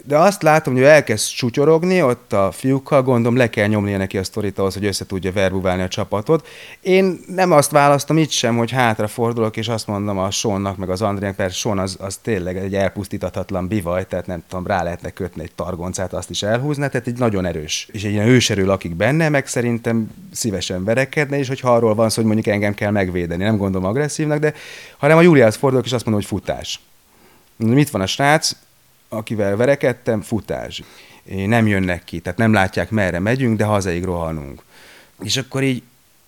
de 0.05 0.19
azt 0.19 0.43
látom, 0.43 0.73
hogy 0.75 0.83
ő 0.83 0.87
elkezd 0.87 1.31
csutyorogni 1.31 2.03
ott 2.03 2.33
a 2.33 2.51
fiúkkal, 2.53 3.03
gondolom 3.03 3.39
le 3.39 3.51
kell 3.51 3.67
nyomnia 3.67 3.97
neki 3.97 4.19
a 4.19 4.25
sztorit 4.25 4.59
ahhoz, 4.59 4.75
hogy 4.75 4.85
össze 4.85 5.07
tudja 5.07 5.33
verbuválni 5.33 5.83
a 5.83 5.89
csapatot. 5.89 6.47
Én 6.81 7.21
nem 7.27 7.53
azt 7.53 7.71
választom 7.71 8.19
itt 8.19 8.31
sem, 8.31 8.57
hogy 8.57 8.71
hátra 8.71 9.09
fordulok, 9.09 9.57
és 9.57 9.69
azt 9.69 9.87
mondom 9.87 10.19
a 10.19 10.31
Sonnak, 10.31 10.77
meg 10.77 10.91
az 10.91 11.03
Andrének, 11.03 11.37
mert 11.37 11.55
Son 11.55 11.79
az, 11.79 11.97
az 12.01 12.17
tényleg 12.17 12.57
egy 12.57 12.75
elpusztítathatlan 12.75 13.69
bivaj, 13.69 14.07
tehát 14.07 14.27
nem 14.27 14.43
tudom, 14.49 14.67
rá 14.67 14.83
lehetne 14.83 15.11
kötni 15.11 15.43
egy 15.43 15.53
targoncát, 15.55 16.13
azt 16.13 16.31
is 16.31 16.43
elhúzni, 16.43 16.89
tehát 16.89 17.07
egy 17.07 17.19
nagyon 17.19 17.45
erős, 17.45 17.89
és 17.93 18.05
egy 18.05 18.13
ilyen 18.13 18.27
őserő 18.27 18.65
lakik 18.65 18.95
benne, 18.95 19.29
meg 19.29 19.47
szerintem 19.47 20.11
szívesen 20.33 20.85
verekedne, 20.85 21.39
és 21.39 21.49
hogyha 21.49 21.75
arról 21.75 21.95
van 21.95 22.09
szó, 22.09 22.17
hogy 22.23 22.33
mondjuk 22.33 22.55
engem 22.55 22.75
kell 22.75 22.91
megvédeni, 22.91 23.45
nem 23.45 23.57
gondolom 23.57 23.89
agresszívnak, 23.89 24.39
de 24.39 24.55
hanem 24.99 25.17
a 25.17 25.21
Júliához 25.21 25.57
fordulok, 25.57 25.85
és 25.85 25.93
azt 25.93 26.05
mondom, 26.05 26.23
hogy 26.23 26.39
futás. 26.39 26.81
Mit 27.57 27.91
van 27.91 28.01
a 28.01 28.07
srác? 28.07 28.53
Akivel 29.11 29.57
verekedtem, 29.57 30.21
futás. 30.21 30.83
Nem 31.25 31.67
jönnek 31.67 32.05
ki, 32.05 32.21
tehát 32.21 32.39
nem 32.39 32.53
látják, 32.53 32.91
merre 32.91 33.19
megyünk, 33.19 33.57
de 33.57 33.65
hazaig 33.65 34.05
rohanunk. 34.05 34.63
És 35.23 35.37
akkor 35.37 35.63
így, 35.63 35.83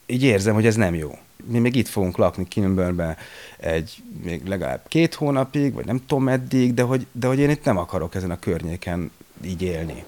így 0.06 0.22
érzem, 0.22 0.54
hogy 0.54 0.66
ez 0.66 0.76
nem 0.76 0.94
jó. 0.94 1.18
Mi 1.44 1.58
még 1.58 1.76
itt 1.76 1.88
fogunk 1.88 2.16
lakni 2.16 2.48
Kinburnben 2.48 3.16
egy 3.58 4.02
még 4.24 4.46
legalább 4.46 4.80
két 4.88 5.14
hónapig, 5.14 5.72
vagy 5.72 5.84
nem 5.84 6.02
tudom 6.06 6.24
meddig, 6.24 6.74
de 6.74 6.82
hogy, 6.82 7.06
de 7.12 7.26
hogy 7.26 7.38
én 7.38 7.50
itt 7.50 7.64
nem 7.64 7.76
akarok 7.76 8.14
ezen 8.14 8.30
a 8.30 8.38
környéken 8.38 9.10
így 9.44 9.62
élni. 9.62 10.04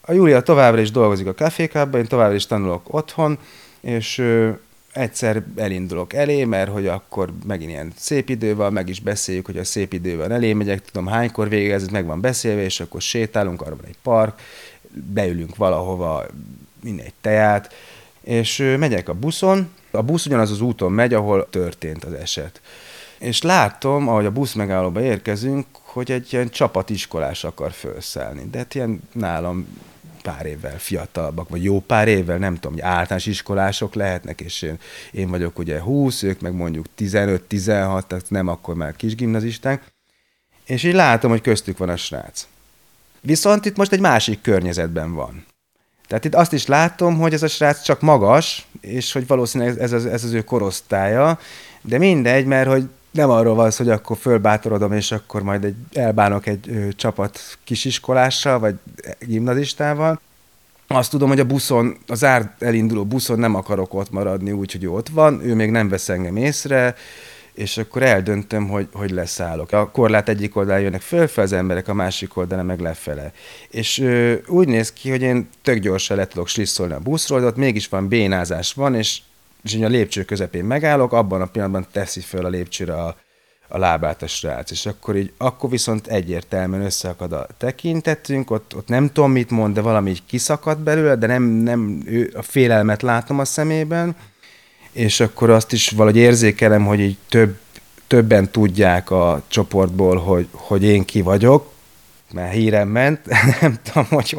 A 0.00 0.12
Júlia 0.12 0.42
továbbra 0.42 0.80
is 0.80 0.90
dolgozik 0.90 1.26
a 1.26 1.34
kafékában, 1.34 2.00
én 2.00 2.06
továbbra 2.06 2.34
is 2.34 2.46
tanulok 2.46 2.94
otthon, 2.94 3.38
és 3.80 4.22
egyszer 4.96 5.42
elindulok 5.56 6.12
elé, 6.12 6.44
mert 6.44 6.70
hogy 6.70 6.86
akkor 6.86 7.32
megint 7.46 7.70
ilyen 7.70 7.92
szép 7.96 8.28
idő 8.28 8.54
van, 8.54 8.72
meg 8.72 8.88
is 8.88 9.00
beszéljük, 9.00 9.46
hogy 9.46 9.58
a 9.58 9.64
szép 9.64 9.92
idő 9.92 10.16
van 10.16 10.32
elé 10.32 10.52
megyek, 10.52 10.84
tudom 10.84 11.06
hánykor 11.06 11.48
végez, 11.48 11.88
meg 11.88 12.06
van 12.06 12.20
beszélve, 12.20 12.62
és 12.62 12.80
akkor 12.80 13.00
sétálunk, 13.00 13.62
arra 13.62 13.76
van 13.76 13.86
egy 13.86 13.98
park, 14.02 14.40
beülünk 14.92 15.56
valahova, 15.56 16.26
egy 16.84 17.12
teját, 17.20 17.74
és 18.20 18.74
megyek 18.78 19.08
a 19.08 19.14
buszon, 19.14 19.68
a 19.90 20.02
busz 20.02 20.26
ugyanaz 20.26 20.50
az 20.50 20.60
úton 20.60 20.92
megy, 20.92 21.14
ahol 21.14 21.48
történt 21.50 22.04
az 22.04 22.12
eset. 22.12 22.60
És 23.18 23.42
látom, 23.42 24.08
ahogy 24.08 24.26
a 24.26 24.30
busz 24.30 24.52
megállóba 24.52 25.02
érkezünk, 25.02 25.66
hogy 25.82 26.10
egy 26.10 26.32
ilyen 26.32 26.48
csapatiskolás 26.48 27.44
akar 27.44 27.72
felszállni. 27.72 28.48
De 28.50 28.58
hát 28.58 28.74
ilyen 28.74 29.00
nálam 29.12 29.66
pár 30.26 30.46
évvel 30.46 30.78
fiatalabbak, 30.78 31.48
vagy 31.48 31.64
jó 31.64 31.80
pár 31.80 32.08
évvel, 32.08 32.38
nem 32.38 32.54
tudom, 32.54 32.72
hogy 32.72 32.80
általános 32.80 33.26
iskolások 33.26 33.94
lehetnek, 33.94 34.40
és 34.40 34.62
én, 34.62 34.78
én 35.10 35.30
vagyok 35.30 35.58
ugye 35.58 35.80
20, 35.80 36.22
ők 36.22 36.40
meg 36.40 36.52
mondjuk 36.52 36.86
15-16, 36.98 38.06
tehát 38.06 38.24
nem 38.28 38.48
akkor 38.48 38.74
már 38.74 38.96
kis 38.96 39.14
gimnazisták, 39.14 39.92
és 40.64 40.82
így 40.82 40.94
látom, 40.94 41.30
hogy 41.30 41.40
köztük 41.40 41.78
van 41.78 41.88
a 41.88 41.96
srác. 41.96 42.46
Viszont 43.20 43.64
itt 43.64 43.76
most 43.76 43.92
egy 43.92 44.00
másik 44.00 44.40
környezetben 44.40 45.14
van. 45.14 45.44
Tehát 46.08 46.24
itt 46.24 46.34
azt 46.34 46.52
is 46.52 46.66
látom, 46.66 47.18
hogy 47.18 47.32
ez 47.32 47.42
a 47.42 47.48
srác 47.48 47.82
csak 47.82 48.00
magas, 48.00 48.66
és 48.80 49.12
hogy 49.12 49.26
valószínűleg 49.26 49.78
ez, 49.78 49.92
ez, 49.92 50.04
ez 50.04 50.24
az 50.24 50.32
ő 50.32 50.42
korosztálya, 50.42 51.38
de 51.82 51.98
mindegy, 51.98 52.46
mert 52.46 52.68
hogy 52.68 52.88
nem 53.16 53.30
arról 53.30 53.54
van 53.54 53.70
szó, 53.70 53.84
hogy 53.84 53.92
akkor 53.92 54.16
fölbátorodom, 54.16 54.92
és 54.92 55.12
akkor 55.12 55.42
majd 55.42 55.64
egy, 55.64 55.74
elbánok 55.92 56.46
egy 56.46 56.68
ö, 56.68 56.88
csapat 56.92 57.40
kisiskolással, 57.64 58.58
vagy 58.58 58.74
gimnazistával. 59.20 60.20
Azt 60.86 61.10
tudom, 61.10 61.28
hogy 61.28 61.40
a 61.40 61.44
buszon, 61.44 61.96
az 62.06 62.24
ár 62.24 62.54
elinduló 62.58 63.04
buszon 63.04 63.38
nem 63.38 63.54
akarok 63.54 63.94
ott 63.94 64.10
maradni, 64.10 64.52
úgyhogy 64.52 64.86
ott 64.86 65.08
van, 65.08 65.40
ő 65.44 65.54
még 65.54 65.70
nem 65.70 65.88
vesz 65.88 66.08
engem 66.08 66.36
észre, 66.36 66.94
és 67.54 67.78
akkor 67.78 68.02
eldöntöm, 68.02 68.68
hogy, 68.68 68.88
hogy 68.92 69.10
leszállok. 69.10 69.72
A 69.72 69.90
korlát 69.90 70.28
egyik 70.28 70.56
oldalán 70.56 70.80
jönnek 70.80 71.00
fölfel 71.00 71.44
az 71.44 71.52
emberek, 71.52 71.88
a 71.88 71.94
másik 71.94 72.36
oldalán 72.36 72.66
meg 72.66 72.80
lefele. 72.80 73.32
És 73.70 73.98
ö, 73.98 74.34
úgy 74.46 74.68
néz 74.68 74.92
ki, 74.92 75.10
hogy 75.10 75.22
én 75.22 75.48
tök 75.62 75.78
gyorsan 75.78 76.16
le 76.16 76.26
tudok 76.26 76.48
slisszolni 76.48 76.92
a 76.92 76.98
buszról, 76.98 77.40
de 77.40 77.46
ott 77.46 77.56
mégis 77.56 77.88
van 77.88 78.08
bénázás 78.08 78.72
van, 78.72 78.94
és 78.94 79.20
és 79.66 79.74
így 79.74 79.82
a 79.82 79.88
lépcső 79.88 80.24
közepén 80.24 80.64
megállok, 80.64 81.12
abban 81.12 81.40
a 81.40 81.46
pillanatban 81.46 81.86
teszi 81.92 82.20
föl 82.20 82.44
a 82.44 82.48
lépcsőre 82.48 82.94
a, 82.94 83.16
a 83.68 83.78
lábát 83.78 84.22
a 84.22 84.26
srác, 84.26 84.70
és 84.70 84.86
akkor 84.86 85.16
így, 85.16 85.32
akkor 85.36 85.70
viszont 85.70 86.06
egyértelműen 86.06 86.84
összeakad 86.84 87.32
a 87.32 87.46
tekintetünk, 87.58 88.50
ott, 88.50 88.76
ott 88.76 88.88
nem 88.88 89.12
tudom 89.12 89.32
mit 89.32 89.50
mond, 89.50 89.74
de 89.74 89.80
valami 89.80 90.10
így 90.10 90.22
kiszakadt 90.26 90.80
belőle, 90.80 91.16
de 91.16 91.26
nem, 91.26 91.42
nem 91.42 92.02
ő, 92.04 92.32
a 92.36 92.42
félelmet 92.42 93.02
látom 93.02 93.38
a 93.38 93.44
szemében, 93.44 94.16
és 94.92 95.20
akkor 95.20 95.50
azt 95.50 95.72
is 95.72 95.90
valahogy 95.90 96.20
érzékelem, 96.20 96.86
hogy 96.86 97.00
így 97.00 97.16
több, 97.28 97.58
többen 98.06 98.50
tudják 98.50 99.10
a 99.10 99.42
csoportból, 99.46 100.16
hogy, 100.16 100.48
hogy 100.50 100.84
én 100.84 101.04
ki 101.04 101.20
vagyok, 101.20 101.72
mert 102.32 102.52
hírem 102.52 102.88
ment, 102.88 103.20
nem 103.60 103.78
tudom, 103.82 104.06
hogy 104.10 104.36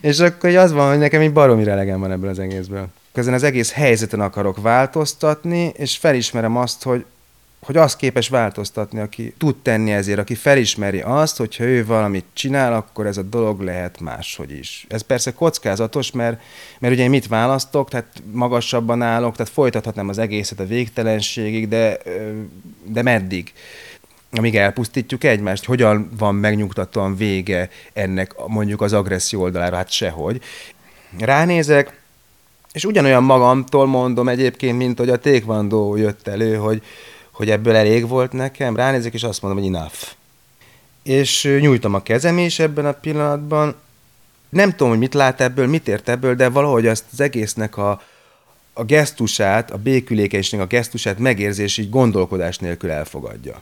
És 0.00 0.18
akkor 0.18 0.56
az 0.56 0.72
van, 0.72 0.88
hogy 0.88 0.98
nekem 0.98 1.22
így 1.22 1.32
baromi 1.32 1.64
relegem 1.64 2.00
van 2.00 2.12
ebből 2.12 2.30
az 2.30 2.38
egészből 2.38 2.88
ezen 3.12 3.34
az 3.34 3.42
egész 3.42 3.72
helyzeten 3.72 4.20
akarok 4.20 4.62
változtatni, 4.62 5.72
és 5.76 5.96
felismerem 5.96 6.56
azt, 6.56 6.82
hogy, 6.82 7.04
hogy 7.60 7.76
azt 7.76 7.96
képes 7.96 8.28
változtatni, 8.28 9.00
aki 9.00 9.34
tud 9.38 9.56
tenni 9.56 9.92
ezért, 9.92 10.18
aki 10.18 10.34
felismeri 10.34 11.00
azt, 11.00 11.36
hogy 11.36 11.56
ha 11.56 11.64
ő 11.64 11.86
valamit 11.86 12.24
csinál, 12.32 12.74
akkor 12.74 13.06
ez 13.06 13.16
a 13.16 13.22
dolog 13.22 13.60
lehet 13.60 14.00
máshogy 14.00 14.50
is. 14.50 14.86
Ez 14.88 15.02
persze 15.02 15.32
kockázatos, 15.32 16.10
mert, 16.10 16.40
mert 16.78 16.94
ugye 16.94 17.08
mit 17.08 17.26
választok, 17.26 17.90
tehát 17.90 18.22
magasabban 18.32 19.02
állok, 19.02 19.36
tehát 19.36 19.52
folytathatnám 19.52 20.08
az 20.08 20.18
egészet 20.18 20.60
a 20.60 20.66
végtelenségig, 20.66 21.68
de, 21.68 21.98
de 22.84 23.02
meddig? 23.02 23.52
amíg 24.34 24.56
elpusztítjuk 24.56 25.24
egymást, 25.24 25.64
hogyan 25.64 26.08
van 26.18 26.34
megnyugtatóan 26.34 27.16
vége 27.16 27.68
ennek 27.92 28.34
mondjuk 28.46 28.80
az 28.80 28.92
agresszió 28.92 29.40
oldalára, 29.40 29.76
hát 29.76 29.90
sehogy. 29.90 30.42
Ránézek, 31.18 32.01
és 32.72 32.84
ugyanolyan 32.84 33.22
magamtól 33.22 33.86
mondom 33.86 34.28
egyébként, 34.28 34.76
mint 34.76 34.98
hogy 34.98 35.08
a 35.08 35.18
tékvandó 35.18 35.96
jött 35.96 36.28
elő, 36.28 36.56
hogy, 36.56 36.82
hogy 37.30 37.50
ebből 37.50 37.74
elég 37.74 38.08
volt 38.08 38.32
nekem, 38.32 38.76
ránézek, 38.76 39.14
és 39.14 39.22
azt 39.22 39.42
mondom, 39.42 39.62
hogy 39.62 39.74
enough. 39.74 39.98
És 41.02 41.56
nyújtom 41.60 41.94
a 41.94 42.02
kezem 42.02 42.38
is 42.38 42.58
ebben 42.58 42.86
a 42.86 42.92
pillanatban. 42.92 43.74
Nem 44.48 44.70
tudom, 44.70 44.88
hogy 44.88 44.98
mit 44.98 45.14
lát 45.14 45.40
ebből, 45.40 45.66
mit 45.66 45.88
ért 45.88 46.08
ebből, 46.08 46.34
de 46.34 46.48
valahogy 46.48 46.86
azt 46.86 47.04
az 47.12 47.20
egésznek 47.20 47.76
a, 47.76 48.02
a 48.72 48.84
gesztusát, 48.84 49.70
a 49.70 49.76
békülékenységnek 49.76 50.66
a 50.66 50.76
gesztusát 50.76 51.18
megérzés 51.18 51.78
így 51.78 51.90
gondolkodás 51.90 52.58
nélkül 52.58 52.90
elfogadja. 52.90 53.60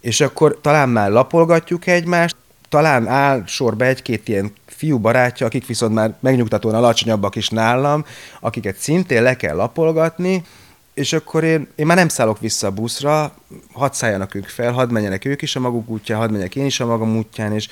És 0.00 0.20
akkor 0.20 0.58
talán 0.60 0.88
már 0.88 1.10
lapolgatjuk 1.10 1.86
egymást, 1.86 2.36
talán 2.70 3.06
áll 3.06 3.42
sorba 3.46 3.84
egy-két 3.84 4.28
ilyen 4.28 4.52
fiú 4.66 4.98
barátja, 4.98 5.46
akik 5.46 5.66
viszont 5.66 5.94
már 5.94 6.14
megnyugtatóan 6.20 6.74
alacsonyabbak 6.74 7.36
is 7.36 7.48
nálam, 7.48 8.04
akiket 8.40 8.76
szintén 8.76 9.22
le 9.22 9.36
kell 9.36 9.56
lapolgatni, 9.56 10.44
és 10.94 11.12
akkor 11.12 11.44
én, 11.44 11.68
én 11.74 11.86
már 11.86 11.96
nem 11.96 12.08
szállok 12.08 12.38
vissza 12.38 12.66
a 12.66 12.70
buszra, 12.70 13.34
hadd 13.72 13.92
szálljanak 13.92 14.34
ők 14.34 14.48
fel, 14.48 14.72
hadd 14.72 14.90
menjenek 14.90 15.24
ők 15.24 15.42
is 15.42 15.56
a 15.56 15.60
maguk 15.60 15.88
útján, 15.88 16.18
hadd 16.18 16.30
menjek 16.30 16.56
én 16.56 16.66
is 16.66 16.80
a 16.80 16.86
magam 16.86 17.16
útján, 17.16 17.52
és, 17.52 17.68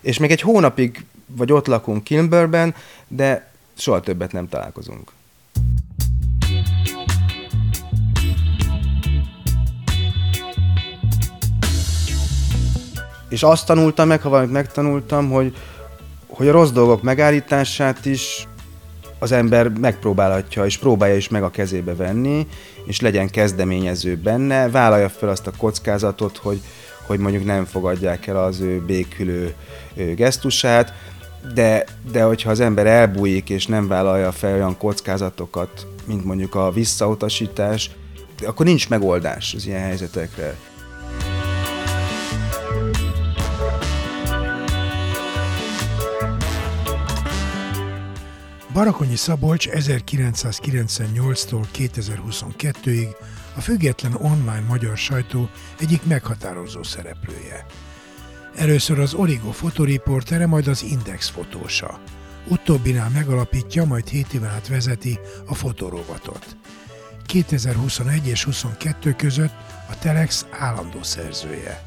és 0.00 0.18
még 0.18 0.30
egy 0.30 0.40
hónapig 0.40 1.04
vagy 1.26 1.52
ott 1.52 1.66
lakunk 1.66 2.04
Kilburben, 2.04 2.74
de 3.08 3.50
soha 3.76 4.00
többet 4.00 4.32
nem 4.32 4.48
találkozunk. 4.48 5.12
És 13.28 13.42
azt 13.42 13.66
tanultam 13.66 14.08
meg, 14.08 14.20
ha 14.20 14.28
valamit 14.28 14.52
megtanultam, 14.52 15.30
hogy, 15.30 15.56
hogy 16.26 16.48
a 16.48 16.52
rossz 16.52 16.70
dolgok 16.70 17.02
megállítását 17.02 18.04
is 18.04 18.48
az 19.18 19.32
ember 19.32 19.68
megpróbálhatja, 19.68 20.64
és 20.64 20.78
próbálja 20.78 21.16
is 21.16 21.28
meg 21.28 21.42
a 21.42 21.50
kezébe 21.50 21.94
venni, 21.94 22.46
és 22.86 23.00
legyen 23.00 23.30
kezdeményező 23.30 24.16
benne, 24.16 24.70
vállalja 24.70 25.08
fel 25.08 25.28
azt 25.28 25.46
a 25.46 25.52
kockázatot, 25.58 26.36
hogy, 26.36 26.60
hogy 27.06 27.18
mondjuk 27.18 27.44
nem 27.44 27.64
fogadják 27.64 28.26
el 28.26 28.44
az 28.44 28.60
ő 28.60 28.82
békülő 28.86 29.54
gesztusát, 30.14 30.92
de, 31.54 31.84
de 32.12 32.22
hogyha 32.22 32.50
az 32.50 32.60
ember 32.60 32.86
elbújik 32.86 33.50
és 33.50 33.66
nem 33.66 33.88
vállalja 33.88 34.32
fel 34.32 34.54
olyan 34.54 34.78
kockázatokat, 34.78 35.86
mint 36.04 36.24
mondjuk 36.24 36.54
a 36.54 36.70
visszautasítás, 36.70 37.90
akkor 38.46 38.66
nincs 38.66 38.88
megoldás 38.88 39.54
az 39.54 39.66
ilyen 39.66 39.80
helyzetekre. 39.80 40.56
Barakonyi 48.76 49.16
Szabolcs 49.16 49.68
1998-tól 49.68 51.64
2022-ig 51.74 53.16
a 53.54 53.60
független 53.60 54.14
online 54.14 54.64
magyar 54.68 54.96
sajtó 54.96 55.48
egyik 55.80 56.04
meghatározó 56.04 56.82
szereplője. 56.82 57.66
Először 58.56 58.98
az 58.98 59.14
Origo 59.14 59.50
fotoriportere, 59.50 60.46
majd 60.46 60.66
az 60.66 60.82
Index 60.82 61.28
fotósa. 61.28 62.00
Utóbbinál 62.48 63.08
megalapítja, 63.08 63.84
majd 63.84 64.08
7 64.08 64.32
éven 64.32 64.50
át 64.50 64.68
vezeti 64.68 65.18
a 65.46 65.54
fotorovatot. 65.54 66.56
2021 67.26 68.26
és 68.26 68.44
22 68.44 69.12
között 69.12 69.54
a 69.90 69.98
Telex 69.98 70.46
állandó 70.50 71.02
szerzője. 71.02 71.82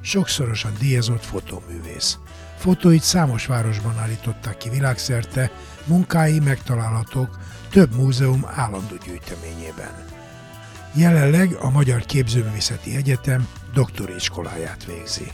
Sokszorosan 0.00 0.72
díjazott 0.78 1.24
fotóművész. 1.24 2.18
Fotóit 2.60 3.02
számos 3.02 3.46
városban 3.46 3.98
állították 3.98 4.56
ki 4.56 4.68
világszerte, 4.68 5.50
munkái 5.86 6.38
megtalálhatók 6.38 7.38
több 7.70 7.94
múzeum 7.94 8.46
állandó 8.54 8.96
gyűjteményében. 9.04 10.04
Jelenleg 10.94 11.52
a 11.52 11.70
Magyar 11.70 12.04
Képzőművészeti 12.04 12.96
Egyetem 12.96 13.48
doktori 13.74 14.14
iskoláját 14.14 14.84
végzi. 14.84 15.32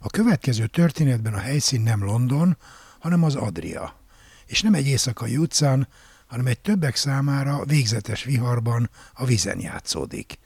A 0.00 0.08
következő 0.10 0.66
történetben 0.66 1.34
a 1.34 1.38
helyszín 1.38 1.80
nem 1.80 2.04
London, 2.04 2.56
hanem 2.98 3.22
az 3.22 3.34
Adria, 3.34 3.94
és 4.46 4.62
nem 4.62 4.74
egy 4.74 4.86
éjszakai 4.86 5.36
utcán, 5.36 5.88
hanem 6.26 6.46
egy 6.46 6.60
többek 6.60 6.96
számára 6.96 7.64
végzetes 7.64 8.24
viharban 8.24 8.90
a 9.12 9.24
vizen 9.24 9.60
játszódik. 9.60 10.38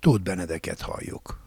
Tóth 0.00 0.22
Benedeket 0.22 0.80
halljuk. 0.80 1.38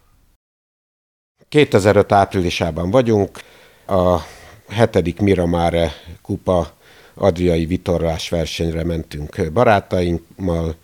2005 1.49 2.11
áprilisában 2.11 2.91
vagyunk, 2.91 3.39
a 3.87 4.19
hetedik 4.69 5.19
Miramare 5.19 5.91
kupa 6.21 6.71
adriai 7.13 7.65
vitorlás 7.65 8.29
versenyre 8.29 8.83
mentünk 8.83 9.51
barátaimmal. 9.53 10.75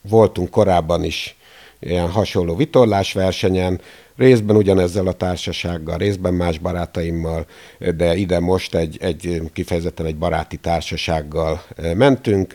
Voltunk 0.00 0.50
korábban 0.50 1.04
is 1.04 1.36
ilyen 1.80 2.10
hasonló 2.10 2.56
vitorlásversenyen, 2.56 3.80
részben 4.16 4.56
ugyanezzel 4.56 5.06
a 5.06 5.12
társasággal, 5.12 5.96
részben 5.96 6.34
más 6.34 6.58
barátaimmal, 6.58 7.46
de 7.96 8.14
ide 8.14 8.40
most 8.40 8.74
egy, 8.74 8.98
egy 9.00 9.42
kifejezetten 9.52 10.06
egy 10.06 10.16
baráti 10.16 10.56
társasággal 10.56 11.62
mentünk. 11.94 12.54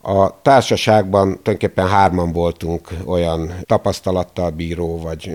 A 0.00 0.42
társaságban 0.42 1.26
tulajdonképpen 1.26 1.88
hárman 1.88 2.32
voltunk 2.32 2.88
olyan 3.04 3.54
tapasztalattal 3.66 4.50
bíró, 4.50 4.98
vagy 4.98 5.32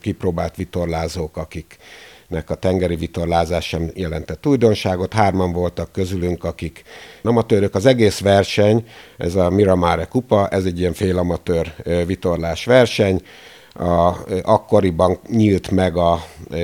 kipróbált 0.00 0.56
vitorlázók, 0.56 1.36
akik 1.36 1.76
nek 2.32 2.50
a 2.50 2.54
tengeri 2.54 2.96
vitorlázás 2.96 3.68
sem 3.68 3.90
jelentett 3.94 4.46
újdonságot. 4.46 5.12
Hárman 5.12 5.52
voltak 5.52 5.92
közülünk, 5.92 6.44
akik 6.44 6.82
amatőrök. 7.22 7.74
Az 7.74 7.86
egész 7.86 8.20
verseny, 8.20 8.84
ez 9.16 9.34
a 9.34 9.50
Miramare 9.50 10.04
kupa, 10.04 10.48
ez 10.48 10.64
egy 10.64 10.78
ilyen 10.78 10.92
félamatőr 10.92 11.74
vitorlás 12.06 12.64
verseny, 12.64 13.22
a, 13.74 14.16
akkoriban 14.42 15.18
nyílt 15.28 15.70
meg 15.70 15.96
a 15.96 16.24
e, 16.50 16.58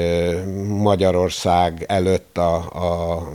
Magyarország 0.67 1.85
előtt 1.87 2.39
a, 2.39 2.55
a 2.57 3.29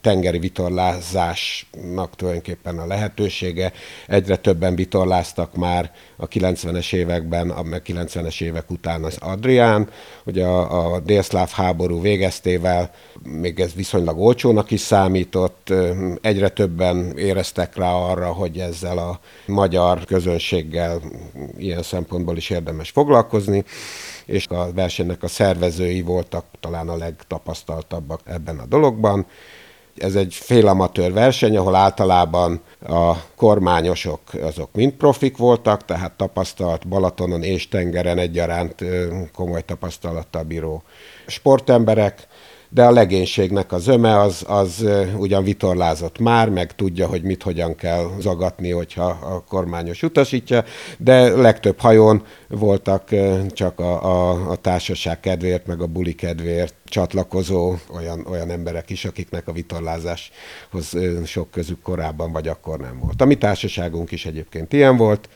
tengeri 0.00 0.38
vitorlázásnak 0.38 2.16
tulajdonképpen 2.16 2.78
a 2.78 2.86
lehetősége. 2.86 3.72
Egyre 4.06 4.36
többen 4.36 4.74
vitorláztak 4.74 5.54
már 5.56 5.90
a 6.22 6.28
90-es 6.28 6.94
években, 6.94 7.50
a 7.50 7.62
90-es 7.62 8.42
évek 8.42 8.70
után 8.70 9.04
az 9.04 9.16
Adrián, 9.20 9.88
ugye 10.24 10.44
a, 10.44 10.94
a 10.94 11.00
délszláv 11.00 11.50
háború 11.50 12.00
végeztével 12.00 12.90
még 13.22 13.60
ez 13.60 13.74
viszonylag 13.74 14.18
olcsónak 14.18 14.70
is 14.70 14.80
számított, 14.80 15.72
egyre 16.20 16.48
többen 16.48 17.18
éreztek 17.18 17.76
rá 17.76 17.92
arra, 17.92 18.32
hogy 18.32 18.58
ezzel 18.58 18.98
a 18.98 19.20
magyar 19.46 20.04
közönséggel 20.04 21.00
ilyen 21.58 21.82
szempontból 21.82 22.36
is 22.36 22.50
érdemes 22.50 22.90
foglalkozni, 22.90 23.64
és 24.26 24.46
a 24.46 24.72
versenynek 24.72 25.22
a 25.22 25.28
szervezői 25.28 26.02
voltak 26.02 26.44
talán 26.60 26.88
a 26.88 26.96
legtapasztaltabbak 26.96 28.20
ebben 28.24 28.58
a 28.58 28.66
dologban. 28.66 29.26
Ez 29.96 30.14
egy 30.14 30.34
félamatőr 30.34 31.12
verseny, 31.12 31.56
ahol 31.56 31.74
általában 31.74 32.60
a 32.88 33.12
kormányosok 33.36 34.20
azok 34.42 34.68
mind 34.72 34.92
profik 34.92 35.36
voltak, 35.36 35.84
tehát 35.84 36.12
tapasztalt 36.12 36.88
Balatonon 36.88 37.42
és 37.42 37.68
tengeren 37.68 38.18
egyaránt 38.18 38.84
komoly 39.34 39.64
tapasztalattal 39.64 40.42
bíró 40.42 40.82
sportemberek, 41.26 42.26
de 42.74 42.84
a 42.84 42.90
legénységnek 42.90 43.72
a 43.72 43.78
zöme 43.78 44.20
az, 44.20 44.44
az 44.48 44.86
ugyan 45.16 45.44
vitorlázott 45.44 46.18
már, 46.18 46.48
meg 46.48 46.74
tudja, 46.74 47.06
hogy 47.06 47.22
mit 47.22 47.42
hogyan 47.42 47.74
kell 47.74 48.10
zagatni, 48.20 48.70
hogyha 48.70 49.04
a 49.04 49.44
kormányos 49.48 50.02
utasítja, 50.02 50.64
de 50.98 51.36
legtöbb 51.36 51.78
hajón 51.78 52.22
voltak 52.48 53.08
csak 53.48 53.80
a, 53.80 54.04
a, 54.04 54.50
a 54.50 54.56
társaság 54.56 55.20
kedvéért, 55.20 55.66
meg 55.66 55.80
a 55.80 55.86
buli 55.86 56.14
kedvéért 56.14 56.74
csatlakozó 56.84 57.74
olyan, 57.94 58.26
olyan 58.30 58.50
emberek 58.50 58.90
is, 58.90 59.04
akiknek 59.04 59.48
a 59.48 59.52
vitorlázáshoz 59.52 60.96
sok 61.24 61.50
közük 61.50 61.82
korábban 61.82 62.32
vagy 62.32 62.48
akkor 62.48 62.78
nem 62.78 62.98
volt. 62.98 63.20
A 63.20 63.24
mi 63.24 63.34
társaságunk 63.34 64.10
is 64.10 64.26
egyébként 64.26 64.72
ilyen 64.72 64.96
volt, 64.96 65.28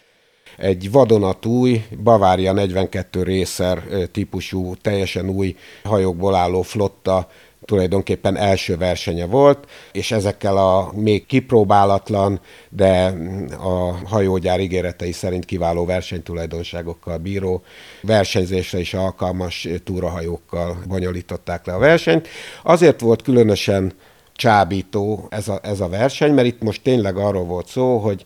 egy 0.57 0.90
vadonatúj, 0.90 1.85
Bavária 2.03 2.53
42 2.53 3.23
részer 3.23 3.83
típusú, 4.12 4.75
teljesen 4.75 5.29
új 5.29 5.57
hajókból 5.85 6.35
álló 6.35 6.62
flotta 6.62 7.29
tulajdonképpen 7.64 8.37
első 8.37 8.77
versenye 8.77 9.27
volt, 9.27 9.69
és 9.92 10.11
ezekkel 10.11 10.57
a 10.57 10.92
még 10.95 11.27
kipróbálatlan, 11.27 12.40
de 12.69 13.14
a 13.59 14.09
hajógyár 14.09 14.61
ígéretei 14.61 15.12
szerint 15.12 15.45
kiváló 15.45 15.85
versenytulajdonságokkal 15.85 17.19
bíró 17.19 17.62
versenyzésre 18.03 18.79
is 18.79 18.95
alkalmas 18.95 19.69
túrahajókkal 19.85 20.79
bonyolították 20.88 21.66
le 21.66 21.73
a 21.73 21.79
versenyt. 21.79 22.29
Azért 22.62 23.01
volt 23.01 23.23
különösen 23.23 23.92
csábító 24.35 25.27
ez 25.31 25.49
a, 25.49 25.61
ez 25.62 25.81
a 25.81 25.88
verseny, 25.88 26.33
mert 26.33 26.47
itt 26.47 26.62
most 26.62 26.83
tényleg 26.83 27.16
arról 27.16 27.45
volt 27.45 27.69
szó, 27.69 27.99
hogy 27.99 28.25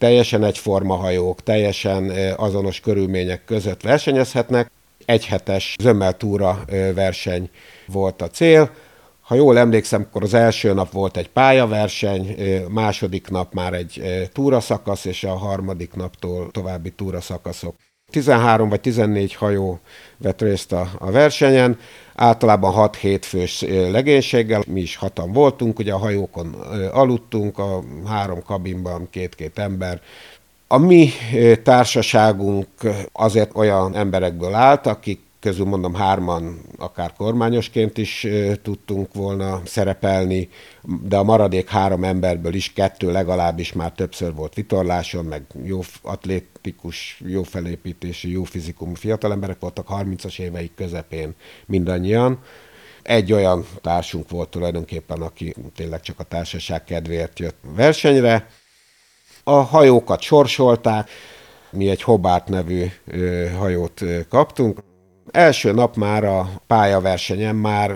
teljesen 0.00 0.44
egyforma 0.44 0.94
hajók, 0.94 1.42
teljesen 1.42 2.10
azonos 2.36 2.80
körülmények 2.80 3.44
között 3.44 3.82
versenyezhetnek. 3.82 4.70
Egyhetes 5.04 5.76
zömmeltúra 5.80 6.64
verseny 6.94 7.50
volt 7.86 8.22
a 8.22 8.28
cél. 8.28 8.70
Ha 9.20 9.34
jól 9.34 9.58
emlékszem, 9.58 10.00
akkor 10.00 10.22
az 10.22 10.34
első 10.34 10.72
nap 10.72 10.92
volt 10.92 11.16
egy 11.16 11.28
pályaverseny, 11.28 12.36
második 12.68 13.28
nap 13.28 13.52
már 13.52 13.72
egy 13.72 14.02
túraszakasz, 14.32 15.04
és 15.04 15.24
a 15.24 15.36
harmadik 15.36 15.94
naptól 15.94 16.50
további 16.50 16.90
túraszakaszok. 16.90 17.74
13 18.10 18.68
vagy 18.68 18.80
14 18.80 19.34
hajó 19.34 19.80
vett 20.16 20.40
részt 20.40 20.72
a, 20.72 20.88
a 20.98 21.10
versenyen, 21.10 21.78
általában 22.14 22.90
6-7 23.02 23.18
fős 23.22 23.60
legénységgel, 23.90 24.62
mi 24.66 24.80
is 24.80 24.96
hatan 24.96 25.32
voltunk, 25.32 25.78
ugye 25.78 25.92
a 25.92 25.98
hajókon 25.98 26.54
aludtunk, 26.92 27.58
a 27.58 27.82
három 28.06 28.42
kabinban 28.42 29.08
két-két 29.10 29.58
ember. 29.58 30.00
A 30.68 30.78
mi 30.78 31.10
társaságunk 31.62 32.66
azért 33.12 33.56
olyan 33.56 33.94
emberekből 33.94 34.54
állt, 34.54 34.86
akik 34.86 35.20
közül 35.40 35.66
mondom 35.66 35.94
hárman 35.94 36.60
akár 36.78 37.12
kormányosként 37.12 37.98
is 37.98 38.26
tudtunk 38.62 39.14
volna 39.14 39.60
szerepelni, 39.64 40.48
de 41.02 41.16
a 41.16 41.22
maradék 41.22 41.68
három 41.68 42.04
emberből 42.04 42.54
is 42.54 42.72
kettő 42.72 43.12
legalábbis 43.12 43.72
már 43.72 43.92
többször 43.92 44.34
volt 44.34 44.54
vitorláson, 44.54 45.24
meg 45.24 45.42
jó 45.64 45.80
atlétikus, 46.02 47.20
jó 47.26 47.42
felépítésű, 47.42 48.30
jó 48.30 48.44
fizikumú 48.44 48.94
fiatalemberek 48.94 49.60
voltak 49.60 49.86
30-as 49.90 50.38
éveik 50.38 50.74
közepén 50.74 51.34
mindannyian. 51.66 52.38
Egy 53.02 53.32
olyan 53.32 53.66
társunk 53.80 54.30
volt 54.30 54.48
tulajdonképpen, 54.48 55.20
aki 55.20 55.54
tényleg 55.74 56.00
csak 56.00 56.18
a 56.18 56.24
társaság 56.24 56.84
kedvéért 56.84 57.38
jött 57.38 57.56
versenyre. 57.74 58.46
A 59.44 59.54
hajókat 59.54 60.20
sorsolták, 60.20 61.10
mi 61.70 61.88
egy 61.88 62.02
Hobart 62.02 62.48
nevű 62.48 62.86
hajót 63.58 64.02
kaptunk, 64.28 64.78
Első 65.30 65.72
nap 65.72 65.96
már 65.96 66.24
a 66.24 66.50
pályaversenyen 66.66 67.56
már 67.56 67.90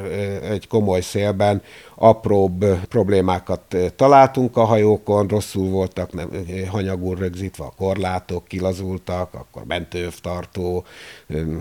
egy 0.50 0.66
komoly 0.66 1.00
szélben 1.00 1.62
apróbb 1.94 2.64
problémákat 2.88 3.76
találtunk 3.96 4.56
a 4.56 4.64
hajókon, 4.64 5.26
rosszul 5.26 5.68
voltak 5.68 6.12
nem, 6.12 6.30
hanyagul 6.68 7.16
rögzítve 7.16 7.64
a 7.64 7.72
korlátok, 7.76 8.44
kilazultak, 8.44 9.34
akkor 9.34 9.64
mentővtartó, 9.64 10.84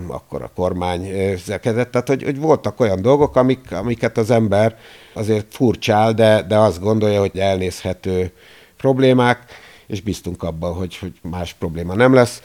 akkor 0.08 0.42
a 0.42 0.50
kormány 0.54 1.36
zekedett. 1.36 1.90
Tehát, 1.90 2.08
hogy, 2.08 2.22
hogy 2.22 2.38
voltak 2.38 2.80
olyan 2.80 3.02
dolgok, 3.02 3.36
amik, 3.36 3.72
amiket 3.72 4.18
az 4.18 4.30
ember 4.30 4.76
azért 5.14 5.46
furcsál, 5.50 6.12
de, 6.12 6.42
de 6.42 6.56
azt 6.56 6.80
gondolja, 6.80 7.20
hogy 7.20 7.38
elnézhető 7.38 8.32
problémák, 8.76 9.44
és 9.86 10.00
biztunk 10.00 10.42
abban, 10.42 10.74
hogy, 10.74 10.96
hogy 10.96 11.12
más 11.22 11.52
probléma 11.52 11.94
nem 11.94 12.14
lesz 12.14 12.42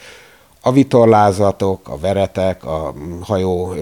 a 0.62 0.72
vitorlázatok, 0.72 1.88
a 1.88 1.98
veretek, 1.98 2.64
a 2.64 2.94
hajó 3.20 3.74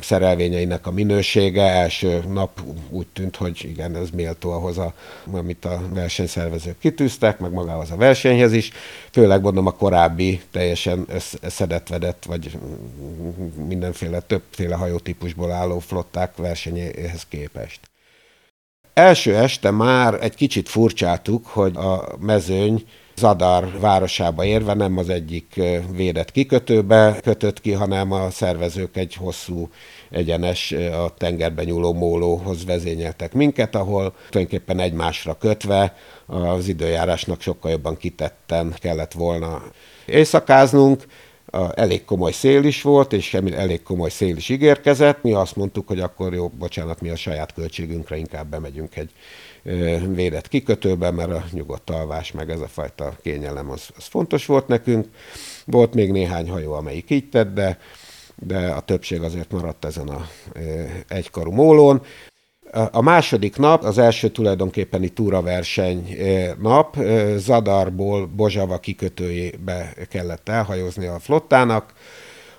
szerelvényeinek 0.00 0.86
a 0.86 0.90
minősége 0.90 1.62
első 1.62 2.24
nap 2.28 2.60
úgy 2.90 3.06
tűnt, 3.06 3.36
hogy 3.36 3.64
igen, 3.64 3.96
ez 3.96 4.10
méltó 4.10 4.50
ahhoz, 4.50 4.78
a, 4.78 4.94
amit 5.32 5.64
a 5.64 5.80
versenyszervezők 5.92 6.78
kitűztek, 6.78 7.38
meg 7.38 7.52
magához 7.52 7.90
a 7.90 7.96
versenyhez 7.96 8.52
is, 8.52 8.70
főleg 9.10 9.42
mondom 9.42 9.66
a 9.66 9.70
korábbi 9.70 10.40
teljesen 10.50 11.06
szedetvedett, 11.42 12.24
vagy 12.24 12.58
mindenféle, 13.66 14.20
többféle 14.20 14.74
hajótípusból 14.74 15.50
álló 15.50 15.78
flották 15.78 16.36
versenyéhez 16.36 17.26
képest. 17.28 17.80
Első 18.94 19.36
este 19.36 19.70
már 19.70 20.18
egy 20.20 20.34
kicsit 20.34 20.68
furcsáltuk, 20.68 21.46
hogy 21.46 21.76
a 21.76 22.08
mezőny 22.20 22.84
Zadar 23.16 23.80
városába 23.80 24.44
érve 24.44 24.74
nem 24.74 24.98
az 24.98 25.08
egyik 25.08 25.60
védett 25.90 26.30
kikötőbe 26.30 27.18
kötött 27.22 27.60
ki, 27.60 27.72
hanem 27.72 28.12
a 28.12 28.30
szervezők 28.30 28.96
egy 28.96 29.14
hosszú 29.14 29.68
egyenes 30.10 30.72
a 30.72 31.14
tengerben 31.18 31.64
nyúló 31.64 31.92
mólóhoz 31.92 32.64
vezényeltek 32.64 33.32
minket, 33.32 33.74
ahol 33.74 34.14
tulajdonképpen 34.30 34.78
egymásra 34.78 35.34
kötve 35.34 35.96
az 36.26 36.68
időjárásnak 36.68 37.40
sokkal 37.40 37.70
jobban 37.70 37.96
kitetten 37.96 38.74
kellett 38.78 39.12
volna 39.12 39.62
éjszakáznunk. 40.06 41.02
Elég 41.74 42.04
komoly 42.04 42.32
szél 42.32 42.64
is 42.64 42.82
volt, 42.82 43.12
és 43.12 43.34
elég 43.34 43.82
komoly 43.82 44.10
szél 44.10 44.36
is 44.36 44.48
ígérkezett. 44.48 45.22
Mi 45.22 45.32
azt 45.32 45.56
mondtuk, 45.56 45.88
hogy 45.88 46.00
akkor 46.00 46.34
jó, 46.34 46.48
bocsánat, 46.48 47.00
mi 47.00 47.08
a 47.08 47.16
saját 47.16 47.52
költségünkre 47.52 48.16
inkább 48.16 48.46
bemegyünk 48.46 48.96
egy 48.96 49.10
védett 50.14 50.48
kikötőbe, 50.48 51.10
mert 51.10 51.30
a 51.30 51.44
nyugodt 51.50 51.90
alvás, 51.90 52.32
meg 52.32 52.50
ez 52.50 52.60
a 52.60 52.68
fajta 52.68 53.16
kényelem 53.22 53.70
az, 53.70 53.88
az 53.96 54.04
fontos 54.04 54.46
volt 54.46 54.68
nekünk. 54.68 55.08
Volt 55.64 55.94
még 55.94 56.10
néhány 56.10 56.50
hajó, 56.50 56.72
amelyik 56.72 57.10
így 57.10 57.28
tett, 57.28 57.54
de, 57.54 57.78
de 58.36 58.58
a 58.58 58.80
többség 58.80 59.22
azért 59.22 59.50
maradt 59.50 59.84
ezen 59.84 60.08
a 60.08 60.28
egykarú 61.08 61.50
mólón. 61.50 62.02
A 62.90 63.02
második 63.02 63.56
nap, 63.56 63.84
az 63.84 63.98
első 63.98 64.28
tulajdonképpeni 64.28 65.08
túraverseny 65.08 66.16
nap, 66.60 66.96
Zadarból 67.36 68.26
Bozsava 68.26 68.78
kikötőjébe 68.78 69.94
kellett 70.08 70.48
elhajózni 70.48 71.06
a 71.06 71.18
flottának, 71.18 71.92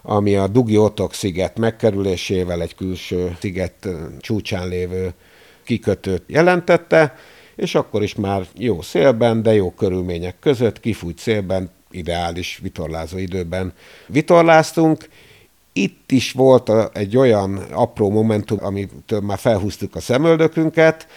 ami 0.01 0.35
a 0.35 0.47
Dugi 0.47 0.77
Otok 0.77 1.13
sziget 1.13 1.57
megkerülésével 1.57 2.61
egy 2.61 2.75
külső 2.75 3.37
sziget 3.39 3.87
csúcsán 4.19 4.67
lévő 4.67 5.13
kikötőt 5.63 6.23
jelentette, 6.27 7.15
és 7.55 7.75
akkor 7.75 8.03
is 8.03 8.15
már 8.15 8.45
jó 8.57 8.81
szélben, 8.81 9.43
de 9.43 9.53
jó 9.53 9.71
körülmények 9.71 10.35
között, 10.39 10.79
kifújt 10.79 11.17
szélben, 11.17 11.69
ideális 11.91 12.59
vitorlázó 12.61 13.17
időben 13.17 13.73
vitorláztunk. 14.07 15.09
Itt 15.73 16.11
is 16.11 16.31
volt 16.31 16.71
egy 16.93 17.17
olyan 17.17 17.57
apró 17.71 18.09
momentum, 18.09 18.57
amitől 18.61 19.19
már 19.21 19.37
felhúztuk 19.37 19.95
a 19.95 19.99
szemöldökünket, 19.99 21.07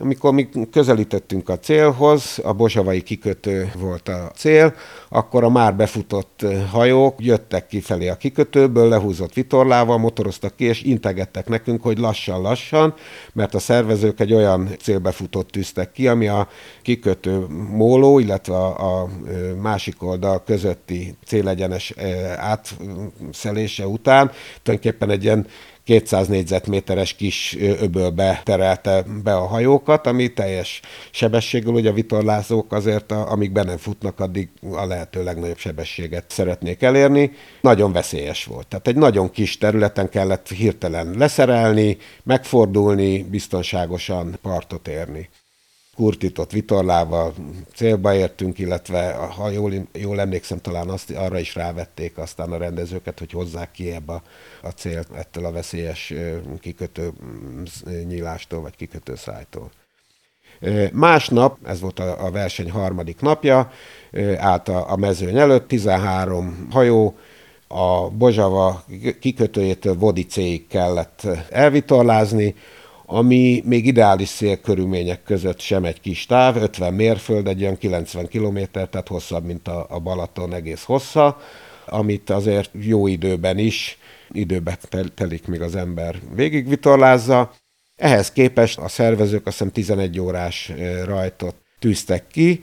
amikor 0.00 0.32
mi 0.32 0.48
közelítettünk 0.70 1.48
a 1.48 1.58
célhoz, 1.58 2.38
a 2.42 2.52
bozsavai 2.52 3.02
kikötő 3.02 3.72
volt 3.78 4.08
a 4.08 4.30
cél, 4.34 4.74
akkor 5.08 5.44
a 5.44 5.50
már 5.50 5.76
befutott 5.76 6.46
hajók 6.70 7.24
jöttek 7.24 7.66
kifelé 7.66 8.08
a 8.08 8.16
kikötőből, 8.16 8.88
lehúzott 8.88 9.32
vitorlával, 9.32 9.98
motoroztak 9.98 10.56
ki, 10.56 10.64
és 10.64 10.82
integettek 10.82 11.48
nekünk, 11.48 11.82
hogy 11.82 11.98
lassan-lassan, 11.98 12.94
mert 13.32 13.54
a 13.54 13.58
szervezők 13.58 14.20
egy 14.20 14.32
olyan 14.32 14.68
célbefutott 14.82 15.50
tűztek 15.50 15.92
ki, 15.92 16.08
ami 16.08 16.28
a 16.28 16.48
kikötő 16.82 17.46
móló, 17.70 18.18
illetve 18.18 18.56
a 18.56 19.08
másik 19.60 20.02
oldal 20.02 20.42
közötti 20.44 21.16
célegyenes 21.26 21.94
átszelése 22.36 23.86
után 23.86 24.30
tulajdonképpen 24.62 25.10
egy 25.10 25.24
ilyen 25.24 25.46
200 25.84 26.28
négyzetméteres 26.28 27.14
kis 27.14 27.56
öbölbe 27.80 28.40
terelte 28.44 29.04
be 29.22 29.34
a 29.34 29.46
hajókat, 29.46 30.06
ami 30.06 30.32
teljes 30.32 30.80
sebességgel, 31.10 31.72
ugye 31.72 31.90
a 31.90 31.92
vitorlázók 31.92 32.72
azért, 32.72 33.12
amíg 33.12 33.52
be 33.52 33.62
nem 33.62 33.76
futnak, 33.76 34.20
addig 34.20 34.48
a 34.72 34.86
lehető 34.86 35.22
legnagyobb 35.22 35.58
sebességet 35.58 36.24
szeretnék 36.28 36.82
elérni. 36.82 37.32
Nagyon 37.60 37.92
veszélyes 37.92 38.44
volt. 38.44 38.66
Tehát 38.66 38.88
egy 38.88 38.96
nagyon 38.96 39.30
kis 39.30 39.58
területen 39.58 40.08
kellett 40.08 40.48
hirtelen 40.48 41.14
leszerelni, 41.18 41.96
megfordulni, 42.22 43.22
biztonságosan 43.22 44.38
partot 44.42 44.88
érni 44.88 45.28
kurtított 45.94 46.50
vitorlával 46.50 47.34
célba 47.74 48.14
értünk, 48.14 48.58
illetve 48.58 49.12
ha 49.12 49.50
jól, 49.50 49.72
jól 49.92 50.20
emlékszem, 50.20 50.60
talán 50.60 50.88
azt, 50.88 51.10
arra 51.10 51.38
is 51.38 51.54
rávették 51.54 52.18
aztán 52.18 52.52
a 52.52 52.56
rendezőket, 52.56 53.18
hogy 53.18 53.30
hozzák 53.30 53.70
ki 53.70 53.90
ebbe 53.90 54.12
a, 54.12 54.22
a 54.62 54.68
célt 54.68 55.08
ettől 55.14 55.44
a 55.44 55.52
veszélyes 55.52 56.12
kikötő 56.60 57.12
mm, 57.24 57.62
nyílástól 58.06 58.60
vagy 58.60 58.76
kikötő 58.76 59.14
szájtól. 59.16 59.70
Másnap, 60.92 61.58
ez 61.66 61.80
volt 61.80 61.98
a, 61.98 62.30
verseny 62.30 62.70
harmadik 62.70 63.20
napja, 63.20 63.70
állt 64.36 64.68
a, 64.68 64.90
a 64.90 64.96
mezőny 64.96 65.38
előtt 65.38 65.68
13 65.68 66.68
hajó, 66.70 67.16
a 67.68 68.08
Bozsava 68.10 68.84
kikötőjétől 69.20 69.94
Vodicéig 69.94 70.66
kellett 70.66 71.26
elvitorlázni, 71.50 72.54
ami 73.06 73.62
még 73.64 73.86
ideális 73.86 74.28
szélkörülmények 74.28 75.22
között 75.22 75.60
sem 75.60 75.84
egy 75.84 76.00
kis 76.00 76.26
táv, 76.26 76.56
50 76.56 76.94
mérföld, 76.94 77.48
egy 77.48 77.62
olyan 77.62 77.78
90 77.78 78.28
km, 78.28 78.58
tehát 78.72 79.08
hosszabb, 79.08 79.44
mint 79.44 79.68
a, 79.68 79.86
a 79.88 79.98
Balaton 79.98 80.54
egész 80.54 80.82
hossza, 80.82 81.40
amit 81.86 82.30
azért 82.30 82.70
jó 82.72 83.06
időben 83.06 83.58
is, 83.58 83.98
időben 84.30 84.76
telik, 85.14 85.46
míg 85.46 85.60
az 85.60 85.76
ember 85.76 86.16
végigvitorlázza. 86.34 87.52
Ehhez 87.96 88.32
képest 88.32 88.78
a 88.78 88.88
szervezők 88.88 89.46
azt 89.46 89.58
hiszem 89.58 89.72
11 89.72 90.20
órás 90.20 90.72
rajtot 91.04 91.54
tűztek 91.78 92.26
ki, 92.26 92.62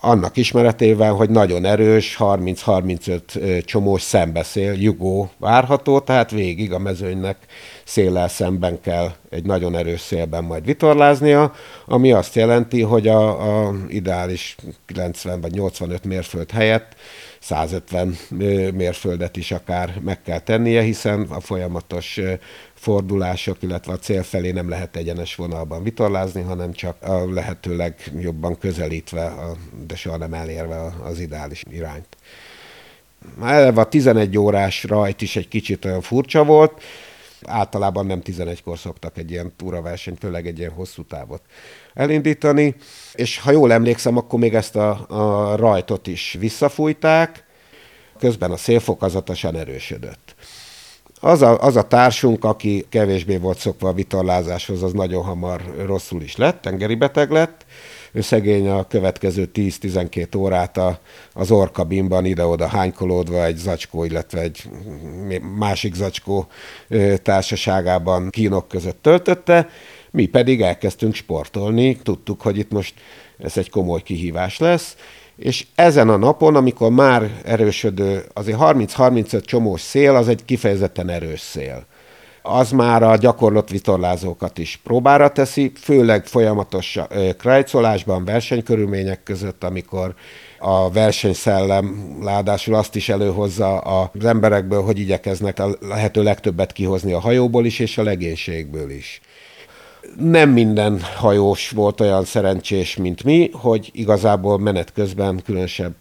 annak 0.00 0.36
ismeretével, 0.36 1.12
hogy 1.12 1.30
nagyon 1.30 1.64
erős, 1.64 2.16
30-35 2.18 3.64
csomós 3.64 4.02
szembeszél, 4.02 4.72
jugó 4.72 5.30
várható, 5.38 6.00
tehát 6.00 6.30
végig 6.30 6.72
a 6.72 6.78
mezőnynek 6.78 7.36
széllel 7.84 8.28
szemben 8.28 8.80
kell 8.80 9.10
egy 9.30 9.44
nagyon 9.44 9.76
erős 9.76 10.00
szélben 10.00 10.44
majd 10.44 10.64
vitorláznia, 10.64 11.52
ami 11.86 12.12
azt 12.12 12.34
jelenti, 12.34 12.82
hogy 12.82 13.08
a, 13.08 13.66
a 13.66 13.74
ideális 13.88 14.56
90 14.86 15.40
vagy 15.40 15.52
85 15.52 16.04
mérföld 16.04 16.50
helyett 16.50 16.96
150 17.40 18.16
mérföldet 18.74 19.36
is 19.36 19.52
akár 19.52 20.00
meg 20.04 20.22
kell 20.22 20.38
tennie, 20.38 20.82
hiszen 20.82 21.26
a 21.30 21.40
folyamatos 21.40 22.20
fordulások, 22.78 23.62
illetve 23.62 23.92
a 23.92 23.98
cél 23.98 24.22
felé 24.22 24.50
nem 24.50 24.68
lehet 24.68 24.96
egyenes 24.96 25.34
vonalban 25.34 25.82
vitorlázni, 25.82 26.42
hanem 26.42 26.72
csak 26.72 27.02
a 27.02 27.32
lehetőleg 27.32 28.12
jobban 28.20 28.58
közelítve, 28.58 29.34
de 29.86 29.96
soha 29.96 30.16
nem 30.16 30.34
elérve 30.34 30.92
az 31.02 31.20
ideális 31.20 31.62
irányt. 31.70 32.16
Eleve 33.42 33.80
a 33.80 33.88
11 33.88 34.38
órás 34.38 34.84
rajt 34.84 35.22
is 35.22 35.36
egy 35.36 35.48
kicsit 35.48 35.84
olyan 35.84 36.00
furcsa 36.00 36.44
volt, 36.44 36.82
általában 37.44 38.06
nem 38.06 38.20
11-kor 38.24 38.78
szoktak 38.78 39.18
egy 39.18 39.30
ilyen 39.30 39.52
túraversenyt, 39.56 40.18
főleg 40.18 40.46
egy 40.46 40.58
ilyen 40.58 40.72
hosszú 40.72 41.04
távot 41.04 41.42
elindítani, 41.94 42.74
és 43.14 43.38
ha 43.38 43.50
jól 43.50 43.72
emlékszem, 43.72 44.16
akkor 44.16 44.38
még 44.38 44.54
ezt 44.54 44.76
a, 44.76 45.06
a 45.08 45.56
rajtot 45.56 46.06
is 46.06 46.36
visszafújták, 46.38 47.44
közben 48.18 48.50
a 48.50 48.56
szél 48.56 48.80
fokozatosan 48.80 49.56
erősödött. 49.56 50.27
Az 51.20 51.42
a, 51.42 51.58
az 51.60 51.76
a 51.76 51.82
társunk, 51.82 52.44
aki 52.44 52.86
kevésbé 52.88 53.36
volt 53.36 53.58
szokva 53.58 53.88
a 53.88 53.92
vitorlázáshoz, 53.92 54.82
az 54.82 54.92
nagyon 54.92 55.24
hamar 55.24 55.74
rosszul 55.86 56.22
is 56.22 56.36
lett, 56.36 56.62
tengeri 56.62 56.94
beteg 56.94 57.30
lett. 57.30 57.66
Ő 58.12 58.20
szegény 58.20 58.68
a 58.68 58.86
következő 58.86 59.50
10-12 59.54 60.36
órát 60.36 60.76
a, 60.76 60.98
az 61.32 61.50
orkabinban 61.50 62.24
ide-oda 62.24 62.66
hánykolódva 62.66 63.44
egy 63.44 63.56
zacskó, 63.56 64.04
illetve 64.04 64.40
egy 64.40 64.62
másik 65.56 65.94
zacskó 65.94 66.46
társaságában 67.22 68.30
kínok 68.30 68.68
között 68.68 69.02
töltötte. 69.02 69.68
Mi 70.10 70.26
pedig 70.26 70.62
elkezdtünk 70.62 71.14
sportolni, 71.14 71.96
tudtuk, 71.96 72.40
hogy 72.40 72.58
itt 72.58 72.70
most 72.70 72.94
ez 73.38 73.56
egy 73.56 73.70
komoly 73.70 74.02
kihívás 74.02 74.58
lesz, 74.58 74.96
és 75.38 75.66
ezen 75.74 76.08
a 76.08 76.16
napon, 76.16 76.56
amikor 76.56 76.90
már 76.90 77.40
erősödő, 77.44 78.24
azért 78.32 78.58
30-35 78.60 79.44
csomós 79.44 79.80
szél, 79.80 80.14
az 80.14 80.28
egy 80.28 80.44
kifejezetten 80.44 81.08
erős 81.08 81.40
szél. 81.40 81.86
Az 82.42 82.70
már 82.70 83.02
a 83.02 83.16
gyakorlott 83.16 83.68
vitorlázókat 83.68 84.58
is 84.58 84.80
próbára 84.84 85.28
teszi, 85.28 85.72
főleg 85.80 86.26
folyamatos 86.26 86.98
krajcolásban, 87.38 88.24
versenykörülmények 88.24 89.22
között, 89.22 89.64
amikor 89.64 90.14
a 90.58 90.90
versenyszellem 90.90 92.16
ládásul 92.22 92.74
azt 92.74 92.96
is 92.96 93.08
előhozza 93.08 93.78
az 93.78 94.24
emberekből, 94.24 94.82
hogy 94.82 94.98
igyekeznek 94.98 95.58
a 95.58 95.76
lehető 95.80 96.22
legtöbbet 96.22 96.72
kihozni 96.72 97.12
a 97.12 97.20
hajóból 97.20 97.66
is, 97.66 97.78
és 97.78 97.98
a 97.98 98.02
legénységből 98.02 98.90
is 98.90 99.20
nem 100.16 100.50
minden 100.50 101.00
hajós 101.00 101.70
volt 101.70 102.00
olyan 102.00 102.24
szerencsés, 102.24 102.96
mint 102.96 103.24
mi, 103.24 103.50
hogy 103.52 103.90
igazából 103.92 104.58
menet 104.58 104.92
közben 104.92 105.40
különösebb 105.44 105.94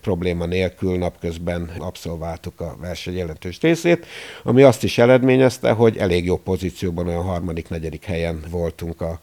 probléma 0.00 0.46
nélkül 0.46 0.98
napközben 0.98 1.70
abszolváltuk 1.78 2.60
a 2.60 2.76
verseny 2.80 3.16
jelentős 3.16 3.60
részét, 3.60 4.06
ami 4.42 4.62
azt 4.62 4.84
is 4.84 4.98
eredményezte, 4.98 5.70
hogy 5.70 5.96
elég 5.96 6.24
jó 6.24 6.36
pozícióban, 6.36 7.08
olyan 7.08 7.22
harmadik, 7.22 7.68
negyedik 7.68 8.04
helyen 8.04 8.44
voltunk 8.50 9.00
a, 9.00 9.20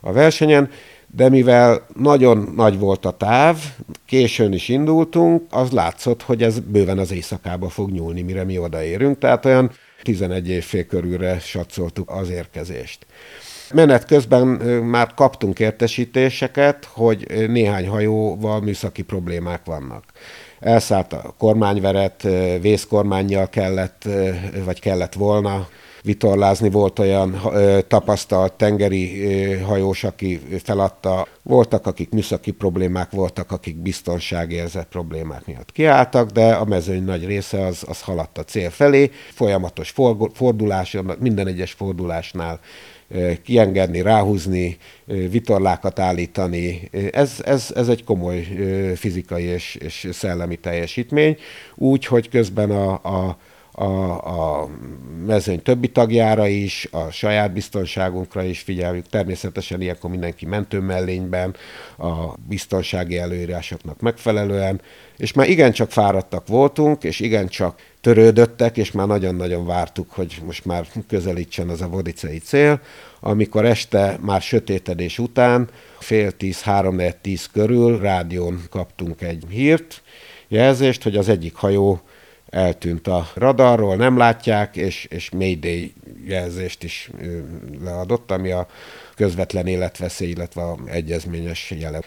a 0.00 0.12
versenyen, 0.12 0.70
de 1.14 1.28
mivel 1.28 1.86
nagyon 1.96 2.52
nagy 2.56 2.78
volt 2.78 3.04
a 3.04 3.16
táv, 3.16 3.58
későn 4.06 4.52
is 4.52 4.68
indultunk, 4.68 5.42
az 5.50 5.70
látszott, 5.70 6.22
hogy 6.22 6.42
ez 6.42 6.58
bőven 6.58 6.98
az 6.98 7.12
éjszakába 7.12 7.68
fog 7.68 7.90
nyúlni, 7.90 8.22
mire 8.22 8.44
mi 8.44 8.58
odaérünk, 8.58 9.18
tehát 9.18 9.44
olyan 9.44 9.70
11 10.02 10.48
évfél 10.48 10.86
körülre 10.86 11.38
satszoltuk 11.38 12.10
az 12.10 12.30
érkezést. 12.30 13.06
Menet 13.72 14.04
közben 14.04 14.46
már 14.84 15.14
kaptunk 15.14 15.58
értesítéseket, 15.58 16.84
hogy 16.92 17.48
néhány 17.48 17.88
hajóval 17.88 18.60
műszaki 18.60 19.02
problémák 19.02 19.64
vannak. 19.64 20.04
Elszállt 20.60 21.12
a 21.12 21.34
kormányveret, 21.38 22.28
vészkormányjal 22.60 23.48
kellett, 23.48 24.08
vagy 24.64 24.80
kellett 24.80 25.12
volna 25.12 25.68
vitorlázni. 26.02 26.70
Volt 26.70 26.98
olyan 26.98 27.40
tapasztalt 27.88 28.52
tengeri 28.52 29.32
hajós, 29.54 30.04
aki 30.04 30.40
feladta. 30.62 31.26
Voltak, 31.42 31.86
akik 31.86 32.10
műszaki 32.10 32.50
problémák 32.50 33.10
voltak, 33.10 33.52
akik 33.52 33.76
biztonságérzet 33.76 34.86
problémák 34.86 35.46
miatt 35.46 35.72
kiálltak, 35.72 36.30
de 36.30 36.52
a 36.52 36.64
mezőny 36.64 37.04
nagy 37.04 37.26
része 37.26 37.66
az, 37.66 37.84
az 37.88 38.00
haladt 38.00 38.38
a 38.38 38.44
cél 38.44 38.70
felé. 38.70 39.10
Folyamatos 39.32 39.94
fordulás, 40.32 40.96
minden 41.18 41.46
egyes 41.46 41.72
fordulásnál 41.72 42.60
kiengedni, 43.44 44.02
ráhúzni, 44.02 44.76
vitorlákat 45.30 45.98
állítani. 45.98 46.88
Ez, 47.10 47.36
ez, 47.44 47.72
ez 47.74 47.88
egy 47.88 48.04
komoly 48.04 48.46
fizikai 48.94 49.44
és, 49.44 49.74
és 49.74 50.08
szellemi 50.12 50.56
teljesítmény, 50.56 51.36
úgy, 51.74 52.06
hogy 52.06 52.28
közben 52.28 52.70
a, 52.70 52.92
a, 52.92 53.36
a, 53.72 53.84
a 54.60 54.68
mezőny 55.26 55.62
többi 55.62 55.88
tagjára 55.88 56.46
is, 56.46 56.88
a 56.90 57.10
saját 57.10 57.52
biztonságunkra 57.52 58.42
is 58.42 58.60
figyeljük. 58.60 59.06
Természetesen 59.06 59.80
ilyenkor 59.80 60.10
mindenki 60.10 60.46
mentőmellényben, 60.46 61.56
a 61.98 62.34
biztonsági 62.48 63.18
előírásoknak 63.18 64.00
megfelelően, 64.00 64.80
és 65.16 65.32
már 65.32 65.48
igencsak 65.48 65.90
fáradtak 65.90 66.46
voltunk, 66.46 67.04
és 67.04 67.20
igencsak 67.20 67.80
törődöttek, 68.00 68.76
és 68.76 68.92
már 68.92 69.06
nagyon-nagyon 69.06 69.66
vártuk, 69.66 70.10
hogy 70.10 70.42
most 70.44 70.64
már 70.64 70.86
közelítsen 71.08 71.68
az 71.68 71.80
a 71.80 71.88
vodicei 71.88 72.38
cél, 72.38 72.80
amikor 73.20 73.64
este 73.64 74.18
már 74.20 74.40
sötétedés 74.40 75.18
után, 75.18 75.68
fél 75.98 76.32
tíz, 76.32 76.62
három 76.62 77.00
tíz 77.20 77.46
körül 77.52 77.98
rádión 77.98 78.62
kaptunk 78.70 79.20
egy 79.20 79.44
hírt, 79.48 80.02
jelzést, 80.48 81.02
hogy 81.02 81.16
az 81.16 81.28
egyik 81.28 81.54
hajó 81.54 82.00
eltűnt 82.52 83.06
a 83.06 83.28
radarról, 83.34 83.96
nem 83.96 84.16
látják, 84.16 84.76
és, 84.76 85.06
és 85.10 85.30
Mayday 85.30 85.92
jelzést 86.26 86.82
is 86.82 87.10
leadott, 87.84 88.30
ami 88.30 88.50
a 88.50 88.66
közvetlen 89.14 89.66
életveszély, 89.66 90.28
illetve 90.28 90.62
a 90.62 90.78
egyezményes 90.84 91.70
jele. 91.78 92.00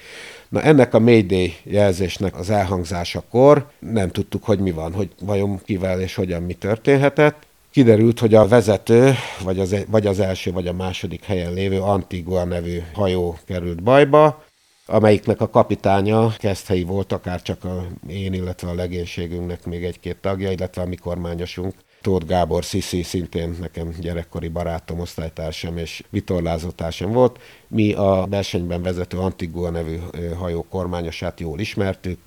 Na 0.49 0.61
ennek 0.61 0.93
a 0.93 0.99
Mayday 0.99 1.55
jelzésnek 1.63 2.35
az 2.37 2.49
elhangzásakor 2.49 3.67
nem 3.79 4.09
tudtuk, 4.09 4.43
hogy 4.43 4.59
mi 4.59 4.71
van, 4.71 4.93
hogy 4.93 5.09
vajon 5.19 5.61
kivel 5.63 6.01
és 6.01 6.15
hogyan 6.15 6.41
mi 6.41 6.53
történhetett. 6.53 7.43
Kiderült, 7.71 8.19
hogy 8.19 8.33
a 8.33 8.47
vezető, 8.47 9.13
vagy 9.43 9.59
az, 9.59 9.73
e- 9.73 9.85
vagy 9.87 10.07
az 10.07 10.19
első, 10.19 10.51
vagy 10.51 10.67
a 10.67 10.73
második 10.73 11.23
helyen 11.23 11.53
lévő 11.53 11.79
Antigua 11.79 12.43
nevű 12.43 12.81
hajó 12.93 13.37
került 13.45 13.83
bajba, 13.83 14.43
amelyiknek 14.85 15.41
a 15.41 15.49
kapitánya 15.49 16.33
Keszthelyi 16.37 16.83
volt, 16.83 17.11
akár 17.11 17.41
csak 17.41 17.63
a 17.63 17.87
én, 18.07 18.33
illetve 18.33 18.69
a 18.69 18.73
legénységünknek 18.73 19.65
még 19.65 19.83
egy-két 19.83 20.17
tagja, 20.17 20.51
illetve 20.51 20.81
a 20.81 20.85
mi 20.85 20.95
kormányosunk. 20.95 21.73
Tóth 22.05 22.25
Gábor 22.25 22.65
Sziszi 22.65 23.03
szintén 23.03 23.55
nekem 23.59 23.95
gyerekkori 23.99 24.47
barátom, 24.47 24.99
osztálytársam 24.99 25.77
és 25.77 26.03
vitorlázótársam 26.09 27.11
volt. 27.11 27.39
Mi 27.67 27.93
a 27.93 28.25
versenyben 28.29 28.81
vezető 28.81 29.17
Antigua 29.17 29.69
nevű 29.69 29.97
hajó 30.37 30.65
kormányosát 30.69 31.39
jól 31.39 31.59
ismertük. 31.59 32.19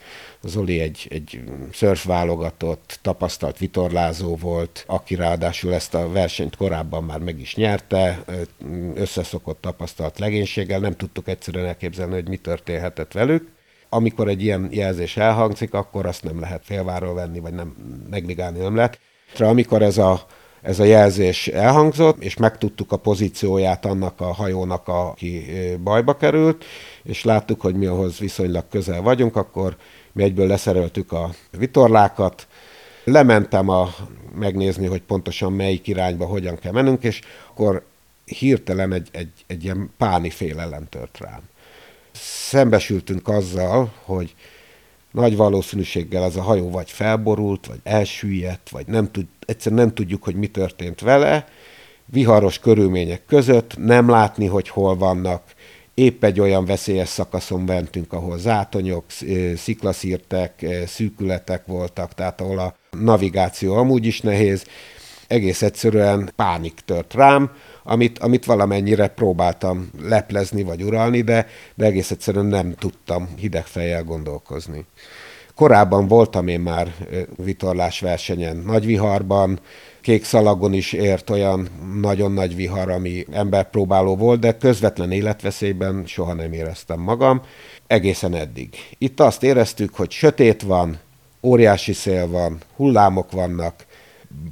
Zoli 0.42 0.80
egy, 0.80 1.06
egy 1.10 1.40
szörf 1.72 2.04
válogatott, 2.04 2.98
tapasztalt 3.02 3.58
vitorlázó 3.58 4.36
volt, 4.36 4.84
aki 4.86 5.14
ráadásul 5.14 5.74
ezt 5.74 5.94
a 5.94 6.08
versenyt 6.08 6.56
korábban 6.56 7.04
már 7.04 7.18
meg 7.18 7.40
is 7.40 7.54
nyerte, 7.54 8.24
összeszokott 8.94 9.60
tapasztalt 9.60 10.18
legénységgel, 10.18 10.80
nem 10.80 10.96
tudtuk 10.96 11.28
egyszerűen 11.28 11.66
elképzelni, 11.66 12.14
hogy 12.14 12.28
mi 12.28 12.36
történhetett 12.36 13.12
velük 13.12 13.56
amikor 13.90 14.28
egy 14.28 14.42
ilyen 14.42 14.68
jelzés 14.70 15.16
elhangzik, 15.16 15.74
akkor 15.74 16.06
azt 16.06 16.24
nem 16.24 16.40
lehet 16.40 16.64
félváról 16.64 17.14
venni, 17.14 17.38
vagy 17.38 17.52
nem 17.52 17.76
negligálni 18.10 18.58
nem 18.58 18.76
lehet. 18.76 18.98
Amikor 19.38 19.82
ez 19.82 19.98
a, 19.98 20.26
ez 20.62 20.78
a 20.78 20.84
jelzés 20.84 21.48
elhangzott, 21.48 22.22
és 22.22 22.36
megtudtuk 22.36 22.92
a 22.92 22.96
pozícióját 22.96 23.84
annak 23.84 24.20
a 24.20 24.32
hajónak, 24.32 24.88
aki 24.88 25.44
bajba 25.82 26.16
került, 26.16 26.64
és 27.02 27.24
láttuk, 27.24 27.60
hogy 27.60 27.74
mi 27.74 27.86
ahhoz 27.86 28.18
viszonylag 28.18 28.64
közel 28.70 29.02
vagyunk, 29.02 29.36
akkor 29.36 29.76
mi 30.12 30.22
egyből 30.22 30.46
leszereltük 30.46 31.12
a 31.12 31.30
vitorlákat, 31.58 32.46
lementem 33.04 33.68
a, 33.68 33.94
megnézni, 34.38 34.86
hogy 34.86 35.02
pontosan 35.02 35.52
melyik 35.52 35.86
irányba 35.86 36.26
hogyan 36.26 36.58
kell 36.58 36.72
mennünk, 36.72 37.02
és 37.02 37.20
akkor 37.50 37.84
hirtelen 38.24 38.92
egy, 38.92 39.08
egy, 39.12 39.32
egy 39.46 39.64
ilyen 39.64 39.90
páni 39.96 40.30
félelem 40.30 40.86
tört 40.88 41.18
rám. 41.18 41.40
Szembesültünk 42.12 43.28
azzal, 43.28 43.92
hogy 44.04 44.34
nagy 45.12 45.36
valószínűséggel 45.36 46.22
az 46.22 46.36
a 46.36 46.42
hajó 46.42 46.70
vagy 46.70 46.90
felborult, 46.90 47.66
vagy 47.66 47.80
elsüllyedt, 47.82 48.68
vagy 48.68 48.86
nem 48.86 49.10
tud, 49.10 49.26
egyszerűen 49.46 49.80
nem 49.80 49.94
tudjuk, 49.94 50.24
hogy 50.24 50.34
mi 50.34 50.46
történt 50.46 51.00
vele. 51.00 51.46
Viharos 52.04 52.58
körülmények 52.58 53.24
között 53.26 53.76
nem 53.76 54.08
látni, 54.08 54.46
hogy 54.46 54.68
hol 54.68 54.96
vannak. 54.96 55.42
Épp 55.94 56.24
egy 56.24 56.40
olyan 56.40 56.64
veszélyes 56.64 57.08
szakaszon 57.08 57.60
mentünk, 57.60 58.12
ahol 58.12 58.38
zátonyok, 58.38 59.04
sziklaszírtek, 59.56 60.66
szűkületek 60.86 61.66
voltak, 61.66 62.14
tehát 62.14 62.40
ahol 62.40 62.58
a 62.58 62.74
navigáció 62.90 63.74
amúgy 63.74 64.06
is 64.06 64.20
nehéz. 64.20 64.64
Egész 65.26 65.62
egyszerűen 65.62 66.32
pánik 66.36 66.80
tört 66.84 67.14
rám, 67.14 67.50
amit, 67.88 68.18
amit 68.18 68.44
valamennyire 68.44 69.06
próbáltam 69.06 69.90
leplezni 70.02 70.62
vagy 70.62 70.82
uralni, 70.82 71.20
de, 71.20 71.46
de 71.74 71.84
egész 71.84 72.10
egyszerűen 72.10 72.46
nem 72.46 72.74
tudtam 72.78 73.28
hideg 73.36 73.64
fejjel 73.64 74.04
gondolkozni. 74.04 74.84
Korábban 75.54 76.08
voltam 76.08 76.48
én 76.48 76.60
már 76.60 76.94
vitorlás 77.36 78.00
versenyen 78.00 78.56
nagy 78.56 78.86
viharban, 78.86 79.60
kék 80.00 80.24
szalagon 80.24 80.72
is 80.72 80.92
ért 80.92 81.30
olyan 81.30 81.68
nagyon 82.00 82.32
nagy 82.32 82.56
vihar, 82.56 82.90
ami 82.90 83.26
emberpróbáló 83.32 84.16
volt, 84.16 84.40
de 84.40 84.56
közvetlen 84.56 85.12
életveszélyben 85.12 86.02
soha 86.06 86.32
nem 86.32 86.52
éreztem 86.52 87.00
magam, 87.00 87.42
egészen 87.86 88.34
eddig. 88.34 88.68
Itt 88.98 89.20
azt 89.20 89.42
éreztük, 89.42 89.94
hogy 89.94 90.10
sötét 90.10 90.62
van, 90.62 90.98
óriási 91.42 91.92
szél 91.92 92.28
van, 92.28 92.58
hullámok 92.76 93.32
vannak, 93.32 93.86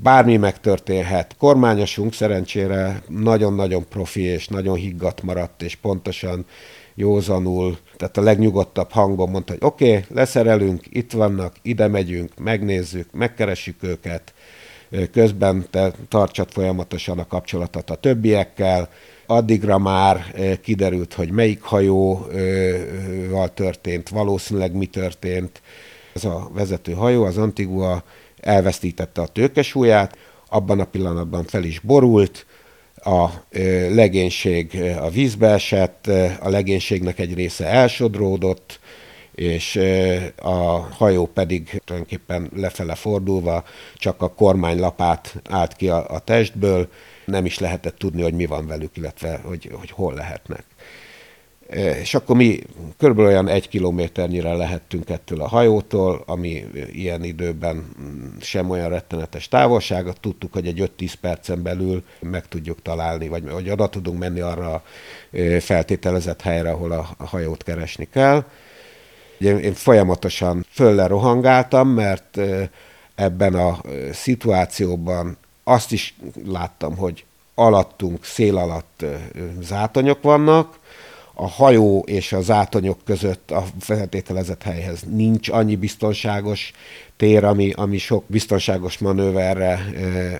bármi 0.02 0.36
megtörténhet. 0.36 1.36
Kormányosunk 1.38 2.12
szerencsére 2.12 3.02
nagyon-nagyon 3.08 3.84
profi 3.88 4.22
és 4.22 4.48
nagyon 4.48 4.76
higgadt 4.76 5.22
maradt, 5.22 5.62
és 5.62 5.76
pontosan 5.76 6.46
józanul, 6.94 7.78
tehát 7.96 8.16
a 8.16 8.22
legnyugodtabb 8.22 8.90
hangon 8.90 9.30
mondta, 9.30 9.52
hogy 9.52 9.62
oké, 9.64 9.88
okay, 9.88 10.04
leszerelünk, 10.08 10.82
itt 10.88 11.12
vannak, 11.12 11.56
ide 11.62 11.88
megyünk, 11.88 12.32
megnézzük, 12.38 13.12
megkeressük 13.12 13.82
őket, 13.82 14.34
közben 15.12 15.66
te 15.70 15.92
tartsad 16.08 16.50
folyamatosan 16.50 17.18
a 17.18 17.26
kapcsolatot 17.26 17.90
a 17.90 17.94
többiekkel, 17.94 18.88
addigra 19.26 19.78
már 19.78 20.34
kiderült, 20.62 21.14
hogy 21.14 21.30
melyik 21.30 21.62
hajóval 21.62 23.54
történt, 23.54 24.08
valószínűleg 24.08 24.72
mi 24.72 24.86
történt. 24.86 25.62
Ez 26.14 26.24
a 26.24 26.50
vezető 26.54 26.92
hajó, 26.92 27.24
az 27.24 27.38
Antigua 27.38 28.02
elvesztítette 28.46 29.20
a 29.20 29.26
tőkesúlyát, 29.26 30.18
abban 30.48 30.80
a 30.80 30.84
pillanatban 30.84 31.44
fel 31.44 31.64
is 31.64 31.78
borult, 31.78 32.46
a 32.94 33.28
legénység 33.90 34.82
a 35.00 35.10
vízbe 35.10 35.48
esett, 35.48 36.06
a 36.40 36.48
legénységnek 36.48 37.18
egy 37.18 37.34
része 37.34 37.66
elsodródott, 37.66 38.80
és 39.34 39.80
a 40.36 40.54
hajó 40.78 41.26
pedig 41.26 41.80
tulajdonképpen 41.84 42.50
lefele 42.54 42.94
fordulva 42.94 43.64
csak 43.94 44.22
a 44.22 44.28
kormánylapát 44.34 45.34
állt 45.50 45.76
ki 45.76 45.88
a, 45.88 46.10
a 46.10 46.18
testből, 46.18 46.88
nem 47.24 47.44
is 47.44 47.58
lehetett 47.58 47.98
tudni, 47.98 48.22
hogy 48.22 48.34
mi 48.34 48.46
van 48.46 48.66
velük, 48.66 48.96
illetve 48.96 49.40
hogy, 49.44 49.70
hogy 49.72 49.90
hol 49.90 50.14
lehetnek. 50.14 50.64
És 52.02 52.14
akkor 52.14 52.36
mi 52.36 52.60
körülbelül 52.98 53.30
olyan 53.30 53.48
egy 53.48 53.68
kilométernyire 53.68 54.52
lehettünk 54.52 55.10
ettől 55.10 55.40
a 55.40 55.48
hajótól, 55.48 56.22
ami 56.26 56.64
ilyen 56.92 57.24
időben 57.24 57.88
sem 58.40 58.70
olyan 58.70 58.88
rettenetes 58.88 59.48
távolságot. 59.48 60.20
Tudtuk, 60.20 60.52
hogy 60.52 60.66
egy 60.66 60.90
5-10 60.98 61.12
percen 61.20 61.62
belül 61.62 62.02
meg 62.20 62.48
tudjuk 62.48 62.82
találni, 62.82 63.28
vagy 63.28 63.42
hogy 63.50 63.70
oda 63.70 63.88
tudunk 63.88 64.18
menni 64.18 64.40
arra 64.40 64.72
a 64.72 64.82
feltételezett 65.60 66.40
helyre, 66.40 66.70
ahol 66.70 66.92
a 66.92 67.24
hajót 67.24 67.62
keresni 67.62 68.08
kell. 68.12 68.44
Én 69.38 69.74
folyamatosan 69.74 70.66
fölle 70.70 71.06
rohangáltam, 71.06 71.88
mert 71.88 72.38
ebben 73.14 73.54
a 73.54 73.80
szituációban 74.12 75.36
azt 75.64 75.92
is 75.92 76.14
láttam, 76.44 76.96
hogy 76.96 77.24
alattunk, 77.54 78.24
szél 78.24 78.56
alatt 78.56 79.04
zátonyok 79.60 80.22
vannak, 80.22 80.78
a 81.38 81.48
hajó 81.48 82.04
és 82.06 82.32
az 82.32 82.50
átonyok 82.50 82.98
között 83.04 83.50
a 83.50 83.64
feltételezett 83.78 84.62
helyhez 84.62 85.02
nincs 85.10 85.48
annyi 85.48 85.76
biztonságos 85.76 86.72
tér, 87.16 87.44
ami, 87.44 87.72
ami 87.76 87.98
sok 87.98 88.24
biztonságos 88.26 88.98
manőverre 88.98 89.86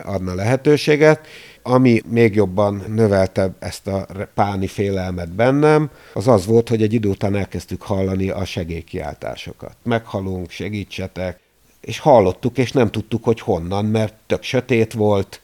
adna 0.05 0.35
lehetőséget. 0.35 1.27
Ami 1.63 2.03
még 2.11 2.35
jobban 2.35 2.85
növelte 2.89 3.51
ezt 3.59 3.87
a 3.87 4.07
páni 4.35 4.67
félelmet 4.67 5.33
bennem, 5.33 5.91
az 6.15 6.29
az 6.29 6.47
volt, 6.47 6.69
hogy 6.69 6.83
egy 6.83 6.93
idő 6.93 7.09
után 7.09 7.37
elkezdtük 7.37 7.83
hallani 7.83 8.29
a 8.29 8.45
segélykiáltásokat. 8.45 9.77
Meghalunk, 9.83 10.51
segítsetek, 10.51 11.41
és 11.81 11.99
hallottuk, 11.99 12.59
és 12.59 12.73
nem 12.73 12.91
tudtuk, 12.91 13.25
hogy 13.25 13.41
honnan, 13.41 13.85
mert 13.85 14.15
tök 14.27 14.43
sötét 14.43 14.93
volt, 14.93 15.41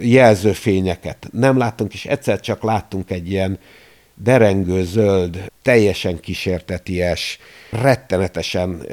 jelzőfényeket 0.00 1.28
nem 1.32 1.58
láttunk, 1.58 1.94
és 1.94 2.06
egyszer 2.06 2.40
csak 2.40 2.62
láttunk 2.62 3.10
egy 3.10 3.30
ilyen 3.30 3.58
derengő 4.22 4.84
zöld, 4.84 5.50
teljesen 5.62 6.20
kísérteties, 6.20 7.38
rettenetesen 7.70 8.86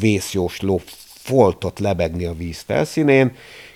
vészjósló 0.00 0.80
foltot 1.04 1.78
lebegni 1.78 2.24
a 2.24 2.34
víz 2.34 2.60
felszínén. 2.66 3.32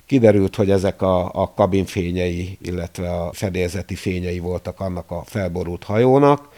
Kiderült, 0.07 0.57
hogy 0.57 0.71
ezek 0.71 1.03
a, 1.03 1.31
a 1.33 1.53
kabinfényei, 1.55 2.59
illetve 2.63 3.13
a 3.13 3.33
fedélzeti 3.33 3.95
fényei 3.95 4.39
voltak 4.39 4.81
annak 4.81 5.11
a 5.11 5.23
felborult 5.27 5.85
hajónak, 5.85 6.49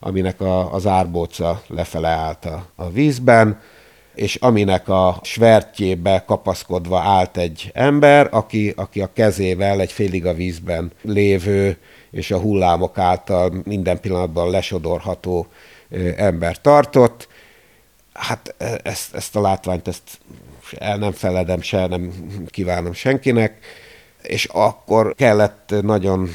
aminek 0.00 0.40
a, 0.40 0.72
az 0.72 0.86
árbóca 0.86 1.62
lefele 1.66 2.08
állt 2.08 2.44
a, 2.44 2.66
a 2.74 2.90
vízben. 2.90 3.60
és 4.14 4.34
aminek 4.34 4.88
a 4.88 5.18
svertjébe 5.22 6.24
kapaszkodva 6.26 7.00
állt 7.00 7.36
egy 7.36 7.70
ember, 7.74 8.28
aki, 8.30 8.72
aki 8.76 9.00
a 9.00 9.12
kezével 9.12 9.80
egy 9.80 9.92
félig 9.92 10.26
a 10.26 10.34
vízben 10.34 10.92
lévő 11.02 11.76
és 12.12 12.30
a 12.30 12.38
hullámok 12.38 12.98
által 12.98 13.62
minden 13.64 14.00
pillanatban 14.00 14.50
lesodorható 14.50 15.46
ember 16.16 16.60
tartott. 16.60 17.28
Hát 18.12 18.54
e, 18.58 18.80
ezt, 18.82 19.14
ezt 19.14 19.36
a 19.36 19.40
látványt 19.40 19.88
ezt 19.88 20.18
el 20.78 20.96
nem 20.96 21.12
feledem, 21.12 21.60
se 21.60 21.86
nem 21.86 22.12
kívánom 22.46 22.92
senkinek, 22.92 23.58
és 24.22 24.44
akkor 24.44 25.14
kellett 25.14 25.74
nagyon 25.82 26.28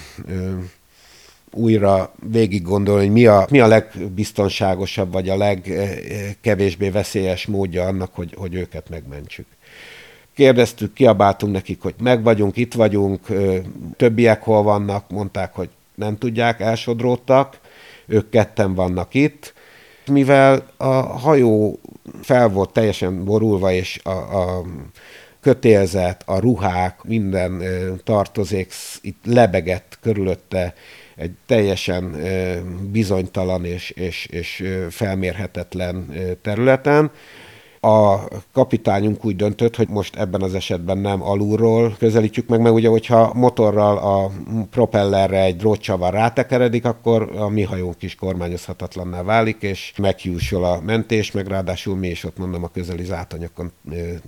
újra 1.51 2.13
végig 2.31 2.61
gondolni, 2.61 3.03
hogy 3.03 3.13
mi 3.13 3.25
a, 3.25 3.47
mi 3.49 3.59
a 3.59 3.67
legbiztonságosabb, 3.67 5.11
vagy 5.11 5.29
a 5.29 5.37
legkevésbé 5.37 6.89
veszélyes 6.89 7.45
módja 7.45 7.85
annak, 7.85 8.15
hogy, 8.15 8.33
hogy 8.37 8.53
őket 8.53 8.89
megmentsük. 8.89 9.45
Kérdeztük, 10.37 10.93
kiabáltunk 10.93 11.53
nekik, 11.53 11.81
hogy 11.81 11.95
meg 11.99 12.23
vagyunk, 12.23 12.57
itt 12.57 12.73
vagyunk, 12.73 13.27
többiek 13.95 14.43
hol 14.43 14.63
vannak, 14.63 15.09
mondták, 15.09 15.53
hogy 15.53 15.69
nem 15.95 16.17
tudják, 16.17 16.59
elsodródtak, 16.59 17.59
ők 18.05 18.29
ketten 18.29 18.73
vannak 18.73 19.13
itt. 19.13 19.53
Mivel 20.07 20.67
a 20.77 20.91
hajó 21.01 21.79
fel 22.21 22.49
volt 22.49 22.73
teljesen 22.73 23.23
borulva, 23.25 23.71
és 23.71 23.99
a, 24.03 24.09
a 24.09 24.63
kötélzet, 25.41 26.23
a 26.25 26.39
ruhák, 26.39 27.03
minden 27.03 27.63
tartozék 28.03 28.71
itt 29.01 29.25
lebegett 29.25 29.97
körülötte 30.01 30.73
egy 31.15 31.31
teljesen 31.45 32.15
bizonytalan 32.91 33.65
és, 33.65 33.89
és, 33.89 34.25
és 34.25 34.63
felmérhetetlen 34.89 36.13
területen. 36.41 37.11
A 37.87 38.27
kapitányunk 38.53 39.25
úgy 39.25 39.35
döntött, 39.35 39.75
hogy 39.75 39.87
most 39.87 40.15
ebben 40.15 40.41
az 40.41 40.55
esetben 40.55 40.97
nem 40.97 41.23
alulról 41.23 41.95
közelítjük 41.97 42.47
meg, 42.47 42.61
mert 42.61 42.75
ugye, 42.75 42.89
hogyha 42.89 43.33
motorral 43.33 43.97
a 43.97 44.31
propellerre 44.69 45.41
egy 45.41 45.55
drótcsavar 45.55 46.13
rátekeredik, 46.13 46.85
akkor 46.85 47.31
a 47.35 47.47
mi 47.47 47.63
hajónk 47.63 48.03
is 48.03 48.15
kormányozhatatlanná 48.15 49.23
válik, 49.23 49.61
és 49.61 49.93
meghiúsul 49.97 50.63
a 50.63 50.81
mentés, 50.81 51.31
meg 51.31 51.47
ráadásul 51.47 51.95
mi 51.95 52.07
is 52.07 52.23
ott 52.23 52.37
mondom 52.37 52.63
a 52.63 52.71
közeli 52.73 53.03
zátonyokon 53.03 53.71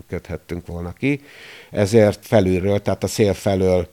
köthettünk 0.07 0.67
volna 0.67 0.91
ki. 0.91 1.21
Ezért 1.71 2.25
felülről, 2.25 2.79
tehát 2.79 3.03
a 3.03 3.07
szél 3.07 3.33
felől 3.33 3.87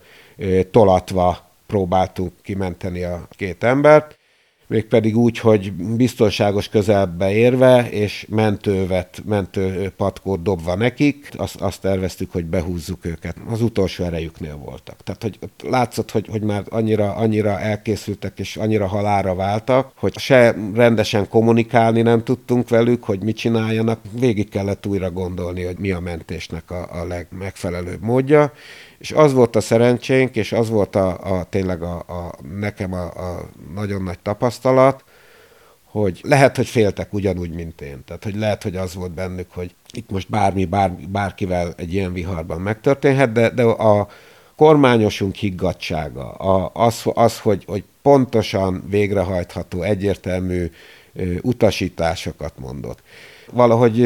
tolatva 0.71 1.51
próbáltunk 1.67 2.33
kimenteni 2.43 3.03
a 3.03 3.27
két 3.31 3.65
embert, 3.65 4.19
mégpedig 4.67 5.17
úgy, 5.17 5.39
hogy 5.39 5.73
biztonságos 5.73 6.69
közelbe 6.69 7.33
érve, 7.33 7.91
és 7.91 8.27
mentővet, 8.29 9.23
mentőpatkót 9.25 10.43
dobva 10.43 10.75
nekik, 10.75 11.31
azt, 11.37 11.61
azt 11.61 11.81
terveztük, 11.81 12.33
hogy 12.33 12.45
behúzzuk 12.45 13.05
őket. 13.05 13.37
Az 13.49 13.63
utolsó 13.63 14.05
erejüknél 14.05 14.57
voltak. 14.57 14.97
Tehát, 15.03 15.23
hogy 15.23 15.39
látszott, 15.63 16.11
hogy, 16.11 16.27
hogy 16.31 16.43
már 16.43 16.63
annyira, 16.69 17.15
annyira 17.15 17.61
elkészültek, 17.61 18.39
és 18.39 18.57
annyira 18.57 18.87
halára 18.87 19.35
váltak, 19.35 19.93
hogy 19.97 20.19
se 20.19 20.55
rendesen 20.75 21.29
kommunikálni 21.29 22.03
nem 22.03 22.25
tudtunk 22.25 22.69
velük, 22.69 23.05
hogy 23.05 23.23
mit 23.23 23.37
csináljanak. 23.37 24.01
Végig 24.19 24.49
kellett 24.49 24.87
újra 24.87 25.11
gondolni, 25.11 25.63
hogy 25.65 25.79
mi 25.79 25.91
a 25.91 26.01
mentésnek 26.01 26.71
a, 26.71 27.01
a 27.01 27.05
legmegfelelőbb 27.07 28.03
módja, 28.03 28.53
és 28.99 29.13
az 29.13 29.33
volt 29.33 29.57
a 29.57 29.61
szerencsénk, 29.61 30.37
és 30.37 30.53
az 30.53 30.69
volt 30.69 30.97
a, 30.97 31.39
a 31.39 31.45
tényleg 31.45 31.83
a, 31.83 31.97
a, 31.97 32.33
nekem 32.59 32.93
a, 32.93 33.05
a 33.05 33.49
nagyon 33.75 34.03
nagy 34.03 34.19
tapasztalat, 34.19 35.05
hogy 35.85 36.21
lehet, 36.23 36.57
hogy 36.57 36.67
féltek 36.67 37.13
ugyanúgy, 37.13 37.51
mint 37.51 37.81
én. 37.81 38.03
Tehát, 38.05 38.25
hogy 38.25 38.37
lehet, 38.37 38.63
hogy 38.63 38.77
az 38.77 38.95
volt 38.95 39.13
bennük, 39.13 39.47
hogy 39.53 39.75
itt 39.93 40.11
most 40.11 40.31
bármi, 40.31 40.65
bár, 40.65 40.91
bárkivel 40.91 41.75
egy 41.77 41.95
ilyen 41.95 42.13
viharban 42.13 42.61
megtörténhet, 42.61 43.33
de, 43.33 43.51
de 43.51 43.63
a 43.63 44.09
kormányosunk 44.57 45.35
higgadsága, 45.35 46.31
a, 46.31 46.71
az, 46.75 47.03
az 47.15 47.39
hogy, 47.39 47.65
hogy 47.67 47.85
pontosan 48.03 48.85
végrehajtható, 48.89 49.83
egyértelmű 49.83 50.71
utasításokat 51.43 52.53
mondott. 52.59 53.03
Valahogy 53.53 54.01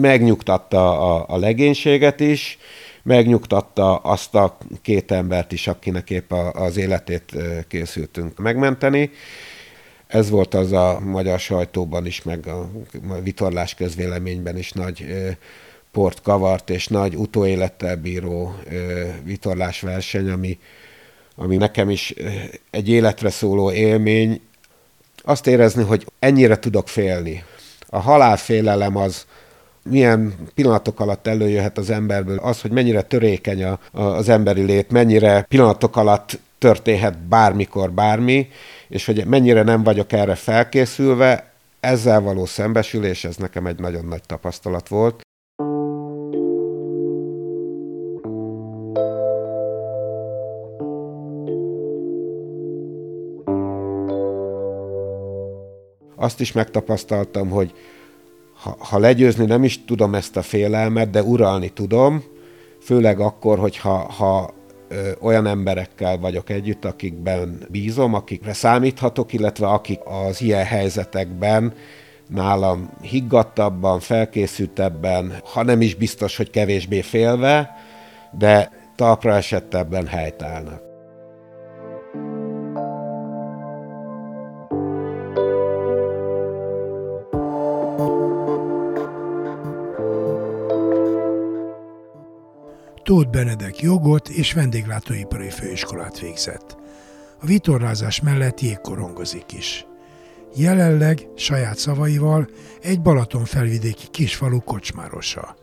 megnyugtatta 0.00 1.14
a, 1.14 1.24
a 1.28 1.38
legénységet 1.38 2.20
is, 2.20 2.58
megnyugtatta 3.08 3.96
azt 3.96 4.34
a 4.34 4.58
két 4.82 5.10
embert 5.10 5.52
is, 5.52 5.66
akinek 5.66 6.10
épp 6.10 6.32
az 6.52 6.76
életét 6.76 7.32
készültünk 7.68 8.38
megmenteni. 8.38 9.10
Ez 10.06 10.30
volt 10.30 10.54
az 10.54 10.72
a 10.72 11.00
magyar 11.00 11.38
sajtóban 11.38 12.06
is, 12.06 12.22
meg 12.22 12.46
a 12.46 12.70
vitorlás 13.22 13.74
közvéleményben 13.74 14.58
is 14.58 14.72
nagy 14.72 15.06
port 15.92 16.22
kavart, 16.22 16.70
és 16.70 16.86
nagy 16.86 17.14
utóélettel 17.14 17.96
bíró 17.96 18.54
vitorlásverseny, 19.24 20.30
ami, 20.30 20.58
ami 21.34 21.56
nekem 21.56 21.90
is 21.90 22.14
egy 22.70 22.88
életre 22.88 23.30
szóló 23.30 23.72
élmény. 23.72 24.40
Azt 25.22 25.46
érezni, 25.46 25.82
hogy 25.82 26.06
ennyire 26.18 26.58
tudok 26.58 26.88
félni. 26.88 27.44
A 27.86 27.98
halálfélelem 27.98 28.96
az, 28.96 29.26
milyen 29.88 30.34
pillanatok 30.54 31.00
alatt 31.00 31.26
előjöhet 31.26 31.78
az 31.78 31.90
emberből 31.90 32.38
az, 32.38 32.60
hogy 32.60 32.70
mennyire 32.70 33.02
törékeny 33.02 33.64
a, 33.64 33.78
a, 33.92 34.02
az 34.02 34.28
emberi 34.28 34.62
lét, 34.62 34.90
mennyire 34.90 35.42
pillanatok 35.42 35.96
alatt 35.96 36.38
történhet 36.58 37.18
bármikor 37.18 37.92
bármi, 37.92 38.48
és 38.88 39.06
hogy 39.06 39.26
mennyire 39.26 39.62
nem 39.62 39.82
vagyok 39.82 40.12
erre 40.12 40.34
felkészülve, 40.34 41.52
ezzel 41.80 42.20
való 42.20 42.46
szembesülés, 42.46 43.24
ez 43.24 43.36
nekem 43.36 43.66
egy 43.66 43.78
nagyon 43.78 44.04
nagy 44.04 44.22
tapasztalat 44.26 44.88
volt. 44.88 45.20
Azt 56.16 56.40
is 56.40 56.52
megtapasztaltam, 56.52 57.48
hogy 57.48 57.72
ha, 58.60 58.76
ha 58.78 58.98
legyőzni 58.98 59.44
nem 59.44 59.64
is 59.64 59.84
tudom 59.84 60.14
ezt 60.14 60.36
a 60.36 60.42
félelmet, 60.42 61.10
de 61.10 61.22
uralni 61.22 61.68
tudom, 61.68 62.24
főleg 62.80 63.20
akkor, 63.20 63.58
hogyha 63.58 64.12
ha, 64.12 64.54
ö, 64.88 65.10
olyan 65.20 65.46
emberekkel 65.46 66.18
vagyok 66.18 66.50
együtt, 66.50 66.84
akikben 66.84 67.66
bízom, 67.68 68.14
akikre 68.14 68.52
számíthatok, 68.52 69.32
illetve 69.32 69.66
akik 69.66 70.00
az 70.04 70.40
ilyen 70.40 70.64
helyzetekben 70.64 71.72
nálam 72.28 72.90
higgadtabban, 73.00 74.00
felkészültebben, 74.00 75.32
ha 75.52 75.62
nem 75.62 75.80
is 75.80 75.94
biztos, 75.94 76.36
hogy 76.36 76.50
kevésbé 76.50 77.00
félve, 77.00 77.76
de 78.38 78.70
talpra 78.96 79.34
esettebben 79.34 80.06
helytállnak. 80.06 80.87
Tóth 93.08 93.30
Benedek 93.30 93.80
jogot 93.80 94.28
és 94.28 94.52
vendéglátóipari 94.52 95.50
főiskolát 95.50 96.18
végzett. 96.20 96.76
A 97.40 97.46
vitorlázás 97.46 98.20
mellett 98.20 98.60
jégkorongozik 98.60 99.52
is. 99.52 99.86
Jelenleg 100.56 101.26
saját 101.36 101.78
szavaival 101.78 102.48
egy 102.82 103.02
Balaton 103.02 103.44
felvidéki 103.44 104.06
kisfalu 104.10 104.60
kocsmárosa. 104.60 105.56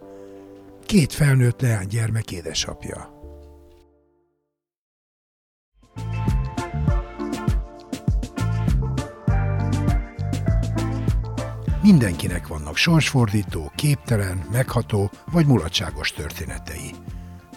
Két 0.86 1.14
felnőtt 1.14 1.62
leánygyermek 1.62 2.32
édesapja. 2.32 3.14
Mindenkinek 11.82 12.48
vannak 12.48 12.76
sorsfordító, 12.76 13.72
képtelen, 13.76 14.46
megható 14.52 15.12
vagy 15.32 15.46
mulatságos 15.46 16.12
történetei. 16.12 17.05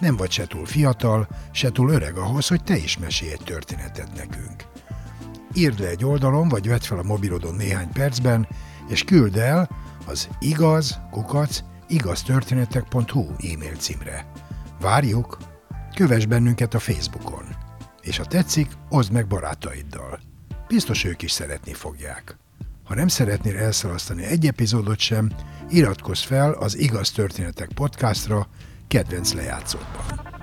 Nem 0.00 0.16
vagy 0.16 0.30
se 0.30 0.46
túl 0.46 0.66
fiatal, 0.66 1.28
se 1.52 1.70
túl 1.70 1.90
öreg 1.90 2.16
ahhoz, 2.16 2.48
hogy 2.48 2.62
te 2.62 2.76
is 2.76 2.98
mesélj 2.98 3.32
egy 3.32 3.44
történetet 3.44 4.14
nekünk. 4.16 4.64
Írd 5.54 5.80
le 5.80 5.88
egy 5.88 6.04
oldalon, 6.04 6.48
vagy 6.48 6.68
vedd 6.68 6.80
fel 6.80 6.98
a 6.98 7.02
mobilodon 7.02 7.54
néhány 7.54 7.92
percben, 7.92 8.48
és 8.88 9.04
küld 9.04 9.36
el 9.36 9.68
az 10.06 10.28
igaz, 10.40 11.00
kukac, 11.10 11.60
igaztörténetek.hu 11.88 13.26
e-mail 13.52 13.76
címre. 13.76 14.26
Várjuk! 14.80 15.38
Kövess 15.94 16.24
bennünket 16.24 16.74
a 16.74 16.78
Facebookon. 16.78 17.44
És 18.02 18.16
ha 18.16 18.24
tetszik, 18.24 18.70
oszd 18.88 19.12
meg 19.12 19.26
barátaiddal. 19.26 20.20
Biztos 20.68 21.04
ők 21.04 21.22
is 21.22 21.30
szeretni 21.30 21.72
fogják. 21.72 22.36
Ha 22.84 22.94
nem 22.94 23.08
szeretnél 23.08 23.56
elszalasztani 23.56 24.24
egy 24.24 24.46
epizódot 24.46 24.98
sem, 24.98 25.30
iratkozz 25.68 26.22
fel 26.22 26.52
az 26.52 26.78
Igaz 26.78 27.10
Történetek 27.10 27.68
podcastra, 27.74 28.48
kedvenc 28.88 29.32
lejátszódban. 29.32 30.37